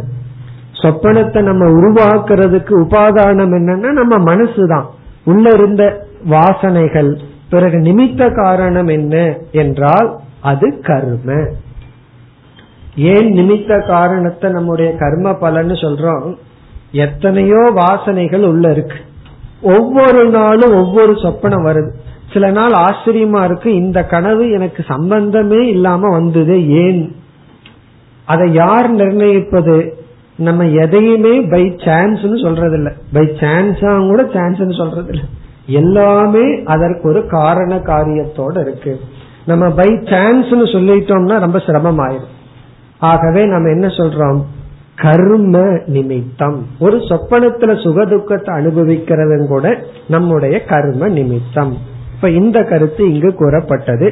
சொப்பனத்தை 0.72 1.42
நம்ம 1.42 1.64
உருவாக்குறதுக்கு 1.70 2.86
உபாதானம் 2.88 3.54
என்னன்னா 3.54 3.90
நம்ம 3.90 4.34
மனசுதான். 4.34 4.84
உள்ள 5.24 5.50
இருந்த 5.52 6.06
வாசனைகள். 6.30 7.18
பிறகு 7.50 7.78
நிமித்த 7.78 8.42
காரணம் 8.42 8.86
என்ன 8.86 9.36
என்றால் 9.52 10.18
அது 10.40 10.80
கர்ம. 10.80 11.46
ஏன் 12.96 13.32
நிமித்த 13.34 13.86
காரணத்தை 13.86 14.50
நம்முடைய 14.50 14.96
கர்ம 14.96 15.30
பலன்னு 15.30 15.74
சொல்றோம்? 15.74 16.34
எத்தனையோ 16.92 17.72
வாசனைகள் 17.74 18.44
உள்ள 18.44 18.70
இருக்கு 18.70 18.96
ஒவ்வொரு 19.62 20.28
நாளும் 20.28 20.74
ஒவ்வொரு 20.74 21.12
சொப்பனம் 21.12 21.66
வருது. 21.66 21.90
சில 22.32 22.50
நாள் 22.50 22.72
ஆச்சரியமா 22.72 23.44
இருக்கு 23.44 23.74
இந்த 23.74 24.04
கனவு 24.04 24.50
எனக்கு 24.50 24.82
சம்பந்தமே 24.82 25.68
இல்லாம 25.68 26.08
வந்தது 26.08 26.68
ஏன்? 26.68 27.16
அதை 28.24 28.52
யார் 28.52 28.90
நிர்ணயிப்பது? 28.90 29.98
நம்ம 30.36 30.66
எதையுமே 30.66 31.40
பை 31.40 31.74
சான்ஸ் 31.84 32.20
சொல்றது 32.42 32.72
இல்ல 32.72 32.92
பை 33.12 33.26
சான்ஸா 33.26 34.08
கூட 34.08 34.28
சான்ஸ் 34.32 34.76
சொல்றது 34.76 35.08
இல்ல 35.08 35.22
எல்லாமே 35.66 36.62
அதற்கு 36.64 37.08
ஒரு 37.08 37.26
காரண 37.26 37.76
காரியத்தோட 37.76 38.60
இருக்கு. 38.60 39.00
நம்ம 39.46 39.70
பை 39.70 39.98
சான்ஸ் 40.10 40.46
சொல்லிட்டோம்னா 40.46 41.38
ரொம்ப 41.38 41.58
சிரமம் 41.58 41.98
ஆயிரும் 41.98 42.32
ஆகவே 42.98 43.44
நம்ம 43.46 43.70
என்ன 43.70 43.86
சொல்றோம்? 43.86 44.42
கர்ம 45.02 45.58
நிமித்தம். 45.86 46.66
ஒரு 46.78 46.96
சொப்பனத்துல 46.96 47.72
சுகதுக்கத்தை 47.84 48.50
அனுபவிக்கிறதும் 48.58 49.46
கூட 49.46 49.78
நம்முடைய 50.08 50.64
கர்ம 50.64 51.08
நிமித்தம். 51.08 51.76
இப்ப 52.14 52.30
இந்த 52.30 52.62
கருத்து 52.62 53.14
இங்கு 53.14 53.34
கூறப்பட்டது. 53.34 54.08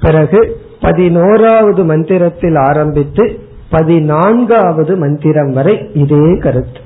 பிறகு 0.00 0.60
பதினோராவது 0.80 1.84
மந்திரத்தில் 1.84 2.54
ஆரம்பித்து 2.54 3.24
பதினான்காவது 3.70 4.96
மந்திரம் 4.96 5.50
வரை 5.50 5.74
இதே 5.94 6.38
கருத்து. 6.38 6.80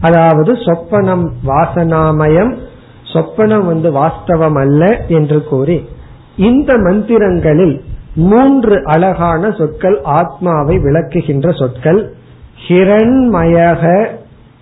அதாவது 0.00 0.52
சொப்பனம் 0.52 1.26
வாசனாமயம் 1.46 2.52
சொப்பனம் 3.12 3.66
வந்து 3.66 3.90
வாஸ்தவம் 3.92 4.58
அல்ல 4.58 4.82
என்று 5.08 5.44
கூறி 5.44 5.88
இந்த 6.36 6.72
மந்திரங்களில் 6.76 7.80
மூன்று 8.14 8.84
அழகான 8.84 9.50
சொற்கள் 9.50 10.00
ஆத்மாவை 10.02 10.76
விளக்குகின்ற 10.76 11.58
சொற்கள் 11.58 12.00
ஹிரண்மயக 12.68 14.06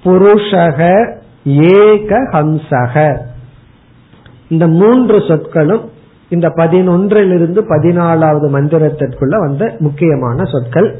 புருஷக 0.04 1.10
ஏக 1.44 2.18
ஹம்சக 2.32 3.18
இந்த 4.48 4.66
மூன்று 4.66 5.22
சொற்களும் 5.28 5.90
இந்த 6.28 6.48
பதினொன்றிலிருந்து 6.48 7.62
பதினாலாவது 7.68 8.48
மந்திரத்திற்குள்ள 8.48 9.38
வந்த 9.38 9.76
முக்கியமான 9.78 10.44
சொற்கள். 10.44 10.98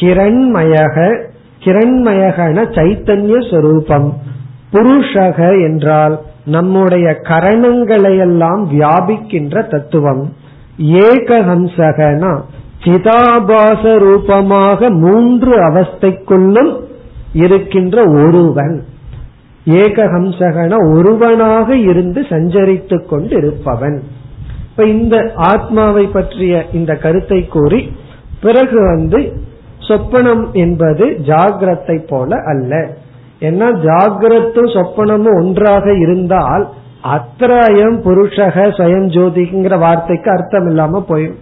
ஹிரண்மயக 0.00 1.26
ஹிரண்மயகன 1.60 2.58
சைத்தன்ய 2.76 3.50
சொரூபம். 3.50 4.18
புருஷக 4.72 5.62
என்றால் 5.62 6.20
நம்முடைய 6.44 7.18
கரணங்களையெல்லாம் 7.22 8.66
வியாபிக்கின்ற 8.72 9.68
தத்துவம். 9.68 10.32
ஏகஹம்சகனா 10.78 12.40
சிதாபாச 12.84 13.98
ரூபமாக 13.98 14.90
மூன்று 14.90 15.52
அவஸ்தைக்குள்ளும் 15.58 16.72
இருக்கின்ற 17.32 18.04
ஒருவன். 18.10 18.84
ஏகஹம்சகன 19.64 20.76
ஒருவனாக 20.92 21.76
இருந்து 21.76 22.20
சஞ்சரித்துக் 22.20 23.08
கொண்டு 23.08 23.36
இருப்பவன் 23.36 24.02
இப்ப 24.70 24.84
இந்த 24.84 25.32
ஆத்மாவை 25.34 26.06
பற்றிய 26.06 26.64
இந்த 26.72 26.96
கருத்தை 26.96 27.46
கூறி 27.46 27.92
பிறகு 28.40 28.78
வந்து 28.84 29.20
சொப்பனம் 29.88 30.50
என்பது 30.52 31.06
ஜாகிரத்தை 31.26 32.08
போல 32.08 32.36
அல்ல. 32.44 32.72
ஏன்னா 33.40 33.68
ஜாகிரத்தும் 33.86 34.72
சொப்பனமும் 34.76 35.38
ஒன்றாக 35.40 35.92
இருந்தால் 35.92 36.68
அத்திராயம் 37.04 37.98
புருஷக 38.00 38.56
ஸ்வயம் 38.78 39.08
ஜோதிங்கிற 39.16 39.78
வார்த்தைக்கு 39.78 40.30
அர்த்தம் 40.30 40.66
இல்லாம 40.66 41.04
போயிடும். 41.08 41.40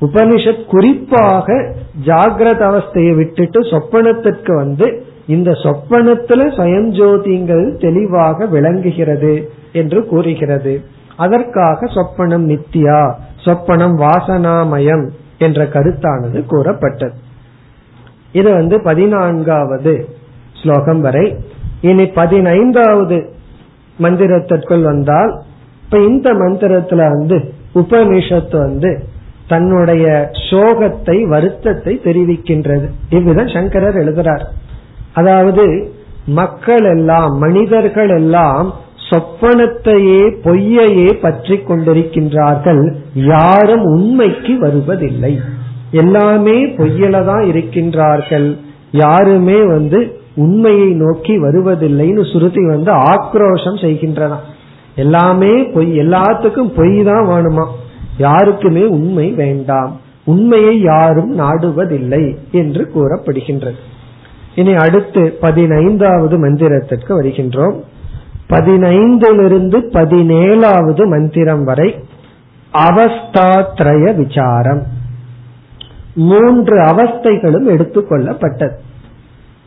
உபனிஷத் 0.00 0.66
குறிப்பாக 0.66 1.74
ஜாகிரத 2.04 2.62
அவஸ்தையை 2.70 3.16
விட்டுட்டு 3.16 3.60
சொப்பனத்திற்கு 3.60 4.54
வந்து 4.54 5.04
இந்த 5.26 5.50
சொப்பனத்துல 5.50 6.46
ஸ்வயம் 6.56 7.76
தெளிவாக 7.78 8.46
விளங்குகிறது 8.46 9.50
என்று 9.72 10.06
கூறுகிறது. 10.06 10.82
அதற்காக 11.16 11.86
சொப்பனம் 11.86 12.46
நித்தியா 12.46 13.12
சொப்பனம் 13.44 13.96
வாசனாமயம் 13.96 15.08
என்ற 15.38 15.64
கருத்தானது 15.64 16.46
கூறப்பட்டது. 16.46 17.14
இது 18.32 18.52
வந்து 18.52 18.80
பதினான்காவது 18.80 20.08
ஸ்லோகம் 20.62 21.00
வரை. 21.00 21.36
இனி 21.80 22.06
பதினைந்தாவது 22.06 23.30
மந்திரத்திற்குள் 24.00 24.82
வந்தால் 24.82 25.42
இப்ப 25.84 25.98
இந்த 25.98 26.34
மந்திரத்துல 26.34 26.96
வந்து 26.96 27.54
உபனிஷத்து 27.74 28.56
வந்து 28.58 29.08
தன்னுடைய 29.50 30.04
சோகத்தை 30.48 31.16
வருத்தத்தை 31.32 31.94
தெரிவிக்கின்றது. 32.04 32.86
இவ்விதம் 33.18 33.50
சங்கரர் 33.56 33.98
எழுதுறார். 34.02 34.44
அதாவது 35.20 35.64
மக்கள் 36.40 36.86
எல்லாம் 36.96 37.32
மனிதர்கள் 37.44 38.12
எல்லாம் 38.18 38.68
சொப்பனத்தையே 39.08 40.20
பொய்யையே 40.44 41.08
பற்றி 41.22 41.56
கொண்டிருக்கின்றார்கள். 41.68 42.82
யாரும் 43.32 43.84
உண்மைக்கு 43.94 44.54
வருவதில்லை. 44.64 45.32
எல்லாமே 46.02 46.56
பொய்யில 46.78 47.24
தான் 47.30 47.44
இருக்கின்றார்கள். 47.52 48.48
யாருமே 49.02 49.58
வந்து 49.74 49.98
உண்மையை 50.44 50.88
நோக்கி 51.02 51.34
வருவதில்லைன்னு 51.46 52.24
சுருதி 52.32 52.62
வந்து 52.66 52.90
ஆக்ரோஷம் 53.12 53.78
செய்கின்றன. 53.84 54.34
எல்லாமே 55.04 55.52
பொய் 55.74 55.90
எல்லாத்துக்கும் 56.04 56.72
பொய் 56.78 56.96
தான் 57.10 57.26
வேணுமா? 57.32 57.64
யாருக்குமே 58.20 58.84
உண்மை 58.96 59.26
வேண்டாம். 59.32 59.92
உண்மையை 60.24 60.74
யாரும் 60.80 61.32
நாடுவதில்லை 61.38 62.24
என்று 62.52 62.82
கூறப்படுகின்றது. 62.94 63.80
இனி 64.54 64.72
அடுத்து 64.74 65.22
பதினைந்தாவது 65.40 66.36
மந்திரத்திற்கு 66.38 67.12
வருகின்றோம். 67.18 67.76
பதினைந்திலிருந்து 68.48 69.78
பதினேழாவது 69.96 71.02
மந்திரம் 71.06 71.64
வரை 71.64 71.88
அவஸ்தாத்ரய 72.88 74.04
விசாரம். 74.16 74.82
மூன்று 76.14 76.76
அவஸ்தைகளும் 76.92 77.68
எடுத்துக்கொள்ளப்பட்டது 77.74 78.76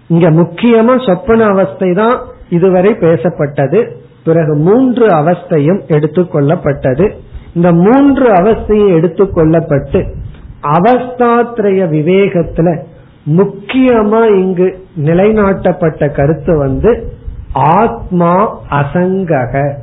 இங்க 0.08 0.32
முக்கியமா 0.32 0.95
சொப்பன 1.08 1.43
அவஸ்தை 1.45 1.89
தான் 1.93 2.18
இதுவரை 2.49 2.91
பேசப்பட்டது. 2.91 3.80
பிறகு 4.24 4.54
மூன்று 4.56 5.06
அவஸ்தையும் 5.08 5.82
எடுத்துக்கொள்ளப்பட்டது 5.88 7.06
இந்த 7.54 7.72
மூன்று 7.72 8.32
அவஸ்தையும் 8.32 8.95
எடுத்துக்கொள்ளப்பட்டு 8.97 10.14
அவஸ்தாத்ரய 10.62 11.82
விவேகத்துல 11.95 12.84
முக்கியமா 13.28 14.39
இங்கு 14.39 14.86
நிலைநாட்டப்பட்ட 14.97 16.12
கருத்து 16.12 16.58
வந்து 16.58 17.14
ஆத்மா 17.54 18.60
அசங்கக. 18.70 19.76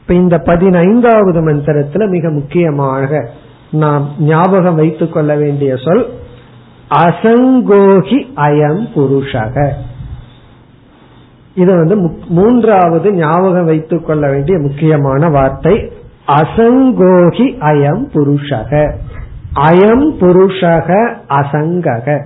இப்ப 0.00 0.14
இந்த 0.14 0.38
பதினைந்தாவது 0.38 1.52
மந்திரத்துல 1.52 2.08
மிக 2.08 2.30
முக்கியமாக 2.30 3.28
நாம் 3.70 4.08
ஞாபகம் 4.18 4.74
வைத்துக் 4.74 5.12
கொள்ள 5.12 5.36
வேண்டிய 5.36 5.76
சொல் 5.76 6.06
அசங்கோகி 6.90 8.18
அயம் 8.36 8.82
புருஷக. 8.94 9.70
இது 11.54 11.76
வந்து 11.76 11.96
மூன்றாவது 12.28 13.12
ஞாபகம் 13.12 13.64
வைத்துக் 13.64 14.06
கொள்ள 14.06 14.30
வேண்டிய 14.30 14.58
முக்கியமான 14.58 15.28
வார்த்தை. 15.28 15.92
அசங்கோகி 16.36 17.46
அயம் 17.70 18.04
புருஷக. 18.14 18.92
அயம் 19.54 20.06
புருஷக 20.20 21.14
அசங்கக. 21.28 22.24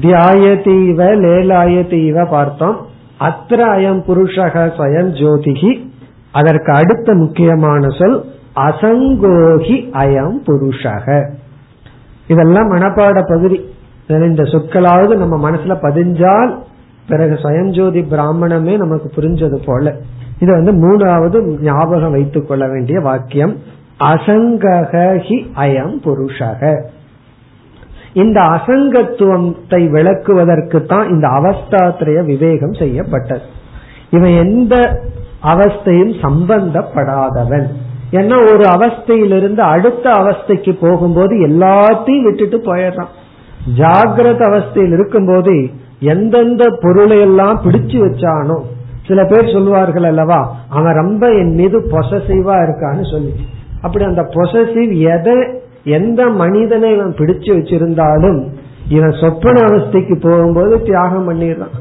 தியாயதீவ 0.00 0.98
லேலாயதீவ 1.24 2.30
பார்த்தோம். 2.30 2.86
அத்திர 3.20 3.60
அயம் 3.76 4.02
புருஷக 4.08 4.72
ஸ்வயம் 4.78 5.10
ஜோதிகி. 5.12 5.88
அதற்கு 6.32 6.72
அடுத்த 6.72 7.14
முக்கியமான 7.14 7.88
சொல் 7.88 8.24
அசங்கோகி 8.56 9.76
அயம் 9.92 10.38
புருஷக. 10.46 11.30
இதெல்லாம் 12.26 12.72
மனப்பாட 12.72 13.24
பகுதி. 13.28 13.68
இந்த 14.08 14.42
சொற்களாவது 14.42 15.16
நம்ம 15.16 15.50
மனசுல 15.50 15.76
பதிஞ்சால் 15.82 16.56
பிறகு 17.08 17.34
சுயஞ்சோதி 17.34 18.02
பிராமணமே 18.02 18.76
நமக்கு 18.76 19.10
புரிஞ்சது 19.16 19.58
போல. 19.64 19.96
இது 20.40 20.50
வந்து 20.52 20.72
மூணாவது 20.84 21.38
ஞாபகம் 21.60 22.10
வைத்துக் 22.10 22.48
கொள்ள 22.48 22.68
வேண்டிய 22.68 23.00
வாக்கியம். 23.00 23.54
அசங்ககி 24.04 25.36
அயம் 25.56 25.96
புருஷக 26.04 26.62
இந்த 28.12 28.40
அசங்கத்துவத்தை 28.40 29.80
விளக்குவதற்கு 29.90 30.78
தான் 30.86 31.08
இந்த 31.08 31.26
அவஸ்தாத்திரைய 31.28 32.24
விவேகம் 32.24 32.72
செய்யப்பட்டது. 32.72 33.44
இவன் 34.10 34.34
எந்த 34.36 34.74
அவஸ்தையும் 35.42 36.14
சம்பந்தப்படாதவன். 36.22 37.66
ஏன்னா 38.12 38.36
ஒரு 38.52 38.64
அவஸ்தையிலிருந்து 38.76 39.62
அடுத்த 39.74 40.06
அவஸ்தைக்கு 40.10 40.72
போகும்போது 40.80 41.34
எல்லாத்தையும் 41.48 42.22
விட்டுட்டு 42.22 42.58
போயிடுறான். 42.58 43.12
ஜாகிரத 43.78 44.42
அவஸ்தையில் 44.50 44.92
இருக்கும்போது 44.92 45.54
எந்தெந்த 46.12 46.64
பொருளை 46.80 47.20
எல்லாம் 47.20 47.60
பிடிச்சு 47.64 47.98
வச்சானோ 48.04 48.58
சில 49.10 49.24
பேர் 49.24 49.52
சொல்லுவார்கள் 49.52 50.02
அல்லவா 50.02 50.40
அவன் 50.68 50.94
ரொம்ப 50.94 51.26
என் 51.42 51.54
மீது 51.54 51.78
பொசசிவா 51.92 52.56
இருக்கான்னு 52.64 53.06
சொல்லி. 53.12 53.32
அப்படி 53.82 54.04
அந்த 54.04 54.22
பொசசிவ் 54.34 54.92
எதை 55.14 55.36
எந்த 55.84 56.26
மனிதனை 56.26 56.88
இவன் 56.96 57.14
பிடிச்சு 57.18 57.50
வச்சிருந்தாலும் 57.58 58.40
இவன் 58.88 59.14
சொப்பன 59.20 59.60
அவஸ்தைக்கு 59.60 60.16
போகும்போது 60.20 60.82
தியாகம் 60.82 61.26
பண்ணிடுறான். 61.30 61.74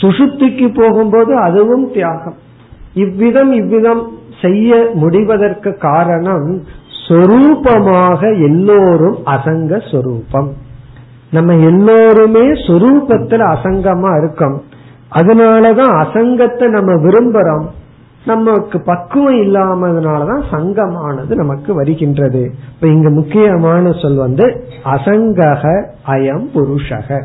சுசுத்திக்கு 0.00 0.66
போகும்போது 0.74 1.36
அதுவும் 1.36 1.92
தியாகம். 1.92 2.36
இவ்விதம் 2.94 3.52
இவ்விதம் 3.52 4.02
செய்ய 4.42 4.90
முடிவதற்கு 4.94 5.70
காரணம் 5.78 6.62
சொரூபமாக 7.08 8.20
எல்லோரும் 8.48 9.18
அசங்க 9.26 9.82
சொரூபம். 9.92 10.50
நம்ம 11.30 11.52
எல்லோருமே 11.70 12.44
சொரூபத்துல 12.66 13.42
அசங்கமா 13.54 14.12
இருக்கோம். 14.22 14.58
அதனாலதான் 15.12 16.04
அசங்கத்தை 16.04 16.68
நம்ம 16.68 16.92
விரும்புறோம். 16.92 17.64
நமக்கு 18.24 18.82
பக்குவம் 18.82 19.42
இல்லாமதுனாலதான் 19.42 20.42
சங்கமானது 20.52 21.34
நமக்கு 21.34 21.74
வருகின்றது. 21.74 22.54
இப்ப 22.74 22.86
இங்க 22.86 23.10
முக்கியமான 23.10 23.92
சொல் 23.92 24.16
வந்து 24.16 24.64
அசங்கக 24.84 25.86
அயம் 26.06 26.46
புருஷக. 26.54 27.22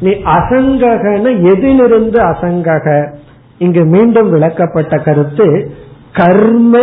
நீ 0.00 0.10
அசங்ககன 0.10 1.42
எதிலிருந்து 1.42 2.20
அசங்கக? 2.20 3.14
இங்கு 3.58 3.84
மீண்டும் 3.84 4.34
விளக்கப்பட்ட 4.34 5.04
கருத்து 5.04 5.70
கர்ம 6.12 6.78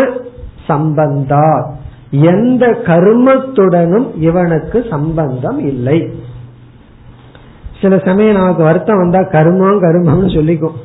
சம்பந்தா. 0.67 1.77
எந்த 2.11 2.67
கர்மத்துடனும் 2.67 4.07
இவனுக்கு 4.17 4.85
சம்பந்தம் 4.89 5.59
இல்லை. 5.59 6.13
சில 7.81 7.97
சமயம் 8.05 8.35
நமக்கு 8.35 8.63
வருத்தம் 8.63 8.97
வந்தா 8.97 9.19
கர்மம் 9.19 9.83
கர்மம்னு 9.83 10.29
சொல்லிக்கும். 10.37 10.77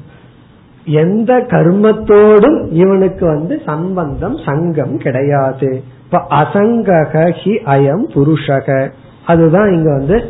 எந்த 0.85 1.33
கர்மத்தோடும் 1.39 2.73
இவனுக்கு 2.73 3.27
வந்து 3.27 3.61
சம்பந்தம் 3.65 4.37
சங்கம் 4.37 4.97
கிடையாது. 4.97 5.83
இப்ப 6.05 6.19
அசங்கக 6.31 7.15
ஹி 7.43 7.53
அயம் 7.67 8.05
புருஷக. 8.15 8.91
அதுதான் 9.27 9.75
இங்க 9.75 9.91
வந்து 9.93 10.25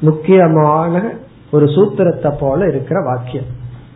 முக்கியமான 0.00 1.12
ஒரு 1.50 1.64
சூத்திரத்தை 1.64 2.32
போல 2.40 2.66
இருக்கிற 2.66 3.00
வாக்கியம். 3.00 3.50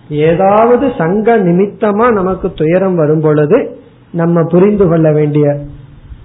ஏதாவது 0.08 0.92
சங்க 0.98 1.38
நிமித்தமா 1.38 2.12
நமக்கு 2.12 2.52
துயரம் 2.52 2.94
வரும் 2.94 3.20
பொழுது 3.20 3.80
நம்ம 4.10 4.42
புரிந்து 4.42 4.88
கொள்ள 4.88 5.12
வேண்டிய 5.12 5.58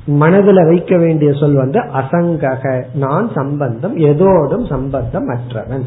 மனதில் 0.05 0.65
வைக்க 0.65 0.97
வேண்டிய 0.97 1.33
சொல் 1.33 1.55
வந்து 1.55 1.79
அசங்கக 1.79 2.83
நான் 2.93 3.31
சம்பந்தம் 3.35 3.95
எதோடும் 3.95 4.65
சம்பந்தம் 4.69 5.27
அற்றவன் 5.29 5.85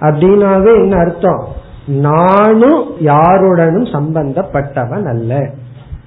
அப்படின்னாவே 0.00 0.74
என்ன 0.74 0.96
அர்த்தம்? 0.96 1.44
நானும் 1.86 3.00
யாருடனும் 3.00 3.84
சம்பந்தப்பட்டவன் 3.84 5.04
அல்ல. 5.04 5.50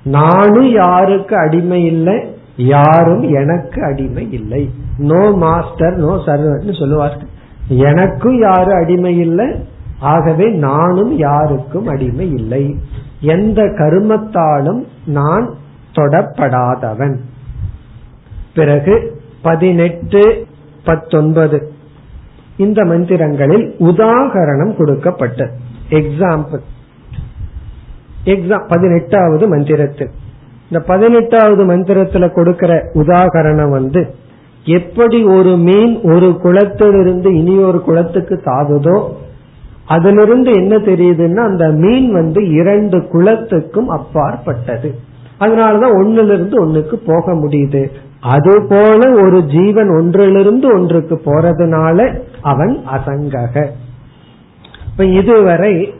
நானும் 0.03 0.71
யாருக்கு 0.71 1.37
அடிமை 1.37 1.85
இல்லை 1.85 2.37
யாரும் 2.55 3.21
எனக்கு 3.21 3.83
அடிமை 3.83 4.31
இல்லை. 4.31 4.69
நோ 4.97 5.31
மாஸ்டர் 5.31 5.95
நோ 5.95 6.19
சர்வன் 6.25 6.79
சொல்லுவார்கள் 6.79 7.27
எனக்கும் 7.67 8.39
யாரும் 8.39 8.77
அடிமை 8.77 9.17
இல்லை 9.17 9.55
ஆகவே 9.99 10.49
நானும் 10.49 11.17
யாருக்கும் 11.17 11.87
அடிமை 11.87 12.31
இல்லை. 12.31 12.75
எந்த 13.21 13.63
கருமத்தாலும் 13.63 14.83
நான் 15.05 15.53
தொடப்படாதவன். 15.93 17.19
பிறகு 18.53 19.21
பதினெட்டு 19.41 20.45
பத்தொன்பது. 20.83 21.71
இந்த 22.57 22.83
மந்திரங்களில் 22.83 23.65
உதாகரணம் 23.79 24.75
கொடுக்கப்பட்டது 24.75 25.51
எக்ஸாம்பிள் 25.89 26.63
எக்ஸாம் 28.25 28.67
பதினெட்டாவது 28.67 29.47
மந்திரத்தில். 29.47 30.09
இந்த 30.71 30.85
பதினெட்டாவது 30.85 31.65
மந்திரத்துல 31.65 32.33
கொடுக்கிற 32.33 32.91
உதாகரணம் 32.93 33.69
வந்து 33.69 34.15
எப்படி 34.65 35.23
ஒரு 35.23 35.57
மீன் 35.57 36.01
ஒரு 36.01 36.39
குளத்திலிருந்து 36.43 37.37
இனி 37.37 37.57
ஒரு 37.57 37.81
குளத்துக்கு 37.81 38.41
தாவுதோ 38.45 39.09
அதிலிருந்து 39.85 40.51
என்ன 40.53 40.75
தெரியுதுன்னா 40.77 41.35
அந்த 41.35 41.67
மீன் 41.67 42.11
வந்து 42.11 42.49
இரண்டு 42.49 42.97
குளத்துக்கும் 42.97 43.87
அப்பாற்பட்டது. 43.87 44.95
அதனாலதான் 45.39 45.95
ஒன்னுல 46.01 46.33
இருந்து 46.33 46.65
ஒன்னுக்கு 46.65 46.95
போக 47.05 47.33
முடியுது. 47.33 47.91
அதுபோல 48.21 49.21
ஒரு 49.21 49.43
ஜீவன் 49.45 49.89
ஒன்றிலிருந்து 49.89 50.73
ஒன்றுக்கு 50.73 51.21
போறதுனால 51.25 52.19
அவன் 52.41 52.83
அசங்கக. 52.91 53.67
இப்ப 54.91 55.05
இதுவரை 55.05 55.93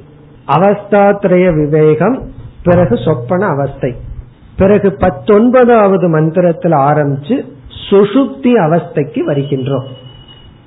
அவஸ்தாத்ரய 0.58 1.54
விவேகம் 1.54 2.32
பிறகு 2.64 2.98
சொப்பன 2.98 3.46
அவஸ்தை. 3.46 3.96
பிறகு 4.56 4.94
பத்தொன்பதாவது 4.94 6.08
மந்திரத்தில் 6.08 6.72
ஆரம்பிச்சு 6.72 7.46
சுசுப்தி 7.90 8.54
அவஸ்தைக்கு 8.54 9.20
வருகின்றோம். 9.28 9.86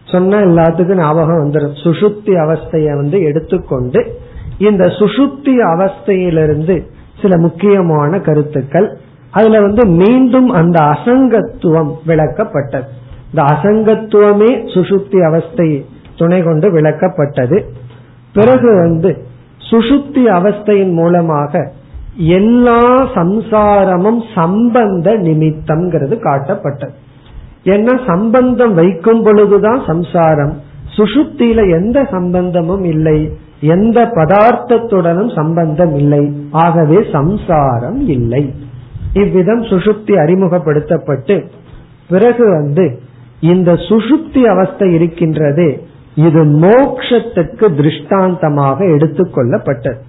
சொன்ன 0.04 0.40
எல்லாத்துக்கும் 0.40 0.96
ஞாபகம் 0.96 1.50
வந்துடும் 1.50 1.76
சுசுப்தி 1.84 2.26
அவஸ்தைய 2.26 2.94
வந்து 2.94 3.20
எடுத்துக்கொண்டு 3.20 4.20
இந்த 4.58 4.86
சுசுப்தி 4.86 5.58
அவஸ்தையிலிருந்து 5.74 6.86
சில 7.22 7.38
முக்கியமான 7.38 8.20
கருத்துக்கள் 8.20 8.98
அதுல 9.32 9.60
வந்து 9.60 9.86
மீண்டும் 9.86 10.48
அந்த 10.48 10.78
அசங்கத்துவம் 10.84 11.92
விளக்கப்பட்டது. 12.06 12.88
இந்த 13.28 13.42
அசங்கத்துவமே 13.42 14.50
சுசுப்தி 14.74 15.18
அவஸ்தை 15.26 15.86
துணை 16.16 16.42
கொண்டு 16.42 16.72
விளக்கப்பட்டது. 16.72 17.62
பிறகு 18.32 18.76
வந்து 18.76 19.26
சுசுப்தி 19.70 20.24
அவஸ்தையின் 20.38 20.92
மூலமாக 20.92 21.72
எல்லா 22.16 22.80
சம்சாரமும் 23.14 24.20
சம்பந்த 24.34 25.10
நிமித்தம்ங்கிறது 25.10 26.16
காட்டப்பட்டது. 26.18 26.96
ஏன்னா 27.64 27.94
சம்பந்தம் 28.06 28.74
வைக்கும் 28.74 29.22
பொழுதுதான் 29.22 29.80
சம்சாரம். 29.86 30.54
சுசுப்தியில 30.96 31.70
எந்த 31.70 32.08
சம்பந்தமும் 32.10 32.84
இல்லை. 32.84 33.18
எந்த 33.60 34.04
பதார்த்தத்துடனும் 34.14 35.34
சம்பந்தம் 35.34 35.94
இல்லை. 35.94 36.32
ஆகவே 36.50 36.98
சம்சாரம் 37.12 38.00
இல்லை. 38.08 38.54
இவ்விதம் 39.14 39.62
சுசுப்தி 39.62 40.12
அறிமுகப்படுத்தப்பட்டு 40.18 41.44
பிறகு 42.08 42.50
வந்து 42.50 43.00
இந்த 43.40 43.72
சுசுப்தி 43.72 44.42
அவஸ்தை 44.44 44.94
இருக்கின்றது 44.94 45.82
இது 46.14 46.44
மோக்ஷத்துக்கு 46.44 47.74
திருஷ்டாந்தமாக 47.74 48.84
எடுத்துக்கொள்ளப்பட்டது 48.84 50.00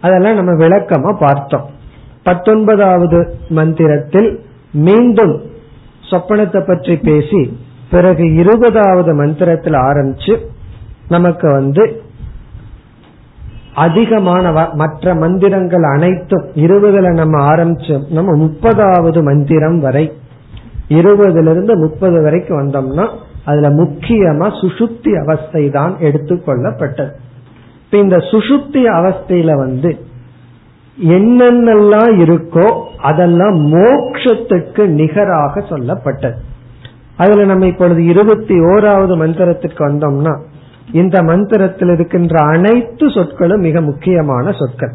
அதெல்லாம் 0.00 0.34
நம்ம 0.34 0.52
விளக்கமா 0.52 1.18
பார்த்தோம். 1.18 1.70
பத்தொன்பதாவது 2.22 3.36
மந்திரத்தில் 3.48 4.40
மீண்டும் 4.72 5.42
சொப்பனத்தை 6.02 6.66
பற்றி 6.66 6.96
பேசி 6.96 7.58
பிறகு 7.90 8.34
இருபதாவது 8.34 9.14
மந்திரத்தில் 9.14 9.74
ஆரம்பிச்சு 9.74 10.34
நமக்கு 11.08 11.52
வந்து 11.52 12.02
அதிகமான 13.74 14.68
மற்ற 14.74 15.14
மந்திரங்கள் 15.14 15.82
அனைத்தும் 15.82 16.42
இருபதுல 16.54 17.12
நம்ம 17.12 17.54
ஆரம்பிச்சோம் 17.54 18.04
நம்ம 18.08 18.36
முப்பதாவது 18.36 19.22
மந்திரம் 19.22 19.80
வரை 19.80 20.12
இருபதுல 20.88 21.50
இருந்து 21.50 21.76
முப்பது 21.76 22.22
வரைக்கும் 22.22 22.58
வந்தோம்னா 22.58 23.08
அதுல 23.44 23.68
முக்கியமா 23.68 24.48
சுசுப்தி 24.60 25.12
அவஸ்தை 25.20 25.70
தான் 25.70 25.96
எடுத்துக்கொள்ளப்பட்டது. 26.00 27.10
இப்ப 27.84 27.98
இந்த 27.98 28.16
சுசுப்தி 28.16 28.82
அவஸ்தையில 28.84 29.54
வந்து 29.56 29.98
என்னென்னலாம் 30.98 32.14
இருக்கோ 32.18 32.82
அதெல்லாம் 32.96 33.72
மோக்ஷத்துக்கு 33.72 34.86
நிகராக 34.86 35.60
சொல்லப்பட்டது. 35.60 36.34
அதுல 37.16 37.44
நம்ம 37.44 37.66
இப்பொழுது 37.66 38.04
இருபத்தி 38.04 38.54
ஓராவது 38.54 39.16
மந்திரத்துக்கு 39.16 39.78
வந்தோம்னா 39.78 40.40
இந்த 40.92 41.22
மந்திரத்தில் 41.22 41.88
இருக்கின்ற 41.88 42.42
அனைத்து 42.42 43.10
சொற்களும் 43.10 43.60
மிக 43.60 43.80
முக்கியமான 43.80 44.52
சொற்கள். 44.52 44.92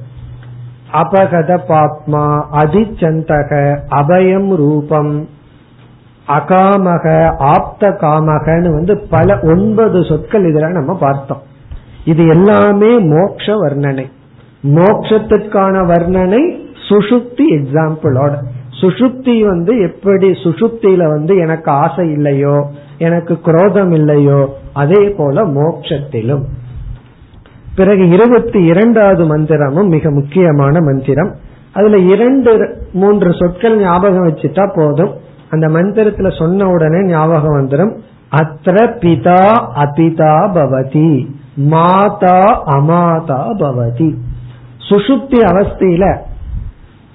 அபகத 0.93 1.59
பாப்மா 1.69 2.25
அதிச்சந்தக 2.51 3.77
அபயம் 3.89 4.55
ரூபம் 4.55 5.27
அகாமக 6.27 7.35
ஆப்த 7.37 7.89
காமகன்னு 7.89 8.69
வந்து 8.73 8.97
பல 9.09 9.39
ஒன்பது 9.43 10.03
சொற்கள் 10.03 10.53
இதுல 10.53 10.71
நம்ம 10.71 10.97
பார்த்தோம். 10.97 11.41
இது 12.05 12.27
எல்லாமே 12.27 12.99
மோக்ஷ 12.99 13.53
வர்ணனை. 13.53 14.05
மோக்ஷத்துக்கான 14.63 15.75
வர்ணனை 15.85 16.63
சுஷுப்தி 16.89 17.45
எக்ஸாம்பிளோட 17.59 18.33
சுஷுப்தி 18.81 19.45
வந்து 19.45 19.79
எப்படி 19.79 20.29
சுஷுப்தியில 20.29 21.07
வந்து 21.07 21.37
எனக்கு 21.37 21.71
ஆசை 21.71 22.11
இல்லையோ 22.11 22.69
எனக்கு 22.97 23.41
குரோதம் 23.41 23.91
இல்லையோ 23.91 24.57
அதே 24.73 25.09
போல 25.09 25.43
மோட்சத்திலும். 25.45 26.43
பிறகு 27.75 28.09
இருபத்தி 28.09 28.63
இரண்டாவது 28.63 29.37
மந்திரமும் 29.37 29.87
மிக 29.87 30.11
முக்கியமான 30.11 30.81
மந்திரம். 30.81 31.35
அதுல 31.73 31.97
இரண்டு 31.97 32.79
மூன்று 32.93 33.33
சொற்கள் 33.33 33.77
ஞாபகம் 33.77 34.27
வச்சுட்டா 34.27 34.75
போதும். 34.75 35.09
அந்த 35.49 35.67
மந்திரத்துல 35.67 36.37
சொன்ன 36.37 36.67
உடனே 36.67 37.03
ஞாபகம் 37.03 37.57
வந்துடும் 37.59 37.93
அத்திர 38.31 38.97
பிதா 38.99 39.41
அபிதா 39.75 40.51
பவதி 40.53 41.27
மாதா 41.55 42.61
அமாதா 42.65 43.55
பவதி. 43.59 44.15
சுசுப்தி 44.89 45.37
அவஸ்தையில 45.41 46.17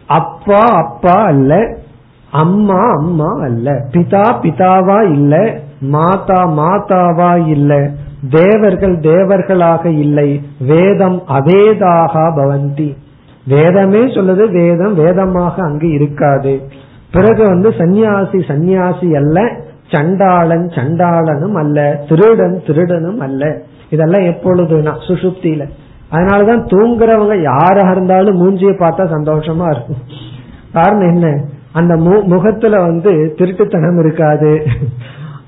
அப்பா 0.07 0.66
அப்பா 0.66 1.24
அல்ல 1.24 1.78
அம்மா 2.31 2.81
அம்மா 2.99 3.31
அல்ல 3.41 3.89
பிதா 3.93 4.41
பிதாவா 4.43 5.03
இல்ல 5.03 5.62
மாதா 5.81 6.49
மாதாவா 6.49 7.47
இல்லை 7.47 7.91
தேவர்கள் 8.31 8.99
தேவர்களாக 8.99 9.87
இல்லை 9.87 10.43
வேதம் 10.61 11.22
அவேதாக 11.28 12.12
பவந்தி. 12.14 12.97
வேதமே 13.47 13.99
சொல்லுது 13.99 14.51
வேதம் 14.51 14.95
வேதமாக 14.95 15.62
அங்கு 15.62 15.91
இருக்காது. 15.91 16.61
பிறகு 17.12 17.45
வந்து 17.45 17.74
சந்நியாசி 17.78 18.43
சந்நியாசி 18.43 19.14
அல்ல 19.14 19.51
சண்டாளன் 19.87 20.66
சண்டாளனும் 20.66 21.53
அல்ல 21.53 22.05
திருடன் 22.09 22.62
திருடனும் 22.66 23.18
அல்ல. 23.18 23.61
இதெல்லாம் 23.91 24.20
எப்பொழுதுனா 24.20 24.93
சுசுப்தியில. 25.09 25.68
அதனாலதான் 26.11 26.66
தூங்குறவங்க 26.66 27.43
யாராக 27.43 27.91
இருந்தாலும் 27.91 28.41
மூஞ்சியை 28.41 28.72
பார்த்தா 28.72 29.12
சந்தோஷமா 29.18 29.70
இருக்கும். 29.70 29.97
காரணம் 30.72 31.14
என்ன? 31.14 31.45
அந்த 31.72 31.97
முகத்துல 32.26 32.81
வந்து 32.81 33.35
திருட்டுத்தனம் 33.39 33.99
இருக்காது. 33.99 34.62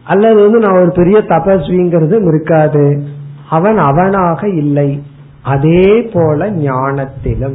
அல்லது 0.04 0.34
வந்து 0.34 0.58
நான் 0.58 0.78
ஒரு 0.78 0.92
பெரிய 0.92 1.18
தபஸ்விங்கிறதும் 1.18 2.26
இருக்காது. 2.26 3.02
அவன் 3.50 3.78
அவனாக 3.78 4.48
இல்லை. 4.48 5.02
அதே 5.42 6.10
போல 6.12 6.50
ஞானத்திலும். 6.50 7.54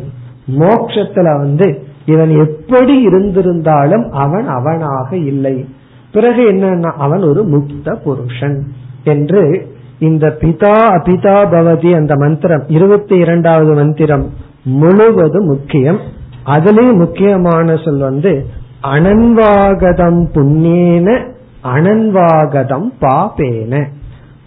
மோட்சத்துல 0.60 1.38
வந்து 1.38 1.84
இவன் 2.06 2.30
எப்படி 2.30 3.08
இருந்திருந்தாலும் 3.08 4.10
அவன் 4.10 4.48
அவனாக 4.48 5.18
இல்லை. 5.18 5.70
பிறகு 6.12 6.52
என்னன்னா 6.52 6.92
அவன் 6.98 7.24
ஒரு 7.24 7.44
முக்த 7.44 7.96
புருஷன் 7.96 8.64
என்று 9.04 9.68
இந்த 10.00 10.38
பிதா 10.40 10.74
அபிதா 10.88 11.46
பவதி 11.52 11.96
அந்த 11.96 12.16
மந்திரம் 12.16 12.64
இருபத்தி 12.68 13.18
இரண்டாவது 13.18 13.74
மந்திரம் 13.74 14.30
முழுவதும் 14.64 15.46
முக்கியம். 15.46 16.00
அதுலேயும் 16.46 16.98
முக்கியமான 16.98 17.76
சொல் 17.76 17.98
வந்து 17.98 18.46
அனன்வாகதம் 18.84 20.26
புண்ணியன 20.34 21.36
அனன்வாகதம் 21.74 22.90
பாபேன. 23.02 23.86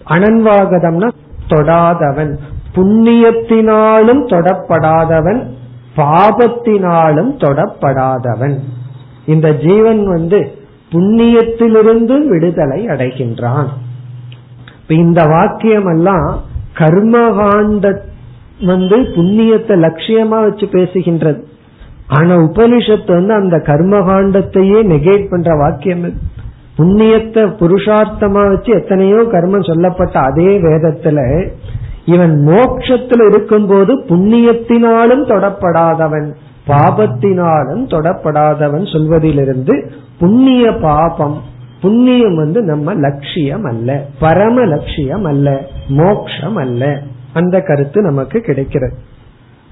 அனன்வாகதம்னா 0.07 1.09
தொடாதவன். 1.47 2.33
புண்ணியத்தினாலும் 2.75 4.23
தொடப்படாதவன் 4.27 5.41
பாபத்தினாலும் 5.97 7.31
தொடப்படாதவன். 7.37 8.57
இந்த 9.25 9.53
ஜீவன் 9.53 10.07
வந்து 10.07 10.51
புண்ணியத்திலிருந்து 10.91 12.27
விடுதலை 12.27 12.85
அடைகின்றான். 12.85 13.67
இந்த 14.87 15.23
வாக்கியம் 15.23 15.87
எல்லாம் 15.87 16.41
கர்மகாண்ட 16.77 17.97
வந்து 18.65 18.97
புண்ணியத்தை 18.97 19.75
லட்சியமா 19.83 20.39
வச்சு 20.41 20.65
பேசுகின்றது. 20.65 21.41
ஆனா 22.07 22.35
உபனிஷத்து 22.35 23.11
வந்து 23.13 23.33
அந்த 23.33 23.57
கர்மகாண்டத்தையே 23.57 24.79
நெகேட் 24.91 25.29
பண்ற 25.29 25.55
வாக்கியம் 25.55 26.13
புண்ணியத்தை 26.81 27.43
புருஷார்த்தமா 27.59 28.49
வச்சு 28.49 28.73
எத்தனையோ 28.73 29.15
கர்மம் 29.15 29.67
சொல்லப்பட்ட 29.67 30.19
அதே 30.19 30.57
வேதத்துல 30.57 31.49
இவன் 32.05 32.43
மோட்சத்தில் 32.43 33.29
இருக்கும்போது 33.29 33.99
புண்ணியத்தினாலும் 33.99 35.25
தொடப்படாதவன் 35.25 36.33
பாபத்தினாலும் 36.67 37.83
தொடப்படாதவன் 37.87 38.91
சொல்வதிலிருந்து 38.93 39.91
புண்ணிய 40.19 40.71
பாபம் 40.71 41.41
புண்ணியம் 41.81 42.35
வந்து 42.35 42.61
நம்ம 42.61 42.93
லட்சியம் 42.93 43.63
அல்ல 43.63 44.05
பரம 44.19 44.65
லட்சியம் 44.65 45.23
அல்ல 45.23 45.67
மோக்ஷம் 45.87 46.55
அல்ல. 46.55 47.01
அந்த 47.33 47.59
கருத்து 47.59 48.01
நமக்கு 48.01 48.39
கிடைக்கிறது. 48.39 48.95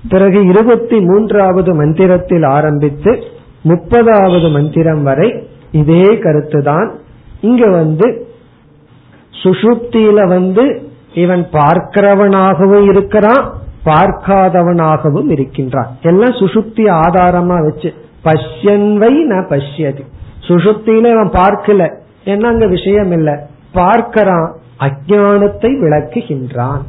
பிறகு 0.10 0.48
இருபத்தி 0.48 1.00
மூன்றாவது 1.00 1.76
மந்திரத்தில் 1.76 2.44
ஆரம்பித்து 2.44 3.24
முப்பதாவது 3.64 4.52
மந்திரம் 4.52 5.04
வரை 5.04 5.48
இதே 5.72 6.20
கருத்து 6.20 6.64
தான் 6.64 6.96
இங்க 7.42 7.68
வந்து 7.70 8.28
சுஷுப்தியில 9.44 10.28
வந்து 10.28 10.82
இவன் 11.14 11.48
பார்க்கிறவனாகவும் 11.52 12.88
இருக்கிறான் 12.90 13.58
பார்க்காதவனாகவும் 13.86 15.30
இருக்கின்றான். 15.30 15.88
எல்லாம் 16.02 16.32
சுசுப்தி 16.32 16.84
ஆதாரமா 16.86 17.58
வச்சு 17.64 17.94
பஷ்யன்வை 18.24 19.14
ந 19.32 19.36
பஷ்யதி. 19.50 20.04
சுசுப்தியில 20.48 21.12
இவன் 21.12 21.30
பார்க்கல 21.30 21.94
என்ன 22.24 22.48
அங்க 22.48 22.68
விஷயம் 22.68 23.12
இல்ல. 23.12 23.48
பார்க்கிறான் 23.72 24.56
அஜானத்தை 24.80 25.72
விளக்குகின்றான். 25.80 26.82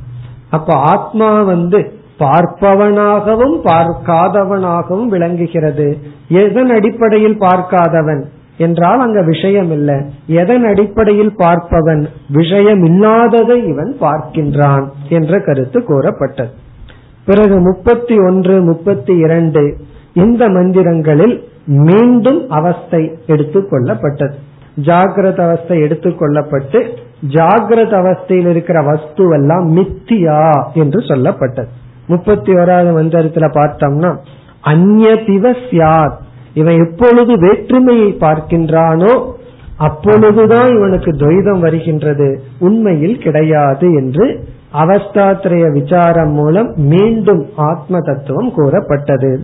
அப்ப 0.51 0.75
ஆத்மா 0.75 1.43
வந்து 1.43 1.93
பார்ப்பவனாகவும் 2.19 3.57
பார்க்காதவனாகவும் 3.65 5.07
விளங்குகிறது. 5.07 5.99
எதன் 6.29 6.71
அடிப்படையில் 6.71 7.39
பார்க்காதவன்? 7.39 8.25
என்றால் 8.61 9.01
அங்க 9.01 9.23
விஷயம் 9.23 9.71
இல்லை 9.71 9.97
எதன் 10.27 10.65
அடிப்படையில் 10.65 11.35
பார்ப்பவன்? 11.39 12.07
விஷயம் 12.29 12.85
இல்லாததை 12.85 13.67
இவன் 13.67 13.97
பார்க்கின்றான் 14.01 14.89
என்ற 15.09 15.41
கருத்து 15.41 15.85
கூறப்பட்டது. 15.85 16.51
பிறகு 17.25 17.61
முப்பத்தி 17.61 18.17
ஒன்று 18.19 18.63
முப்பத்தி 18.63 19.17
இரண்டு 19.17 19.77
இந்த 20.13 20.49
மந்திரங்களில் 20.49 21.41
மீண்டும் 21.67 22.51
அவஸ்தை 22.51 23.19
எடுத்துக் 23.27 23.73
கொள்ளப்பட்டது. 23.73 24.33
ஜாகிரத 24.83 25.41
அவஸ்தை 25.41 25.81
எடுத்துக் 25.81 26.23
கொள்ளப்பட்டு 26.23 26.97
ஜாகிரத 27.29 27.93
அவஸ்தையில் 27.95 28.51
இருக்கிற 28.51 28.83
வஸ்துவெல்லாம் 28.83 29.79
மித்தியா 29.79 30.73
என்று 30.75 31.01
சொல்லப்பட்டது. 31.01 31.67
முப்பத்தி 32.07 32.53
ஓராவது 32.53 32.93
மந்திரத்துல 33.01 33.51
பார்த்தோம்னா 33.51 34.17
அந்நியதிவ 34.65 35.57
சியாத் 35.71 36.17
இவன் 36.55 36.79
எப்பொழுது 36.87 37.39
வேற்றுமையை 37.39 38.17
பார்க்கின்றானோ 38.21 39.33
அப்பொழுதுதான் 39.77 40.77
இவனுக்கு 40.77 41.11
துவைதம் 41.11 41.61
வருகின்றது. 41.61 42.43
உண்மையில் 42.59 43.19
கிடையாது 43.19 43.93
என்று 43.93 44.45
அவஸ்தாத்திரைய 44.73 45.73
விசாரம் 45.73 46.33
மூலம் 46.33 46.75
மீண்டும் 46.77 47.47
ஆத்ம 47.57 47.99
தத்துவம் 47.99 48.53
கூறப்பட்டது. 48.55 49.41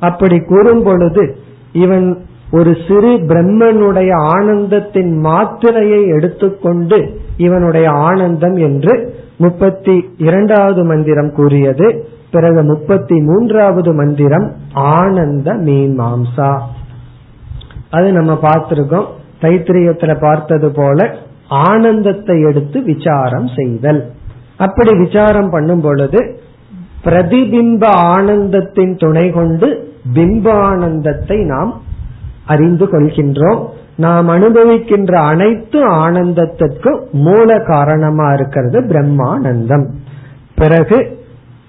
அப்படி 0.00 0.38
கூறும் 0.38 0.82
பொழுது 0.82 1.36
இவன் 1.72 2.26
ஒரு 2.52 2.76
சிறு 2.88 3.16
பிரம்மனுடைய 3.16 4.10
ஆனந்தத்தின் 4.12 5.12
மாத்திரையை 5.24 6.06
எடுத்துக்கொண்டு 6.06 7.20
இவனுடைய 7.36 7.90
ஆனந்தம் 7.90 8.56
என்று 8.56 9.14
முப்பத்தி 9.36 10.10
இரண்டாவது 10.16 10.84
மந்திரம் 10.84 11.32
கூறியது. 11.32 12.08
பிறகு 12.30 12.62
முப்பத்தி 12.62 13.20
மூன்றாவது 13.20 13.92
மந்திரம் 13.92 14.52
ஆனந்த 14.72 15.54
மீமாம்சா. 15.54 16.60
அது 17.90 18.12
நம்ம 18.12 18.38
பார்த்திருக்கோம். 18.42 19.06
தைத்திரியத்துல 19.40 20.20
பார்த்தது 20.20 20.70
போல 20.70 21.14
ஆனந்தத்தை 21.48 22.42
எடுத்து 22.42 22.82
விசாரம் 22.82 23.48
செய்தல். 23.56 24.12
அப்படி 24.56 24.98
விசாரம் 24.98 25.50
பண்ணும் 25.50 25.80
பொழுது 25.80 26.40
பிரதிபிம்ப 27.04 27.88
ஆனந்தத்தின் 27.88 28.98
துணை 28.98 29.30
கொண்டு 29.30 29.94
பிம்பானந்தத்தை 30.14 31.44
நாம் 31.44 31.80
அறிந்து 32.46 32.86
கொள்கின்றோம். 32.86 33.64
நாம் 33.96 34.28
அனுபவிக்கின்ற 34.28 35.12
அனைத்து 35.12 35.90
ஆனந்தத்திற்கும் 35.90 37.10
மூல 37.12 37.60
காரணமா 37.60 38.32
இருக்கிறது 38.32 38.80
பிரம்மானந்தம். 38.80 39.86
பிறகு 40.54 41.25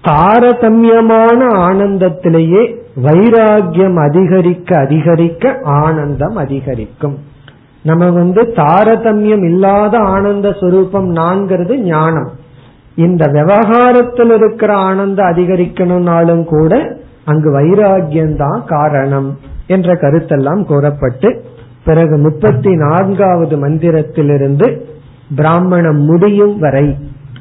தாரதமியமான 0.08 1.40
ஆனந்தத்திலேயே 1.68 2.62
வைராகியம் 3.02 3.98
அதிகரிக்க 4.08 4.78
அதிகரிக்க 4.78 5.58
ஆனந்தம் 5.62 6.36
அதிகரிக்கும். 6.36 7.18
நம்ம 7.82 8.10
வந்து 8.10 8.42
தாரதமியம் 8.42 9.44
இல்லாத 9.44 9.98
ஆனந்த 9.98 10.48
சுரூபம் 10.48 11.08
நான்கிறது 11.10 11.74
ஞானம். 11.76 12.30
இந்த 12.94 13.26
விவகாரத்தில் 13.26 14.32
இருக்கிற 14.34 14.74
ஆனந்தம் 14.74 15.26
அதிகரிக்கணும்னாலும் 15.26 16.44
கூட 16.44 16.96
அங்கு 17.24 17.60
வைராகியம்தான் 17.60 18.64
காரணம் 18.64 19.38
என்ற 19.66 19.94
கருத்தெல்லாம் 19.94 20.64
கூறப்பட்டு 20.64 21.44
பிறகு 21.84 22.16
முப்பத்தி 22.16 22.76
நான்காவது 22.76 23.68
மந்திரத்திலிருந்து 23.68 24.80
பிராமணம் 25.36 26.00
முடியும் 26.00 26.58
வரை 26.58 26.96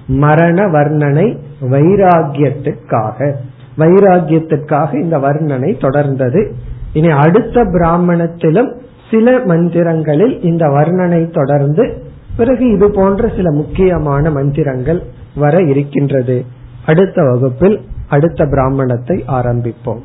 மரண 0.07 0.65
வர்ணனை 0.65 1.37
வைராகியத்திற்காக 1.72 3.38
வைராகியத்திற்காக 3.82 5.00
இந்த 5.00 5.18
வர்ணனை 5.18 5.84
தொடர்ந்தது 5.84 6.52
இனி 6.92 7.18
அடுத்த 7.18 7.66
பிராமணத்திலும் 7.72 8.72
சில 9.10 9.42
மந்திரங்களில் 9.46 10.42
இந்த 10.42 10.68
வர்ணனை 10.68 11.30
தொடர்ந்து 11.30 12.02
பிறகு 12.36 12.74
இது 12.74 12.90
போன்ற 12.90 13.32
சில 13.36 13.52
முக்கியமான 13.52 14.30
மந்திரங்கள் 14.30 15.02
வர 15.36 15.64
இருக்கின்றது 15.64 16.44
அடுத்த 16.86 17.24
வகுப்பில் 17.24 17.80
அடுத்த 18.08 18.46
பிராமணத்தை 18.46 19.24
ஆரம்பிப்போம் 19.30 20.02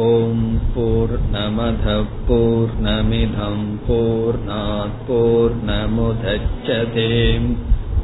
ॐ 0.00 0.58
पूर्णमधः 0.74 2.02
पूर्णमिधम् 2.26 3.76
पूर्णात् 3.80 5.08
पूर्णमुदच्छते 5.08 7.08